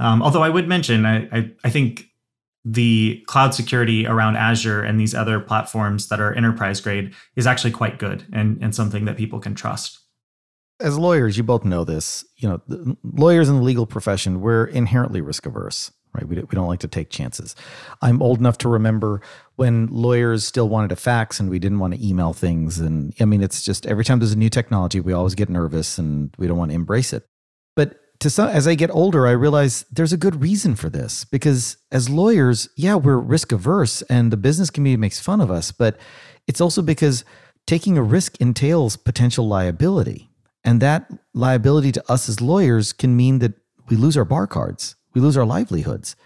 Um, 0.00 0.22
although 0.22 0.42
I 0.42 0.48
would 0.48 0.66
mention, 0.66 1.04
I, 1.04 1.28
I, 1.30 1.50
I 1.62 1.70
think 1.70 2.08
the 2.64 3.22
cloud 3.26 3.54
security 3.54 4.06
around 4.06 4.36
Azure 4.36 4.82
and 4.82 4.98
these 4.98 5.14
other 5.14 5.38
platforms 5.38 6.08
that 6.08 6.20
are 6.20 6.32
enterprise 6.32 6.80
grade 6.80 7.14
is 7.36 7.46
actually 7.46 7.70
quite 7.70 7.98
good 7.98 8.24
and, 8.32 8.58
and 8.62 8.74
something 8.74 9.04
that 9.04 9.16
people 9.16 9.38
can 9.38 9.54
trust. 9.54 10.00
As 10.80 10.98
lawyers, 10.98 11.36
you 11.36 11.44
both 11.44 11.64
know 11.64 11.84
this. 11.84 12.24
You 12.36 12.48
know, 12.48 12.96
lawyers 13.02 13.48
in 13.48 13.56
the 13.56 13.62
legal 13.62 13.86
profession, 13.86 14.40
we're 14.40 14.64
inherently 14.64 15.20
risk 15.20 15.46
averse, 15.46 15.92
right? 16.14 16.26
We, 16.26 16.36
we 16.36 16.54
don't 16.54 16.66
like 16.66 16.80
to 16.80 16.88
take 16.88 17.10
chances. 17.10 17.54
I'm 18.02 18.22
old 18.22 18.38
enough 18.38 18.58
to 18.58 18.68
remember 18.68 19.20
when 19.56 19.86
lawyers 19.88 20.44
still 20.44 20.68
wanted 20.68 20.88
to 20.88 20.96
fax 20.96 21.38
and 21.38 21.50
we 21.50 21.58
didn't 21.58 21.78
want 21.78 21.94
to 21.94 22.04
email 22.04 22.32
things. 22.32 22.80
And 22.80 23.14
I 23.20 23.24
mean, 23.26 23.42
it's 23.42 23.62
just 23.62 23.86
every 23.86 24.04
time 24.04 24.18
there's 24.18 24.32
a 24.32 24.38
new 24.38 24.50
technology, 24.50 25.00
we 25.00 25.12
always 25.12 25.34
get 25.34 25.48
nervous 25.48 25.98
and 25.98 26.34
we 26.38 26.46
don't 26.46 26.58
want 26.58 26.70
to 26.70 26.76
embrace 26.76 27.12
it. 27.12 27.24
But 27.76 28.00
to 28.20 28.30
some, 28.30 28.48
as 28.48 28.66
I 28.66 28.74
get 28.74 28.90
older, 28.90 29.26
I 29.26 29.32
realize 29.32 29.84
there's 29.90 30.12
a 30.12 30.16
good 30.16 30.40
reason 30.40 30.74
for 30.76 30.88
this 30.88 31.24
because 31.24 31.76
as 31.90 32.08
lawyers, 32.08 32.68
yeah, 32.76 32.94
we're 32.94 33.18
risk 33.18 33.52
averse 33.52 34.02
and 34.02 34.30
the 34.30 34.36
business 34.36 34.70
community 34.70 35.00
makes 35.00 35.20
fun 35.20 35.40
of 35.40 35.50
us, 35.50 35.72
but 35.72 35.98
it's 36.46 36.60
also 36.60 36.82
because 36.82 37.24
taking 37.66 37.98
a 37.98 38.02
risk 38.02 38.40
entails 38.40 38.96
potential 38.96 39.46
liability. 39.46 40.30
And 40.64 40.80
that 40.80 41.10
liability 41.34 41.92
to 41.92 42.10
us 42.10 42.28
as 42.28 42.40
lawyers 42.40 42.92
can 42.92 43.16
mean 43.16 43.40
that 43.40 43.54
we 43.88 43.96
lose 43.96 44.16
our 44.16 44.24
bar 44.24 44.46
cards, 44.46 44.96
we 45.12 45.20
lose 45.20 45.36
our 45.36 45.44
livelihoods. 45.44 46.16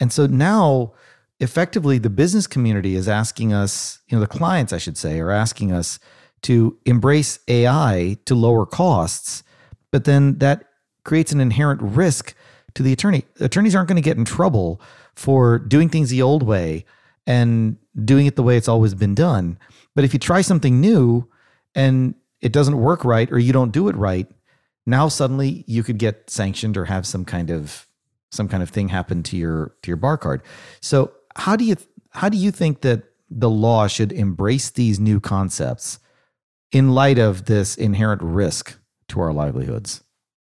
And 0.00 0.12
so 0.12 0.26
now, 0.26 0.94
effectively, 1.40 1.98
the 1.98 2.10
business 2.10 2.46
community 2.46 2.94
is 2.94 3.08
asking 3.08 3.52
us, 3.52 4.00
you 4.08 4.16
know, 4.16 4.20
the 4.20 4.26
clients, 4.26 4.72
I 4.72 4.78
should 4.78 4.96
say, 4.96 5.20
are 5.20 5.30
asking 5.30 5.72
us 5.72 5.98
to 6.42 6.78
embrace 6.86 7.38
AI 7.48 8.16
to 8.24 8.34
lower 8.34 8.66
costs. 8.66 9.42
But 9.90 10.04
then 10.04 10.38
that 10.38 10.64
creates 11.04 11.32
an 11.32 11.40
inherent 11.40 11.80
risk 11.82 12.34
to 12.74 12.82
the 12.82 12.92
attorney. 12.92 13.24
Attorneys 13.40 13.74
aren't 13.74 13.88
going 13.88 13.96
to 13.96 14.02
get 14.02 14.16
in 14.16 14.24
trouble 14.24 14.80
for 15.14 15.58
doing 15.58 15.88
things 15.88 16.10
the 16.10 16.22
old 16.22 16.42
way 16.42 16.84
and 17.26 17.76
doing 18.04 18.26
it 18.26 18.36
the 18.36 18.42
way 18.42 18.56
it's 18.56 18.68
always 18.68 18.94
been 18.94 19.14
done. 19.14 19.58
But 19.94 20.04
if 20.04 20.12
you 20.12 20.18
try 20.18 20.40
something 20.40 20.80
new 20.80 21.28
and 21.74 22.14
it 22.40 22.52
doesn't 22.52 22.78
work 22.78 23.04
right 23.04 23.30
or 23.30 23.38
you 23.38 23.52
don't 23.52 23.72
do 23.72 23.88
it 23.88 23.96
right, 23.96 24.26
now 24.86 25.08
suddenly 25.08 25.64
you 25.66 25.82
could 25.82 25.98
get 25.98 26.28
sanctioned 26.30 26.76
or 26.76 26.86
have 26.86 27.06
some 27.06 27.24
kind 27.24 27.50
of 27.50 27.86
some 28.30 28.48
kind 28.48 28.62
of 28.62 28.70
thing 28.70 28.88
happen 28.88 29.22
to 29.22 29.36
your 29.36 29.74
to 29.82 29.90
your 29.90 29.96
bar 29.96 30.16
card. 30.16 30.42
So 30.80 31.12
how 31.36 31.56
do 31.56 31.64
you 31.64 31.76
how 32.10 32.28
do 32.28 32.36
you 32.36 32.50
think 32.50 32.80
that 32.80 33.04
the 33.30 33.50
law 33.50 33.86
should 33.86 34.12
embrace 34.12 34.70
these 34.70 34.98
new 34.98 35.20
concepts 35.20 35.98
in 36.72 36.94
light 36.94 37.18
of 37.18 37.44
this 37.44 37.76
inherent 37.76 38.22
risk 38.22 38.78
to 39.08 39.20
our 39.20 39.32
livelihoods? 39.32 40.02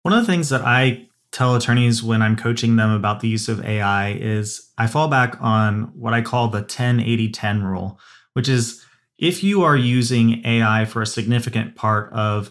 One 0.09 0.18
of 0.18 0.27
the 0.27 0.33
things 0.33 0.49
that 0.49 0.62
I 0.62 1.07
tell 1.33 1.55
attorneys 1.55 2.03
when 2.03 2.23
I'm 2.23 2.35
coaching 2.35 2.77
them 2.77 2.90
about 2.90 3.21
the 3.21 3.29
use 3.29 3.47
of 3.47 3.62
AI 3.62 4.12
is 4.12 4.73
I 4.79 4.87
fall 4.87 5.09
back 5.09 5.37
on 5.38 5.92
what 5.94 6.14
I 6.14 6.23
call 6.23 6.49
the 6.49 6.62
10 6.62 6.99
80 6.99 7.31
10 7.31 7.62
rule, 7.62 8.01
which 8.33 8.49
is 8.49 8.83
if 9.18 9.44
you 9.44 9.64
are 9.64 9.77
using 9.77 10.42
AI 10.47 10.87
for 10.87 11.03
a 11.03 11.07
significant 11.07 11.77
part 11.77 12.11
of 12.14 12.51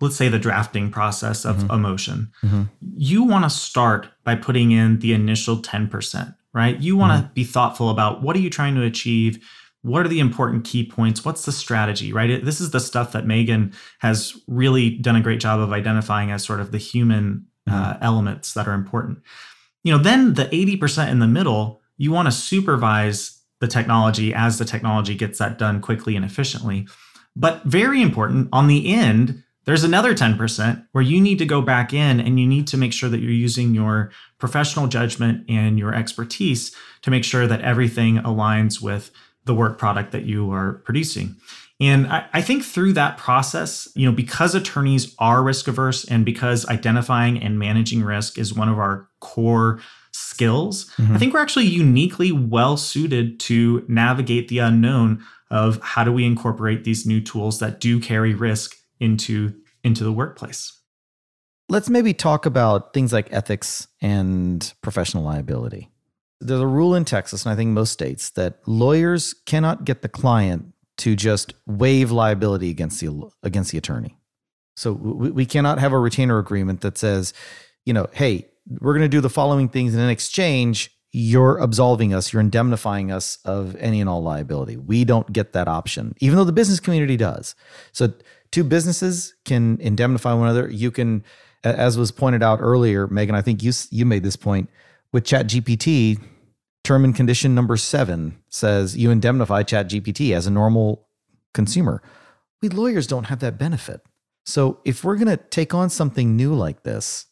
let's 0.00 0.16
say 0.16 0.30
the 0.30 0.38
drafting 0.38 0.90
process 0.90 1.44
of 1.44 1.56
mm-hmm. 1.56 1.70
a 1.70 1.76
motion, 1.76 2.32
mm-hmm. 2.42 2.62
you 2.80 3.24
want 3.24 3.44
to 3.44 3.50
start 3.50 4.08
by 4.24 4.34
putting 4.34 4.70
in 4.70 4.98
the 5.00 5.12
initial 5.12 5.58
10%, 5.58 6.34
right? 6.54 6.80
You 6.80 6.96
want 6.96 7.12
to 7.12 7.26
mm-hmm. 7.26 7.34
be 7.34 7.44
thoughtful 7.44 7.90
about 7.90 8.22
what 8.22 8.34
are 8.36 8.40
you 8.40 8.48
trying 8.48 8.74
to 8.74 8.82
achieve? 8.82 9.46
What 9.86 10.04
are 10.04 10.08
the 10.08 10.18
important 10.18 10.64
key 10.64 10.84
points? 10.84 11.24
What's 11.24 11.44
the 11.44 11.52
strategy, 11.52 12.12
right? 12.12 12.44
This 12.44 12.60
is 12.60 12.72
the 12.72 12.80
stuff 12.80 13.12
that 13.12 13.24
Megan 13.24 13.72
has 14.00 14.36
really 14.48 14.90
done 14.90 15.14
a 15.14 15.20
great 15.20 15.38
job 15.38 15.60
of 15.60 15.72
identifying 15.72 16.32
as 16.32 16.44
sort 16.44 16.58
of 16.58 16.72
the 16.72 16.78
human 16.78 17.46
uh, 17.70 17.94
mm-hmm. 17.94 18.02
elements 18.02 18.54
that 18.54 18.66
are 18.66 18.74
important. 18.74 19.18
You 19.84 19.92
know, 19.92 20.02
then 20.02 20.34
the 20.34 20.46
80% 20.46 21.08
in 21.08 21.20
the 21.20 21.28
middle, 21.28 21.82
you 21.98 22.10
want 22.10 22.26
to 22.26 22.32
supervise 22.32 23.40
the 23.60 23.68
technology 23.68 24.34
as 24.34 24.58
the 24.58 24.64
technology 24.64 25.14
gets 25.14 25.38
that 25.38 25.56
done 25.56 25.80
quickly 25.80 26.16
and 26.16 26.24
efficiently. 26.24 26.88
But 27.36 27.62
very 27.62 28.02
important, 28.02 28.48
on 28.52 28.66
the 28.66 28.92
end, 28.92 29.44
there's 29.66 29.84
another 29.84 30.16
10% 30.16 30.84
where 30.90 31.04
you 31.04 31.20
need 31.20 31.38
to 31.38 31.46
go 31.46 31.62
back 31.62 31.92
in 31.92 32.18
and 32.18 32.40
you 32.40 32.46
need 32.46 32.66
to 32.68 32.76
make 32.76 32.92
sure 32.92 33.08
that 33.08 33.20
you're 33.20 33.30
using 33.30 33.72
your 33.72 34.10
professional 34.38 34.88
judgment 34.88 35.44
and 35.48 35.78
your 35.78 35.94
expertise 35.94 36.74
to 37.02 37.10
make 37.12 37.22
sure 37.22 37.46
that 37.46 37.60
everything 37.60 38.16
aligns 38.18 38.82
with 38.82 39.12
the 39.46 39.54
work 39.54 39.78
product 39.78 40.12
that 40.12 40.24
you 40.24 40.52
are 40.52 40.74
producing. 40.84 41.36
And 41.80 42.06
I, 42.06 42.26
I, 42.32 42.42
think 42.42 42.64
through 42.64 42.94
that 42.94 43.18
process, 43.18 43.86
you 43.94 44.06
know, 44.06 44.12
because 44.12 44.54
attorneys 44.54 45.14
are 45.18 45.42
risk 45.42 45.68
averse 45.68 46.04
and 46.04 46.24
because 46.24 46.66
identifying 46.66 47.42
and 47.42 47.58
managing 47.58 48.02
risk 48.02 48.38
is 48.38 48.54
one 48.54 48.68
of 48.68 48.78
our 48.78 49.08
core 49.20 49.80
skills, 50.12 50.90
mm-hmm. 50.96 51.14
I 51.14 51.18
think 51.18 51.34
we're 51.34 51.42
actually 51.42 51.66
uniquely 51.66 52.32
well 52.32 52.78
suited 52.78 53.38
to 53.40 53.84
navigate 53.88 54.48
the 54.48 54.58
unknown 54.58 55.22
of 55.50 55.78
how 55.82 56.02
do 56.02 56.12
we 56.12 56.24
incorporate 56.24 56.84
these 56.84 57.06
new 57.06 57.20
tools 57.20 57.58
that 57.60 57.78
do 57.78 58.00
carry 58.00 58.34
risk 58.34 58.74
into 58.98 59.54
into 59.84 60.02
the 60.02 60.12
workplace. 60.12 60.72
Let's 61.68 61.90
maybe 61.90 62.14
talk 62.14 62.46
about 62.46 62.94
things 62.94 63.12
like 63.12 63.32
ethics 63.32 63.86
and 64.00 64.72
professional 64.82 65.24
liability. 65.24 65.90
There's 66.40 66.60
a 66.60 66.66
rule 66.66 66.94
in 66.94 67.04
Texas, 67.04 67.44
and 67.44 67.52
I 67.52 67.56
think 67.56 67.70
most 67.70 67.92
states, 67.92 68.30
that 68.30 68.60
lawyers 68.66 69.34
cannot 69.46 69.84
get 69.84 70.02
the 70.02 70.08
client 70.08 70.72
to 70.98 71.16
just 71.16 71.54
waive 71.66 72.10
liability 72.10 72.70
against 72.70 73.00
the 73.00 73.30
against 73.42 73.72
the 73.72 73.78
attorney. 73.78 74.16
So 74.76 74.92
we, 74.92 75.30
we 75.30 75.46
cannot 75.46 75.78
have 75.78 75.92
a 75.92 75.98
retainer 75.98 76.38
agreement 76.38 76.82
that 76.82 76.98
says, 76.98 77.32
you 77.84 77.92
know, 77.92 78.06
hey, 78.12 78.48
we're 78.80 78.92
going 78.92 79.02
to 79.02 79.08
do 79.08 79.20
the 79.20 79.30
following 79.30 79.68
things, 79.68 79.94
and 79.94 80.02
in 80.02 80.10
exchange, 80.10 80.90
you're 81.12 81.58
absolving 81.58 82.12
us, 82.12 82.32
you're 82.32 82.40
indemnifying 82.40 83.10
us 83.10 83.38
of 83.44 83.74
any 83.76 84.00
and 84.00 84.10
all 84.10 84.22
liability. 84.22 84.76
We 84.76 85.04
don't 85.04 85.32
get 85.32 85.54
that 85.54 85.68
option, 85.68 86.14
even 86.20 86.36
though 86.36 86.44
the 86.44 86.52
business 86.52 86.80
community 86.80 87.16
does. 87.16 87.54
So, 87.92 88.12
two 88.50 88.64
businesses 88.64 89.34
can 89.44 89.78
indemnify 89.80 90.34
one 90.34 90.48
another. 90.48 90.68
You 90.68 90.90
can, 90.90 91.24
as 91.64 91.96
was 91.96 92.10
pointed 92.10 92.42
out 92.42 92.58
earlier, 92.60 93.06
Megan, 93.06 93.34
I 93.34 93.42
think 93.42 93.62
you 93.62 93.72
you 93.90 94.04
made 94.04 94.24
this 94.24 94.36
point 94.36 94.68
with 95.12 95.24
ChatGPT. 95.24 96.20
Term 96.84 97.04
and 97.04 97.16
condition 97.16 97.54
number 97.54 97.76
seven 97.76 98.38
says 98.48 98.96
you 98.96 99.10
indemnify 99.10 99.64
ChatGPT 99.64 100.32
as 100.32 100.46
a 100.46 100.50
normal 100.50 101.08
consumer. 101.52 102.00
We 102.62 102.68
lawyers 102.68 103.06
don't 103.06 103.24
have 103.24 103.40
that 103.40 103.58
benefit. 103.58 104.02
So, 104.44 104.78
if 104.84 105.02
we're 105.02 105.16
going 105.16 105.36
to 105.36 105.36
take 105.36 105.74
on 105.74 105.90
something 105.90 106.36
new 106.36 106.54
like 106.54 106.84
this, 106.84 107.26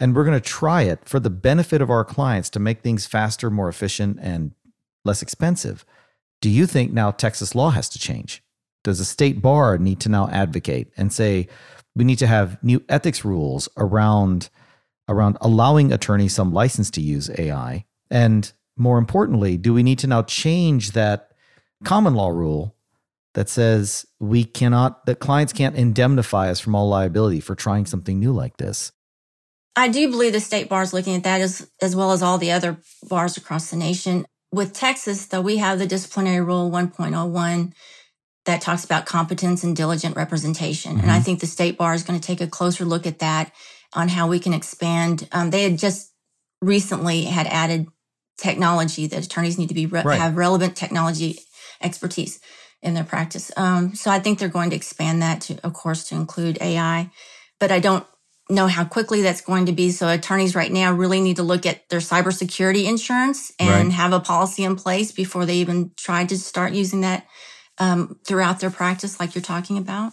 and 0.00 0.16
we're 0.16 0.24
going 0.24 0.40
to 0.40 0.48
try 0.48 0.82
it 0.82 1.06
for 1.06 1.20
the 1.20 1.30
benefit 1.30 1.82
of 1.82 1.90
our 1.90 2.04
clients 2.04 2.48
to 2.50 2.58
make 2.58 2.80
things 2.80 3.06
faster, 3.06 3.50
more 3.50 3.68
efficient, 3.68 4.18
and 4.20 4.52
less 5.04 5.22
expensive. 5.22 5.84
Do 6.40 6.48
you 6.48 6.66
think 6.66 6.92
now 6.92 7.10
Texas 7.10 7.54
law 7.54 7.70
has 7.70 7.88
to 7.90 7.98
change? 7.98 8.42
Does 8.82 8.98
the 8.98 9.04
state 9.04 9.42
bar 9.42 9.76
need 9.76 10.00
to 10.00 10.08
now 10.08 10.28
advocate 10.28 10.90
and 10.96 11.12
say 11.12 11.48
we 11.94 12.04
need 12.04 12.18
to 12.18 12.26
have 12.26 12.62
new 12.64 12.82
ethics 12.88 13.24
rules 13.24 13.68
around 13.76 14.48
around 15.08 15.38
allowing 15.40 15.92
attorneys 15.92 16.34
some 16.34 16.52
license 16.52 16.90
to 16.92 17.00
use 17.00 17.30
AI? 17.38 17.84
And 18.10 18.52
more 18.76 18.98
importantly, 18.98 19.56
do 19.56 19.74
we 19.74 19.82
need 19.82 19.98
to 20.00 20.06
now 20.06 20.22
change 20.22 20.92
that 20.92 21.30
common 21.84 22.14
law 22.14 22.28
rule 22.28 22.74
that 23.34 23.48
says 23.48 24.06
we 24.18 24.44
cannot 24.44 25.06
that 25.06 25.20
clients 25.20 25.52
can't 25.52 25.76
indemnify 25.76 26.50
us 26.50 26.60
from 26.60 26.74
all 26.74 26.88
liability 26.88 27.40
for 27.40 27.54
trying 27.54 27.86
something 27.86 28.18
new 28.18 28.32
like 28.32 28.56
this? 28.56 28.92
I 29.76 29.88
do 29.88 30.10
believe 30.10 30.32
the 30.32 30.40
state 30.40 30.68
bar 30.68 30.82
is 30.82 30.92
looking 30.92 31.14
at 31.14 31.22
that 31.24 31.40
as, 31.40 31.70
as 31.80 31.94
well 31.94 32.12
as 32.12 32.22
all 32.22 32.38
the 32.38 32.50
other 32.50 32.78
bars 33.08 33.36
across 33.36 33.70
the 33.70 33.76
nation. 33.76 34.26
With 34.52 34.72
Texas, 34.72 35.26
though, 35.26 35.40
we 35.40 35.58
have 35.58 35.78
the 35.78 35.86
disciplinary 35.86 36.40
rule 36.40 36.70
1.01 36.70 37.72
that 38.46 38.60
talks 38.60 38.84
about 38.84 39.06
competence 39.06 39.62
and 39.62 39.76
diligent 39.76 40.16
representation. 40.16 40.92
Mm-hmm. 40.92 41.00
And 41.02 41.10
I 41.10 41.16
mm-hmm. 41.16 41.24
think 41.24 41.40
the 41.40 41.46
state 41.46 41.78
bar 41.78 41.94
is 41.94 42.02
going 42.02 42.18
to 42.18 42.26
take 42.26 42.40
a 42.40 42.48
closer 42.48 42.84
look 42.84 43.06
at 43.06 43.20
that 43.20 43.52
on 43.92 44.08
how 44.08 44.28
we 44.28 44.38
can 44.38 44.52
expand. 44.52 45.28
Um, 45.32 45.50
they 45.50 45.64
had 45.64 45.78
just 45.78 46.12
recently 46.60 47.24
had 47.24 47.46
added 47.46 47.88
technology 48.38 49.06
that 49.06 49.24
attorneys 49.24 49.58
need 49.58 49.68
to 49.68 49.74
be 49.74 49.86
re- 49.86 50.02
Right. 50.04 50.18
have 50.18 50.36
relevant 50.36 50.76
technology 50.76 51.40
expertise 51.80 52.40
in 52.82 52.94
their 52.94 53.04
practice. 53.04 53.50
Um, 53.56 53.94
so 53.94 54.10
I 54.10 54.18
think 54.18 54.38
they're 54.38 54.48
going 54.48 54.70
to 54.70 54.76
expand 54.76 55.22
that 55.22 55.42
to, 55.42 55.58
of 55.64 55.74
course, 55.74 56.04
to 56.08 56.14
include 56.14 56.58
AI, 56.60 57.10
but 57.58 57.70
I 57.70 57.78
don't 57.78 58.06
know 58.48 58.66
how 58.66 58.84
quickly 58.84 59.22
that's 59.22 59.42
going 59.42 59.66
to 59.66 59.72
be. 59.72 59.90
So 59.90 60.08
attorneys 60.08 60.54
right 60.54 60.72
now 60.72 60.92
really 60.92 61.20
need 61.20 61.36
to 61.36 61.42
look 61.42 61.66
at 61.66 61.88
their 61.88 62.00
cybersecurity 62.00 62.86
insurance 62.86 63.52
and 63.58 63.88
Right. 63.88 63.92
have 63.92 64.12
a 64.12 64.20
policy 64.20 64.64
in 64.64 64.76
place 64.76 65.12
before 65.12 65.46
they 65.46 65.56
even 65.56 65.92
try 65.96 66.24
to 66.24 66.38
start 66.38 66.72
using 66.72 67.02
that 67.02 67.26
um, 67.78 68.18
throughout 68.26 68.60
their 68.60 68.70
practice, 68.70 69.20
like 69.20 69.34
you're 69.34 69.42
talking 69.42 69.78
about. 69.78 70.12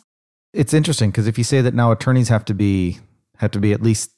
It's 0.53 0.73
interesting 0.73 1.11
because 1.11 1.27
if 1.27 1.37
you 1.37 1.43
say 1.43 1.61
that 1.61 1.73
now 1.73 1.91
attorneys 1.91 2.29
have 2.29 2.45
to 2.45 2.53
be 2.53 2.99
have 3.37 3.51
to 3.51 3.59
be 3.59 3.73
at 3.73 3.81
least 3.81 4.11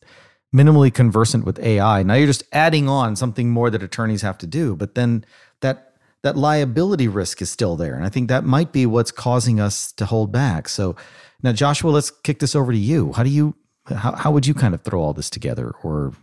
minimally 0.56 0.94
conversant 0.94 1.46
with 1.46 1.60
AI, 1.60 2.04
now 2.04 2.16
you're 2.16 2.28
just 2.28 2.44
adding 2.52 2.90
on 2.90 3.16
something 3.16 3.50
more 3.50 3.70
that 3.70 3.84
attorneys 3.84 4.22
have 4.22 4.38
to 4.40 4.48
do. 4.48 4.76
But 4.76 4.96
then 4.96 5.26
that 5.62 5.94
that 6.22 6.36
liability 6.36 7.08
risk 7.08 7.42
is 7.42 7.50
still 7.50 7.76
there, 7.76 7.96
and 7.96 8.06
I 8.06 8.10
think 8.10 8.28
that 8.30 8.44
might 8.44 8.72
be 8.72 8.86
what's 8.86 9.12
causing 9.12 9.60
us 9.60 9.92
to 9.94 10.06
hold 10.06 10.32
back. 10.32 10.68
So 10.68 10.96
now, 11.42 11.54
Joshua, 11.54 11.92
let's 11.92 12.12
kick 12.12 12.40
this 12.40 12.56
over 12.56 12.72
to 12.72 12.78
you. 12.78 13.14
How 13.14 13.24
do 13.24 13.30
you 13.30 13.56
how 13.88 14.16
how 14.16 14.32
would 14.32 14.46
you 14.46 14.54
kind 14.54 14.74
of 14.74 14.82
throw 14.82 15.02
all 15.02 15.14
this 15.14 15.30
together 15.30 15.74
or 15.84 16.14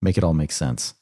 make 0.00 0.16
it 0.16 0.24
all 0.24 0.34
make 0.34 0.52
sense? 0.52 0.94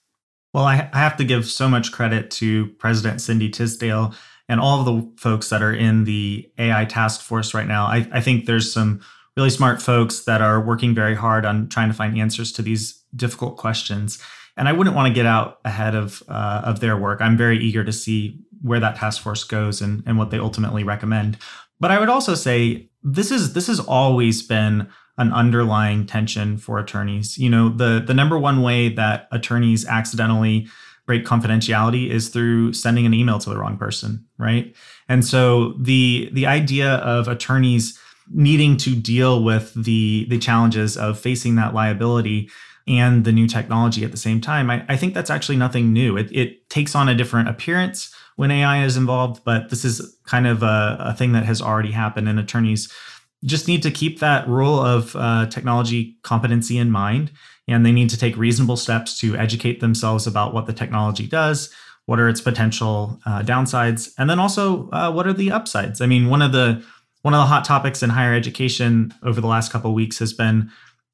Well, 0.53 0.64
I, 0.64 0.91
I 0.93 0.99
have 0.99 1.16
to 1.18 1.24
give 1.24 1.47
so 1.47 1.68
much 1.68 1.93
credit 1.93 2.30
to 2.32 2.68
President 2.78 3.20
Cindy 3.20 3.51
Tisdale 3.51 4.14
and 4.49 4.59
all 4.61 4.80
of 4.80 4.84
the 4.84 5.20
folks 5.20 5.49
that 5.51 5.62
are 5.62 5.72
in 5.72 6.05
the 6.05 6.51
AI 6.59 6.84
task 6.84 7.20
force 7.20 7.55
right 7.55 7.68
now. 7.68 7.84
I, 7.84 8.09
I 8.12 8.20
think 8.20 8.47
there's 8.47 8.72
some 8.72 9.01
really 9.37 9.51
smart 9.51 9.81
folks 9.81 10.24
that 10.24 10.41
are 10.41 10.61
working 10.61 10.95
very 10.95 11.14
hard 11.14 11.45
on 11.45 11.68
trying 11.68 11.89
to 11.89 11.95
find 11.95 12.18
answers 12.18 12.53
to 12.53 12.62
these 12.62 13.03
difficult 13.14 13.57
questions. 13.57 14.22
And 14.57 14.68
I 14.68 14.72
wouldn't 14.72 14.97
want 14.97 15.09
to 15.09 15.14
get 15.14 15.26
out 15.26 15.61
ahead 15.64 15.95
of 15.95 16.22
uh, 16.28 16.62
of 16.64 16.81
their 16.81 16.97
work. 16.97 17.20
I'm 17.20 17.37
very 17.37 17.59
eager 17.59 17.85
to 17.85 17.93
see 17.93 18.39
where 18.62 18.81
that 18.81 18.97
task 18.97 19.22
force 19.22 19.45
goes 19.45 19.81
and, 19.81 20.03
and 20.07 20.18
what 20.18 20.31
they 20.31 20.39
ultimately 20.39 20.85
recommend. 20.85 21.39
But 21.78 21.91
I 21.91 21.99
would 21.99 22.11
also 22.11 22.35
say 22.35 22.91
this 23.03 23.31
is 23.31 23.55
this 23.55 23.68
has 23.68 23.81
always 23.81 24.43
been 24.43 24.89
an 25.16 25.33
underlying 25.33 26.07
tension 26.07 26.59
for 26.59 26.78
attorneys. 26.78 27.39
You 27.39 27.49
know, 27.49 27.68
the 27.68 28.03
the 28.05 28.14
number 28.14 28.39
one 28.39 28.62
way 28.62 28.89
that 28.91 29.28
attorneys 29.33 29.87
accidentally 29.87 30.68
break 31.07 31.24
confidentiality 31.24 32.09
is 32.09 32.28
through 32.28 32.72
sending 32.72 33.07
an 33.07 33.14
email 33.14 33.39
to 33.39 33.51
the 33.51 33.59
wrong 33.59 33.76
person, 33.76 34.24
right? 34.39 34.74
And 35.09 35.24
so 35.24 35.74
the 35.81 36.31
the 36.33 36.47
idea 36.47 36.97
of 36.97 37.28
attorneys 37.28 37.99
needing 38.33 38.76
to 38.78 38.95
deal 38.95 39.43
with 39.43 39.72
the 39.74 40.26
the 40.28 40.39
challenges 40.39 40.97
of 40.97 41.18
facing 41.18 41.57
that 41.57 41.74
liability 41.74 42.51
and 42.89 43.24
the 43.24 43.33
new 43.33 43.47
technology 43.47 44.05
at 44.05 44.11
the 44.11 44.16
same 44.16 44.41
time, 44.41 44.70
I, 44.70 44.85
I 44.89 44.97
think 44.97 45.14
that's 45.14 45.31
actually 45.31 45.57
nothing 45.57 45.93
new. 45.93 46.16
It, 46.16 46.28
it 46.33 46.68
takes 46.70 46.95
on 46.95 47.09
a 47.09 47.14
different 47.14 47.49
appearance 47.49 48.12
when 48.37 48.51
AI 48.51 48.85
is 48.85 48.97
involved, 48.97 49.45
but 49.45 49.68
this 49.70 49.85
is 49.85 50.16
kind 50.24 50.47
of 50.47 50.62
a, 50.62 50.97
a 50.99 51.14
thing 51.14 51.33
that 51.33 51.45
has 51.45 51.61
already 51.61 51.93
happened, 51.93 52.28
and 52.28 52.41
attorneys 52.41 52.93
just 53.45 53.68
need 53.68 53.83
to 53.83 53.91
keep 53.91 54.18
that 54.20 54.49
rule 54.49 54.78
of 54.78 55.14
uh, 55.16 55.47
technology 55.47 56.18
competency 56.22 56.78
in 56.78 56.91
mind 56.91 57.31
and 57.68 57.87
they 57.87 57.93
need 57.93 58.11
to 58.11 58.18
take 58.18 58.37
reasonable 58.37 58.76
steps 58.76 59.18
to 59.20 59.37
educate 59.37 59.81
themselves 59.81 60.26
about 60.26 60.53
what 60.53 60.66
the 60.66 60.72
technology 60.72 61.26
does 61.26 61.72
what 62.07 62.18
are 62.18 62.28
its 62.28 62.41
potential 62.41 63.18
uh, 63.24 63.41
downsides 63.41 64.12
and 64.18 64.28
then 64.28 64.39
also 64.39 64.91
uh, 64.91 65.11
what 65.11 65.26
are 65.26 65.33
the 65.33 65.51
upsides 65.51 66.01
i 66.01 66.07
mean 66.07 66.28
one 66.28 66.43
of 66.43 66.53
the 66.53 66.85
one 67.22 67.34
of 67.34 67.38
the 67.38 67.46
hot 67.46 67.64
topics 67.64 68.02
in 68.02 68.10
higher 68.10 68.34
education 68.34 69.12
over 69.22 69.40
the 69.40 69.46
last 69.46 69.72
couple 69.72 69.90
of 69.90 69.94
weeks 69.94 70.18
has 70.18 70.32
been 70.32 70.70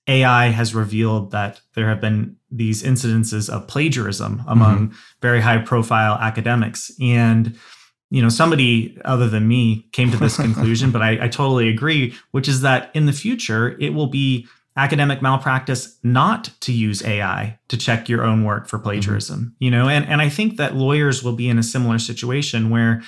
ai 0.08 0.46
has 0.46 0.74
revealed 0.74 1.32
that 1.32 1.60
there 1.74 1.88
have 1.88 2.00
been 2.00 2.36
these 2.50 2.82
incidences 2.82 3.50
of 3.50 3.66
plagiarism 3.66 4.42
among 4.46 4.88
mm-hmm. 4.88 4.96
very 5.20 5.40
high 5.40 5.58
profile 5.58 6.14
academics. 6.14 6.92
And 7.00 7.58
you 8.10 8.22
know 8.22 8.28
somebody 8.28 8.96
other 9.04 9.28
than 9.28 9.48
me 9.48 9.88
came 9.92 10.10
to 10.10 10.16
this 10.16 10.36
conclusion 10.46 10.90
but 10.90 11.02
I, 11.02 11.24
I 11.24 11.28
totally 11.28 11.68
agree 11.68 12.14
which 12.30 12.48
is 12.48 12.60
that 12.60 12.90
in 12.94 13.06
the 13.06 13.12
future 13.12 13.76
it 13.80 13.94
will 13.94 14.06
be 14.06 14.46
academic 14.76 15.22
malpractice 15.22 15.98
not 16.02 16.50
to 16.60 16.72
use 16.72 17.04
ai 17.04 17.58
to 17.68 17.76
check 17.76 18.08
your 18.08 18.24
own 18.24 18.44
work 18.44 18.68
for 18.68 18.76
mm-hmm. 18.76 18.84
plagiarism 18.84 19.56
you 19.58 19.70
know? 19.70 19.88
And, 19.88 20.06
and 20.06 20.20
i 20.22 20.28
think 20.28 20.56
that 20.56 20.76
lawyers 20.76 21.24
will 21.24 21.32
be 21.32 21.48
in 21.48 21.58
a 21.58 21.62
similar 21.62 21.98
situation 21.98 22.70
where 22.70 23.02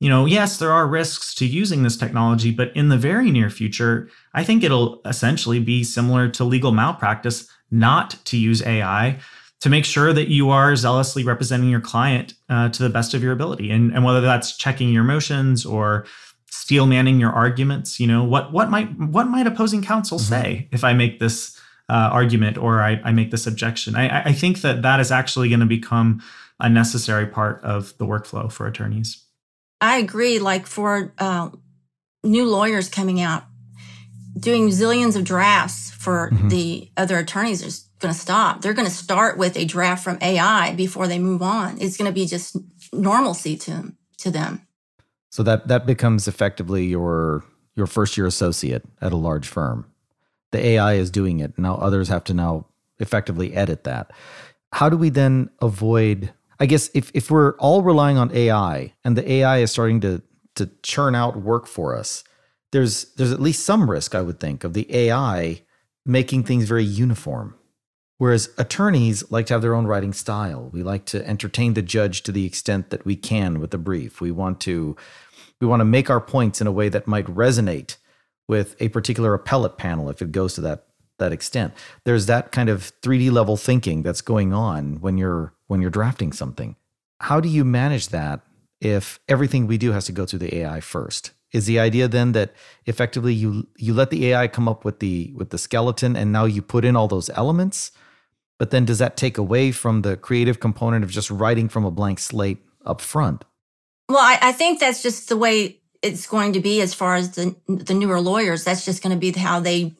you 0.00 0.08
know 0.08 0.26
yes 0.26 0.58
there 0.58 0.72
are 0.72 0.86
risks 0.86 1.34
to 1.34 1.46
using 1.46 1.82
this 1.82 1.96
technology 1.96 2.50
but 2.50 2.74
in 2.76 2.88
the 2.88 2.98
very 2.98 3.30
near 3.30 3.50
future 3.50 4.08
i 4.34 4.44
think 4.44 4.62
it'll 4.62 5.00
essentially 5.04 5.58
be 5.60 5.82
similar 5.82 6.28
to 6.28 6.44
legal 6.44 6.72
malpractice 6.72 7.48
not 7.70 8.16
to 8.24 8.36
use 8.36 8.62
ai 8.64 9.18
to 9.60 9.70
make 9.70 9.84
sure 9.84 10.12
that 10.12 10.28
you 10.28 10.50
are 10.50 10.76
zealously 10.76 11.24
representing 11.24 11.70
your 11.70 11.80
client 11.80 12.34
uh, 12.50 12.68
to 12.68 12.82
the 12.82 12.90
best 12.90 13.14
of 13.14 13.22
your 13.22 13.32
ability. 13.32 13.70
And, 13.70 13.90
and 13.90 14.04
whether 14.04 14.20
that's 14.20 14.54
checking 14.54 14.90
your 14.90 15.02
motions 15.02 15.64
or 15.64 16.04
steel 16.50 16.84
manning 16.86 17.18
your 17.18 17.32
arguments 17.32 17.98
you 18.00 18.06
know 18.06 18.24
what 18.24 18.52
what 18.52 18.70
might 18.70 18.88
what 18.98 19.26
might 19.26 19.46
opposing 19.46 19.82
counsel 19.82 20.18
say 20.18 20.68
if 20.72 20.84
i 20.84 20.92
make 20.92 21.18
this 21.18 21.60
uh, 21.88 22.08
argument 22.12 22.58
or 22.58 22.82
I, 22.82 23.00
I 23.04 23.12
make 23.12 23.30
this 23.30 23.46
objection? 23.46 23.94
I, 23.94 24.24
I 24.24 24.32
think 24.32 24.62
that 24.62 24.82
that 24.82 25.00
is 25.00 25.12
actually 25.12 25.48
going 25.48 25.60
to 25.60 25.66
become 25.66 26.22
a 26.58 26.68
necessary 26.68 27.26
part 27.26 27.62
of 27.62 27.96
the 27.98 28.06
workflow 28.06 28.50
for 28.50 28.66
attorneys 28.66 29.25
I 29.86 29.98
agree. 29.98 30.38
Like 30.38 30.66
for 30.66 31.12
uh, 31.18 31.50
new 32.24 32.46
lawyers 32.46 32.88
coming 32.88 33.20
out, 33.20 33.44
doing 34.38 34.68
zillions 34.68 35.16
of 35.16 35.24
drafts 35.24 35.90
for 35.90 36.30
Mhm. 36.30 36.50
the 36.50 36.90
other 36.96 37.18
attorneys 37.18 37.62
is 37.62 37.86
going 38.00 38.12
to 38.12 38.20
stop. 38.20 38.60
They're 38.60 38.74
going 38.74 38.88
to 38.88 38.94
start 38.94 39.38
with 39.38 39.56
a 39.56 39.64
draft 39.64 40.04
from 40.04 40.18
AI 40.20 40.74
before 40.74 41.06
they 41.08 41.18
move 41.18 41.40
on. 41.42 41.78
It's 41.80 41.96
going 41.96 42.10
to 42.10 42.14
be 42.14 42.26
just 42.26 42.56
normalcy 42.92 43.56
to 43.56 43.70
them. 43.70 43.96
To 44.18 44.30
them. 44.30 44.60
So 45.30 45.42
that 45.42 45.68
that 45.68 45.86
becomes 45.86 46.26
effectively 46.28 46.86
your 46.86 47.44
your 47.74 47.86
first 47.86 48.16
year 48.16 48.26
associate 48.26 48.82
at 49.02 49.12
a 49.12 49.16
large 49.16 49.46
firm. 49.46 49.86
The 50.52 50.64
AI 50.64 50.94
is 50.94 51.10
doing 51.10 51.40
it. 51.40 51.58
Now 51.58 51.76
others 51.76 52.08
have 52.08 52.24
to 52.24 52.34
now 52.34 52.66
effectively 52.98 53.54
edit 53.54 53.84
that. 53.84 54.10
How 54.72 54.88
do 54.88 54.96
we 54.96 55.10
then 55.10 55.50
avoid 55.60 56.32
I 56.58 56.66
guess 56.66 56.90
if 56.94 57.10
if 57.14 57.30
we're 57.30 57.56
all 57.56 57.82
relying 57.82 58.18
on 58.18 58.34
AI 58.34 58.94
and 59.04 59.16
the 59.16 59.30
AI 59.30 59.58
is 59.58 59.70
starting 59.70 60.00
to 60.00 60.22
to 60.56 60.70
churn 60.82 61.14
out 61.14 61.40
work 61.42 61.66
for 61.66 61.96
us, 61.96 62.24
there's 62.72 63.12
there's 63.14 63.32
at 63.32 63.40
least 63.40 63.64
some 63.64 63.90
risk 63.90 64.14
I 64.14 64.22
would 64.22 64.40
think 64.40 64.64
of 64.64 64.74
the 64.74 64.86
AI 64.94 65.62
making 66.04 66.44
things 66.44 66.68
very 66.68 66.84
uniform. 66.84 67.54
Whereas 68.18 68.48
attorneys 68.56 69.30
like 69.30 69.46
to 69.46 69.54
have 69.54 69.62
their 69.62 69.74
own 69.74 69.86
writing 69.86 70.14
style. 70.14 70.70
We 70.72 70.82
like 70.82 71.04
to 71.06 71.26
entertain 71.28 71.74
the 71.74 71.82
judge 71.82 72.22
to 72.22 72.32
the 72.32 72.46
extent 72.46 72.88
that 72.88 73.04
we 73.04 73.14
can 73.14 73.60
with 73.60 73.72
the 73.72 73.78
brief. 73.78 74.20
We 74.22 74.30
want 74.30 74.60
to 74.62 74.96
we 75.60 75.66
want 75.66 75.80
to 75.80 75.84
make 75.84 76.08
our 76.08 76.20
points 76.20 76.60
in 76.60 76.66
a 76.66 76.72
way 76.72 76.88
that 76.88 77.06
might 77.06 77.26
resonate 77.26 77.96
with 78.48 78.76
a 78.80 78.88
particular 78.88 79.34
appellate 79.34 79.76
panel 79.76 80.08
if 80.08 80.22
it 80.22 80.32
goes 80.32 80.54
to 80.54 80.60
that 80.62 80.86
that 81.18 81.32
extent. 81.32 81.74
There's 82.04 82.26
that 82.26 82.52
kind 82.52 82.68
of 82.68 82.92
3D 83.02 83.30
level 83.30 83.56
thinking 83.56 84.02
that's 84.02 84.20
going 84.20 84.52
on 84.52 85.00
when 85.00 85.18
you're 85.18 85.54
when 85.66 85.80
you're 85.80 85.90
drafting 85.90 86.32
something. 86.32 86.76
How 87.20 87.40
do 87.40 87.48
you 87.48 87.64
manage 87.64 88.08
that 88.08 88.40
if 88.80 89.18
everything 89.28 89.66
we 89.66 89.78
do 89.78 89.92
has 89.92 90.06
to 90.06 90.12
go 90.12 90.26
through 90.26 90.40
the 90.40 90.54
AI 90.56 90.80
first? 90.80 91.32
Is 91.52 91.66
the 91.66 91.78
idea 91.78 92.08
then 92.08 92.32
that 92.32 92.52
effectively 92.84 93.32
you 93.32 93.66
you 93.76 93.94
let 93.94 94.10
the 94.10 94.26
AI 94.26 94.48
come 94.48 94.68
up 94.68 94.84
with 94.84 94.98
the 94.98 95.32
with 95.34 95.50
the 95.50 95.58
skeleton 95.58 96.16
and 96.16 96.32
now 96.32 96.44
you 96.44 96.60
put 96.60 96.84
in 96.84 96.96
all 96.96 97.08
those 97.08 97.30
elements? 97.30 97.92
But 98.58 98.70
then 98.70 98.84
does 98.84 98.98
that 98.98 99.16
take 99.16 99.38
away 99.38 99.70
from 99.72 100.02
the 100.02 100.16
creative 100.16 100.60
component 100.60 101.04
of 101.04 101.10
just 101.10 101.30
writing 101.30 101.68
from 101.68 101.84
a 101.84 101.90
blank 101.90 102.18
slate 102.18 102.58
up 102.84 103.00
front? 103.00 103.44
Well, 104.08 104.18
I, 104.18 104.38
I 104.40 104.52
think 104.52 104.80
that's 104.80 105.02
just 105.02 105.28
the 105.28 105.36
way 105.36 105.80
it's 106.02 106.26
going 106.26 106.52
to 106.54 106.60
be 106.60 106.80
as 106.80 106.94
far 106.94 107.14
as 107.14 107.32
the 107.32 107.54
the 107.66 107.94
newer 107.94 108.20
lawyers. 108.20 108.64
That's 108.64 108.84
just 108.84 109.02
going 109.02 109.14
to 109.14 109.20
be 109.20 109.32
how 109.38 109.60
they 109.60 109.94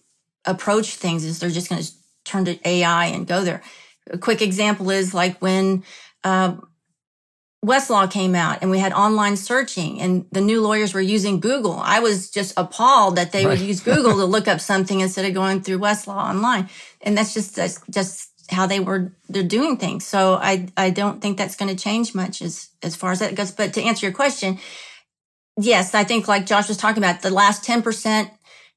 approach 0.45 0.97
things. 0.97 1.25
Is 1.25 1.39
they're 1.39 1.51
just 1.51 1.69
going 1.71 1.83
to 1.83 1.91
turn 2.25 2.45
to 2.47 2.69
AI 2.69 3.07
and 3.07 3.27
go 3.27 3.43
there. 3.45 3.63
A 4.11 4.19
quick 4.19 4.41
example 4.43 4.91
is 4.91 5.13
like 5.15 5.39
when 5.41 5.85
uh, 6.25 6.57
Westlaw 7.65 8.11
came 8.11 8.35
out 8.35 8.59
and 8.63 8.71
we 8.71 8.79
had 8.79 8.93
online 8.93 9.37
searching, 9.37 10.01
and 10.01 10.27
the 10.31 10.41
new 10.41 10.61
lawyers 10.61 10.95
were 10.95 11.01
using 11.01 11.41
Google. 11.41 11.79
I 11.83 11.99
was 12.01 12.31
just 12.31 12.55
appalled 12.57 13.17
that 13.17 13.33
they 13.33 13.45
Right. 13.45 13.59
would 13.59 13.67
use 13.67 13.81
Google 13.81 14.13
to 14.19 14.25
look 14.37 14.47
up 14.47 14.61
something 14.61 15.01
instead 15.01 15.25
of 15.25 15.35
going 15.35 15.63
through 15.63 15.79
Westlaw 15.81 16.31
online. 16.31 16.69
And 17.01 17.17
that's 17.19 17.35
just 17.35 17.57
that's 17.57 17.81
just 17.91 18.31
how 18.51 18.67
they 18.67 18.79
were 18.79 19.13
they're 19.29 19.43
doing 19.43 19.77
things. 19.79 20.07
So 20.07 20.35
I 20.35 20.69
I 20.77 20.91
don't 20.91 21.21
think 21.21 21.39
that's 21.39 21.57
going 21.57 21.75
to 21.75 21.83
change 21.83 22.15
much 22.15 22.41
as 22.43 22.69
as 22.83 22.95
far 22.95 23.11
as 23.11 23.19
that 23.19 23.35
goes. 23.35 23.51
But 23.51 23.73
to 23.75 23.83
answer 23.83 24.07
your 24.07 24.15
question, 24.15 24.59
yes, 25.61 25.95
I 25.95 26.05
think 26.05 26.29
like 26.29 26.47
Josh 26.47 26.69
was 26.69 26.77
talking 26.77 27.03
about, 27.03 27.23
the 27.23 27.31
last 27.31 27.65
ten 27.65 27.83
percent 27.83 28.31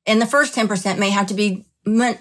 and 0.08 0.20
the 0.20 0.26
first 0.26 0.56
ten 0.56 0.68
percent 0.68 1.00
may 1.00 1.12
have 1.12 1.28
to 1.28 1.36
be 1.36 1.66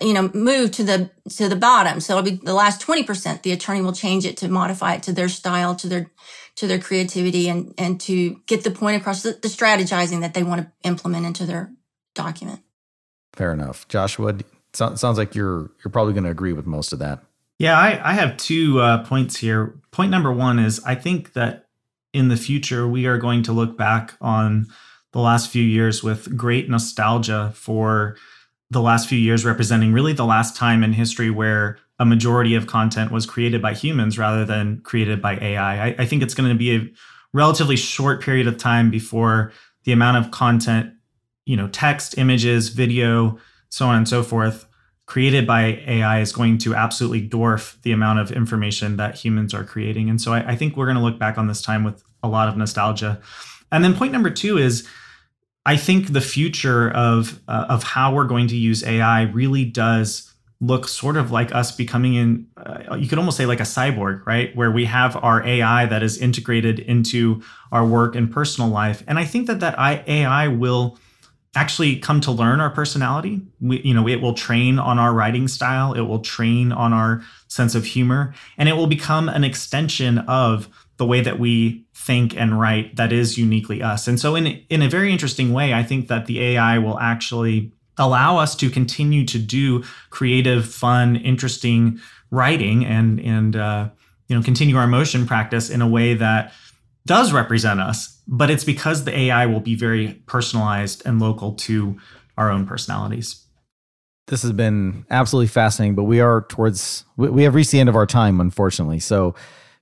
you 0.00 0.12
know 0.12 0.30
move 0.34 0.70
to 0.72 0.84
the 0.84 1.10
to 1.30 1.48
the 1.48 1.56
bottom. 1.56 2.00
So 2.00 2.16
it'll 2.16 2.30
be 2.30 2.36
the 2.36 2.54
last 2.54 2.80
twenty 2.80 3.02
percent. 3.02 3.42
The 3.42 3.52
attorney 3.52 3.80
will 3.80 3.92
change 3.92 4.24
it 4.24 4.36
to 4.38 4.48
modify 4.48 4.94
it 4.94 5.02
to 5.04 5.12
their 5.12 5.28
style, 5.28 5.74
to 5.76 5.88
their 5.88 6.10
to 6.56 6.66
their 6.66 6.78
creativity, 6.78 7.48
and 7.48 7.74
and 7.78 8.00
to 8.02 8.40
get 8.46 8.64
the 8.64 8.70
point 8.70 9.00
across 9.00 9.22
the, 9.22 9.32
the 9.32 9.48
strategizing 9.48 10.20
that 10.20 10.34
they 10.34 10.42
want 10.42 10.62
to 10.62 10.72
implement 10.88 11.26
into 11.26 11.44
their 11.44 11.72
document. 12.14 12.60
Fair 13.34 13.52
enough. 13.52 13.86
Joshua, 13.88 14.32
d- 14.32 14.44
so- 14.72 14.94
sounds 14.96 15.18
like 15.18 15.34
you're 15.34 15.70
you're 15.84 15.92
probably 15.92 16.12
going 16.12 16.24
to 16.24 16.30
agree 16.30 16.52
with 16.52 16.66
most 16.66 16.92
of 16.92 16.98
that. 16.98 17.22
Yeah, 17.58 17.76
I, 17.76 18.10
I 18.10 18.12
have 18.12 18.36
two 18.36 18.80
uh, 18.80 19.04
points 19.04 19.36
here. 19.36 19.80
Point 19.90 20.10
number 20.10 20.32
one 20.32 20.58
is 20.58 20.80
I 20.84 20.94
think 20.94 21.32
that 21.32 21.66
in 22.12 22.28
the 22.28 22.36
future, 22.36 22.86
we 22.86 23.06
are 23.06 23.18
going 23.18 23.42
to 23.44 23.52
look 23.52 23.76
back 23.76 24.14
on 24.20 24.66
the 25.12 25.20
last 25.20 25.50
few 25.50 25.62
years 25.62 26.02
with 26.02 26.36
great 26.36 26.68
nostalgia 26.68 27.52
for 27.54 28.16
the 28.70 28.80
last 28.80 29.08
few 29.08 29.18
years 29.18 29.44
representing 29.44 29.92
really 29.92 30.12
the 30.12 30.24
last 30.24 30.56
time 30.56 30.84
in 30.84 30.92
history 30.92 31.30
where 31.30 31.78
a 31.98 32.04
majority 32.04 32.54
of 32.54 32.66
content 32.66 33.10
was 33.10 33.26
created 33.26 33.62
by 33.62 33.74
humans 33.74 34.18
rather 34.18 34.44
than 34.44 34.80
created 34.82 35.20
by 35.20 35.36
AI. 35.36 35.88
I, 35.88 35.94
I 35.98 36.06
think 36.06 36.22
it's 36.22 36.34
going 36.34 36.48
to 36.48 36.54
be 36.54 36.76
a 36.76 36.88
relatively 37.32 37.76
short 37.76 38.22
period 38.22 38.46
of 38.46 38.56
time 38.56 38.90
before 38.90 39.52
the 39.84 39.92
amount 39.92 40.18
of 40.18 40.30
content, 40.30 40.92
you 41.46 41.56
know, 41.56 41.68
text, 41.68 42.18
images, 42.18 42.68
video, 42.68 43.38
so 43.70 43.86
on 43.86 43.96
and 43.96 44.08
so 44.08 44.22
forth, 44.22 44.66
created 45.06 45.46
by 45.46 45.82
AI 45.86 46.20
is 46.20 46.32
going 46.32 46.58
to 46.58 46.74
absolutely 46.74 47.26
dwarf 47.26 47.80
the 47.82 47.92
amount 47.92 48.18
of 48.18 48.30
information 48.30 48.96
that 48.98 49.14
humans 49.14 49.54
are 49.54 49.64
creating. 49.64 50.10
And 50.10 50.20
so 50.20 50.34
I, 50.34 50.52
I 50.52 50.56
think 50.56 50.76
we're 50.76 50.86
going 50.86 50.98
to 50.98 51.02
look 51.02 51.18
back 51.18 51.38
on 51.38 51.46
this 51.46 51.62
time 51.62 51.84
with 51.84 52.02
a 52.22 52.28
lot 52.28 52.48
of 52.48 52.56
nostalgia. 52.56 53.20
And 53.72 53.82
then 53.82 53.94
point 53.94 54.12
number 54.12 54.30
two 54.30 54.58
is 54.58 54.86
I 55.68 55.76
think 55.76 56.14
the 56.14 56.22
future 56.22 56.90
of 56.92 57.40
uh, 57.46 57.66
of 57.68 57.82
how 57.82 58.14
we're 58.14 58.24
going 58.24 58.48
to 58.48 58.56
use 58.56 58.82
AI 58.82 59.24
really 59.24 59.66
does 59.66 60.32
look 60.62 60.88
sort 60.88 61.18
of 61.18 61.30
like 61.30 61.54
us 61.54 61.76
becoming 61.76 62.14
in 62.14 62.46
uh, 62.56 62.96
you 62.96 63.06
could 63.06 63.18
almost 63.18 63.36
say 63.36 63.44
like 63.44 63.60
a 63.60 63.64
cyborg 63.64 64.24
right? 64.24 64.56
Where 64.56 64.70
we 64.70 64.86
have 64.86 65.14
our 65.22 65.44
ai 65.44 65.84
that 65.84 66.02
is 66.02 66.16
integrated 66.16 66.78
into 66.78 67.42
our 67.70 67.84
work 67.84 68.16
and 68.16 68.32
personal 68.32 68.70
life. 68.70 69.04
And 69.06 69.18
i 69.18 69.26
think 69.26 69.46
that 69.46 69.60
that 69.60 69.78
ai 69.78 70.48
will 70.48 70.98
actually 71.54 71.96
come 71.96 72.20
to 72.22 72.32
learn 72.32 72.60
our 72.60 72.70
personality. 72.70 73.42
We, 73.60 73.82
you 73.82 73.92
know 73.92 74.08
it 74.08 74.22
will 74.22 74.34
train 74.34 74.78
on 74.78 74.98
our 74.98 75.12
writing 75.12 75.48
style. 75.48 75.92
It 75.92 76.06
will 76.10 76.20
train 76.20 76.72
on 76.72 76.94
our 76.94 77.22
sense 77.48 77.74
of 77.74 77.84
humor. 77.84 78.32
And 78.56 78.70
it 78.70 78.76
will 78.78 78.86
become 78.86 79.28
an 79.28 79.44
extension 79.44 80.18
of 80.20 80.68
the 80.98 81.06
way 81.06 81.20
that 81.20 81.38
we 81.38 81.86
think 81.94 82.36
and 82.36 82.60
write 82.60 82.96
that 82.96 83.12
is 83.12 83.38
uniquely 83.38 83.82
us. 83.82 84.06
And 84.06 84.20
so 84.20 84.36
in 84.36 84.46
in 84.68 84.82
a 84.82 84.88
very 84.88 85.12
interesting 85.12 85.52
way, 85.52 85.72
I 85.72 85.82
think 85.82 86.08
that 86.08 86.26
the 86.26 86.40
AI 86.42 86.78
will 86.78 86.98
actually 86.98 87.72
allow 87.96 88.38
us 88.38 88.54
to 88.56 88.70
continue 88.70 89.24
to 89.26 89.38
do 89.38 89.82
creative, 90.10 90.68
fun, 90.68 91.16
interesting 91.16 92.00
writing 92.30 92.84
and 92.84 93.20
and 93.20 93.56
uh, 93.56 93.88
you 94.28 94.36
know 94.36 94.42
continue 94.42 94.76
our 94.76 94.86
motion 94.86 95.26
practice 95.26 95.70
in 95.70 95.80
a 95.80 95.88
way 95.88 96.14
that 96.14 96.52
does 97.06 97.32
represent 97.32 97.80
us. 97.80 98.20
But 98.26 98.50
it's 98.50 98.64
because 98.64 99.04
the 99.04 99.16
AI 99.16 99.46
will 99.46 99.60
be 99.60 99.74
very 99.74 100.22
personalized 100.26 101.02
and 101.06 101.20
local 101.20 101.54
to 101.54 101.96
our 102.36 102.50
own 102.50 102.66
personalities. 102.66 103.44
This 104.26 104.42
has 104.42 104.52
been 104.52 105.06
absolutely 105.10 105.46
fascinating, 105.46 105.94
but 105.94 106.04
we 106.04 106.20
are 106.20 106.42
towards 106.48 107.04
we 107.16 107.44
have 107.44 107.54
reached 107.54 107.70
the 107.70 107.80
end 107.80 107.88
of 107.88 107.96
our 107.96 108.04
time, 108.04 108.40
unfortunately. 108.40 108.98
So 108.98 109.34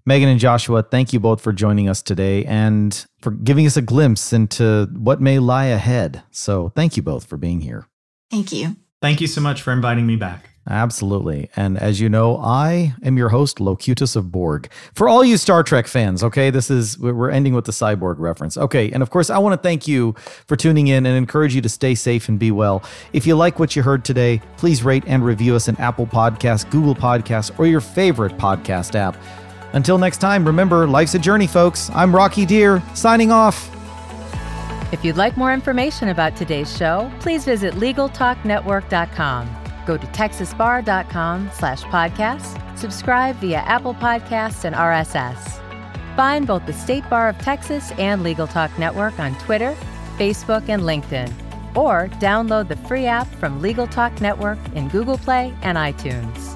Megan 0.08 0.28
and 0.28 0.38
Joshua, 0.38 0.84
thank 0.84 1.12
you 1.12 1.18
both 1.18 1.40
for 1.40 1.52
joining 1.52 1.88
us 1.88 2.00
today 2.00 2.44
and 2.44 3.04
for 3.20 3.32
giving 3.32 3.66
us 3.66 3.76
a 3.76 3.82
glimpse 3.82 4.32
into 4.32 4.88
what 4.96 5.20
may 5.20 5.40
lie 5.40 5.66
ahead. 5.66 6.22
So, 6.30 6.70
thank 6.76 6.96
you 6.96 7.02
both 7.02 7.26
for 7.26 7.36
being 7.36 7.60
here. 7.60 7.88
Thank 8.30 8.52
you. 8.52 8.76
Thank 9.02 9.20
you 9.20 9.26
so 9.26 9.40
much 9.40 9.62
for 9.62 9.72
inviting 9.72 10.06
me 10.06 10.14
back. 10.14 10.50
Absolutely. 10.68 11.48
And 11.54 11.78
as 11.78 12.00
you 12.00 12.08
know, 12.08 12.38
I 12.38 12.94
am 13.02 13.16
your 13.16 13.28
host, 13.28 13.60
Locutus 13.60 14.16
of 14.16 14.32
Borg. 14.32 14.68
For 14.94 15.08
all 15.08 15.24
you 15.24 15.36
Star 15.36 15.62
Trek 15.62 15.86
fans, 15.86 16.24
okay, 16.24 16.50
this 16.50 16.70
is, 16.70 16.98
we're 16.98 17.30
ending 17.30 17.54
with 17.54 17.66
the 17.66 17.72
cyborg 17.72 18.18
reference. 18.18 18.56
Okay. 18.56 18.90
And 18.90 19.02
of 19.02 19.10
course, 19.10 19.30
I 19.30 19.38
want 19.38 19.52
to 19.52 19.62
thank 19.62 19.86
you 19.86 20.14
for 20.46 20.56
tuning 20.56 20.88
in 20.88 21.06
and 21.06 21.16
encourage 21.16 21.54
you 21.54 21.60
to 21.62 21.68
stay 21.68 21.94
safe 21.94 22.28
and 22.28 22.38
be 22.38 22.50
well. 22.50 22.82
If 23.12 23.26
you 23.26 23.36
like 23.36 23.60
what 23.60 23.76
you 23.76 23.82
heard 23.82 24.04
today, 24.04 24.40
please 24.56 24.82
rate 24.82 25.04
and 25.06 25.24
review 25.24 25.54
us 25.54 25.68
in 25.68 25.76
Apple 25.76 26.06
Podcasts, 26.06 26.68
Google 26.68 26.96
Podcasts, 26.96 27.56
or 27.60 27.66
your 27.66 27.80
favorite 27.80 28.36
podcast 28.36 28.96
app. 28.96 29.16
Until 29.72 29.98
next 29.98 30.18
time, 30.18 30.46
remember, 30.46 30.86
life's 30.86 31.14
a 31.14 31.18
journey, 31.18 31.46
folks. 31.46 31.90
I'm 31.94 32.14
Rocky 32.14 32.46
Dhir, 32.46 32.82
signing 32.96 33.30
off. 33.30 33.70
If 34.92 35.04
you'd 35.04 35.16
like 35.16 35.36
more 35.36 35.52
information 35.52 36.08
about 36.08 36.36
today's 36.36 36.74
show, 36.74 37.10
please 37.20 37.44
visit 37.44 37.74
LegalTalkNetwork.com. 37.74 39.56
Go 39.86 39.96
to 39.96 40.06
TexasBar.com 40.06 41.50
slash 41.52 41.82
podcast, 41.84 42.78
subscribe 42.78 43.36
via 43.36 43.58
Apple 43.58 43.94
Podcasts 43.94 44.64
and 44.64 44.74
RSS. 44.74 45.62
Find 46.16 46.46
both 46.46 46.64
the 46.66 46.72
State 46.72 47.08
Bar 47.10 47.28
of 47.28 47.38
Texas 47.38 47.92
and 47.92 48.22
Legal 48.22 48.46
Talk 48.46 48.76
Network 48.78 49.18
on 49.18 49.34
Twitter, 49.38 49.76
Facebook, 50.16 50.68
and 50.68 50.82
LinkedIn. 50.82 51.30
Or 51.76 52.08
download 52.20 52.68
the 52.68 52.76
free 52.76 53.04
app 53.06 53.26
from 53.34 53.60
Legal 53.60 53.86
Talk 53.86 54.18
Network 54.20 54.58
in 54.74 54.88
Google 54.88 55.18
Play 55.18 55.54
and 55.62 55.76
iTunes. 55.76 56.55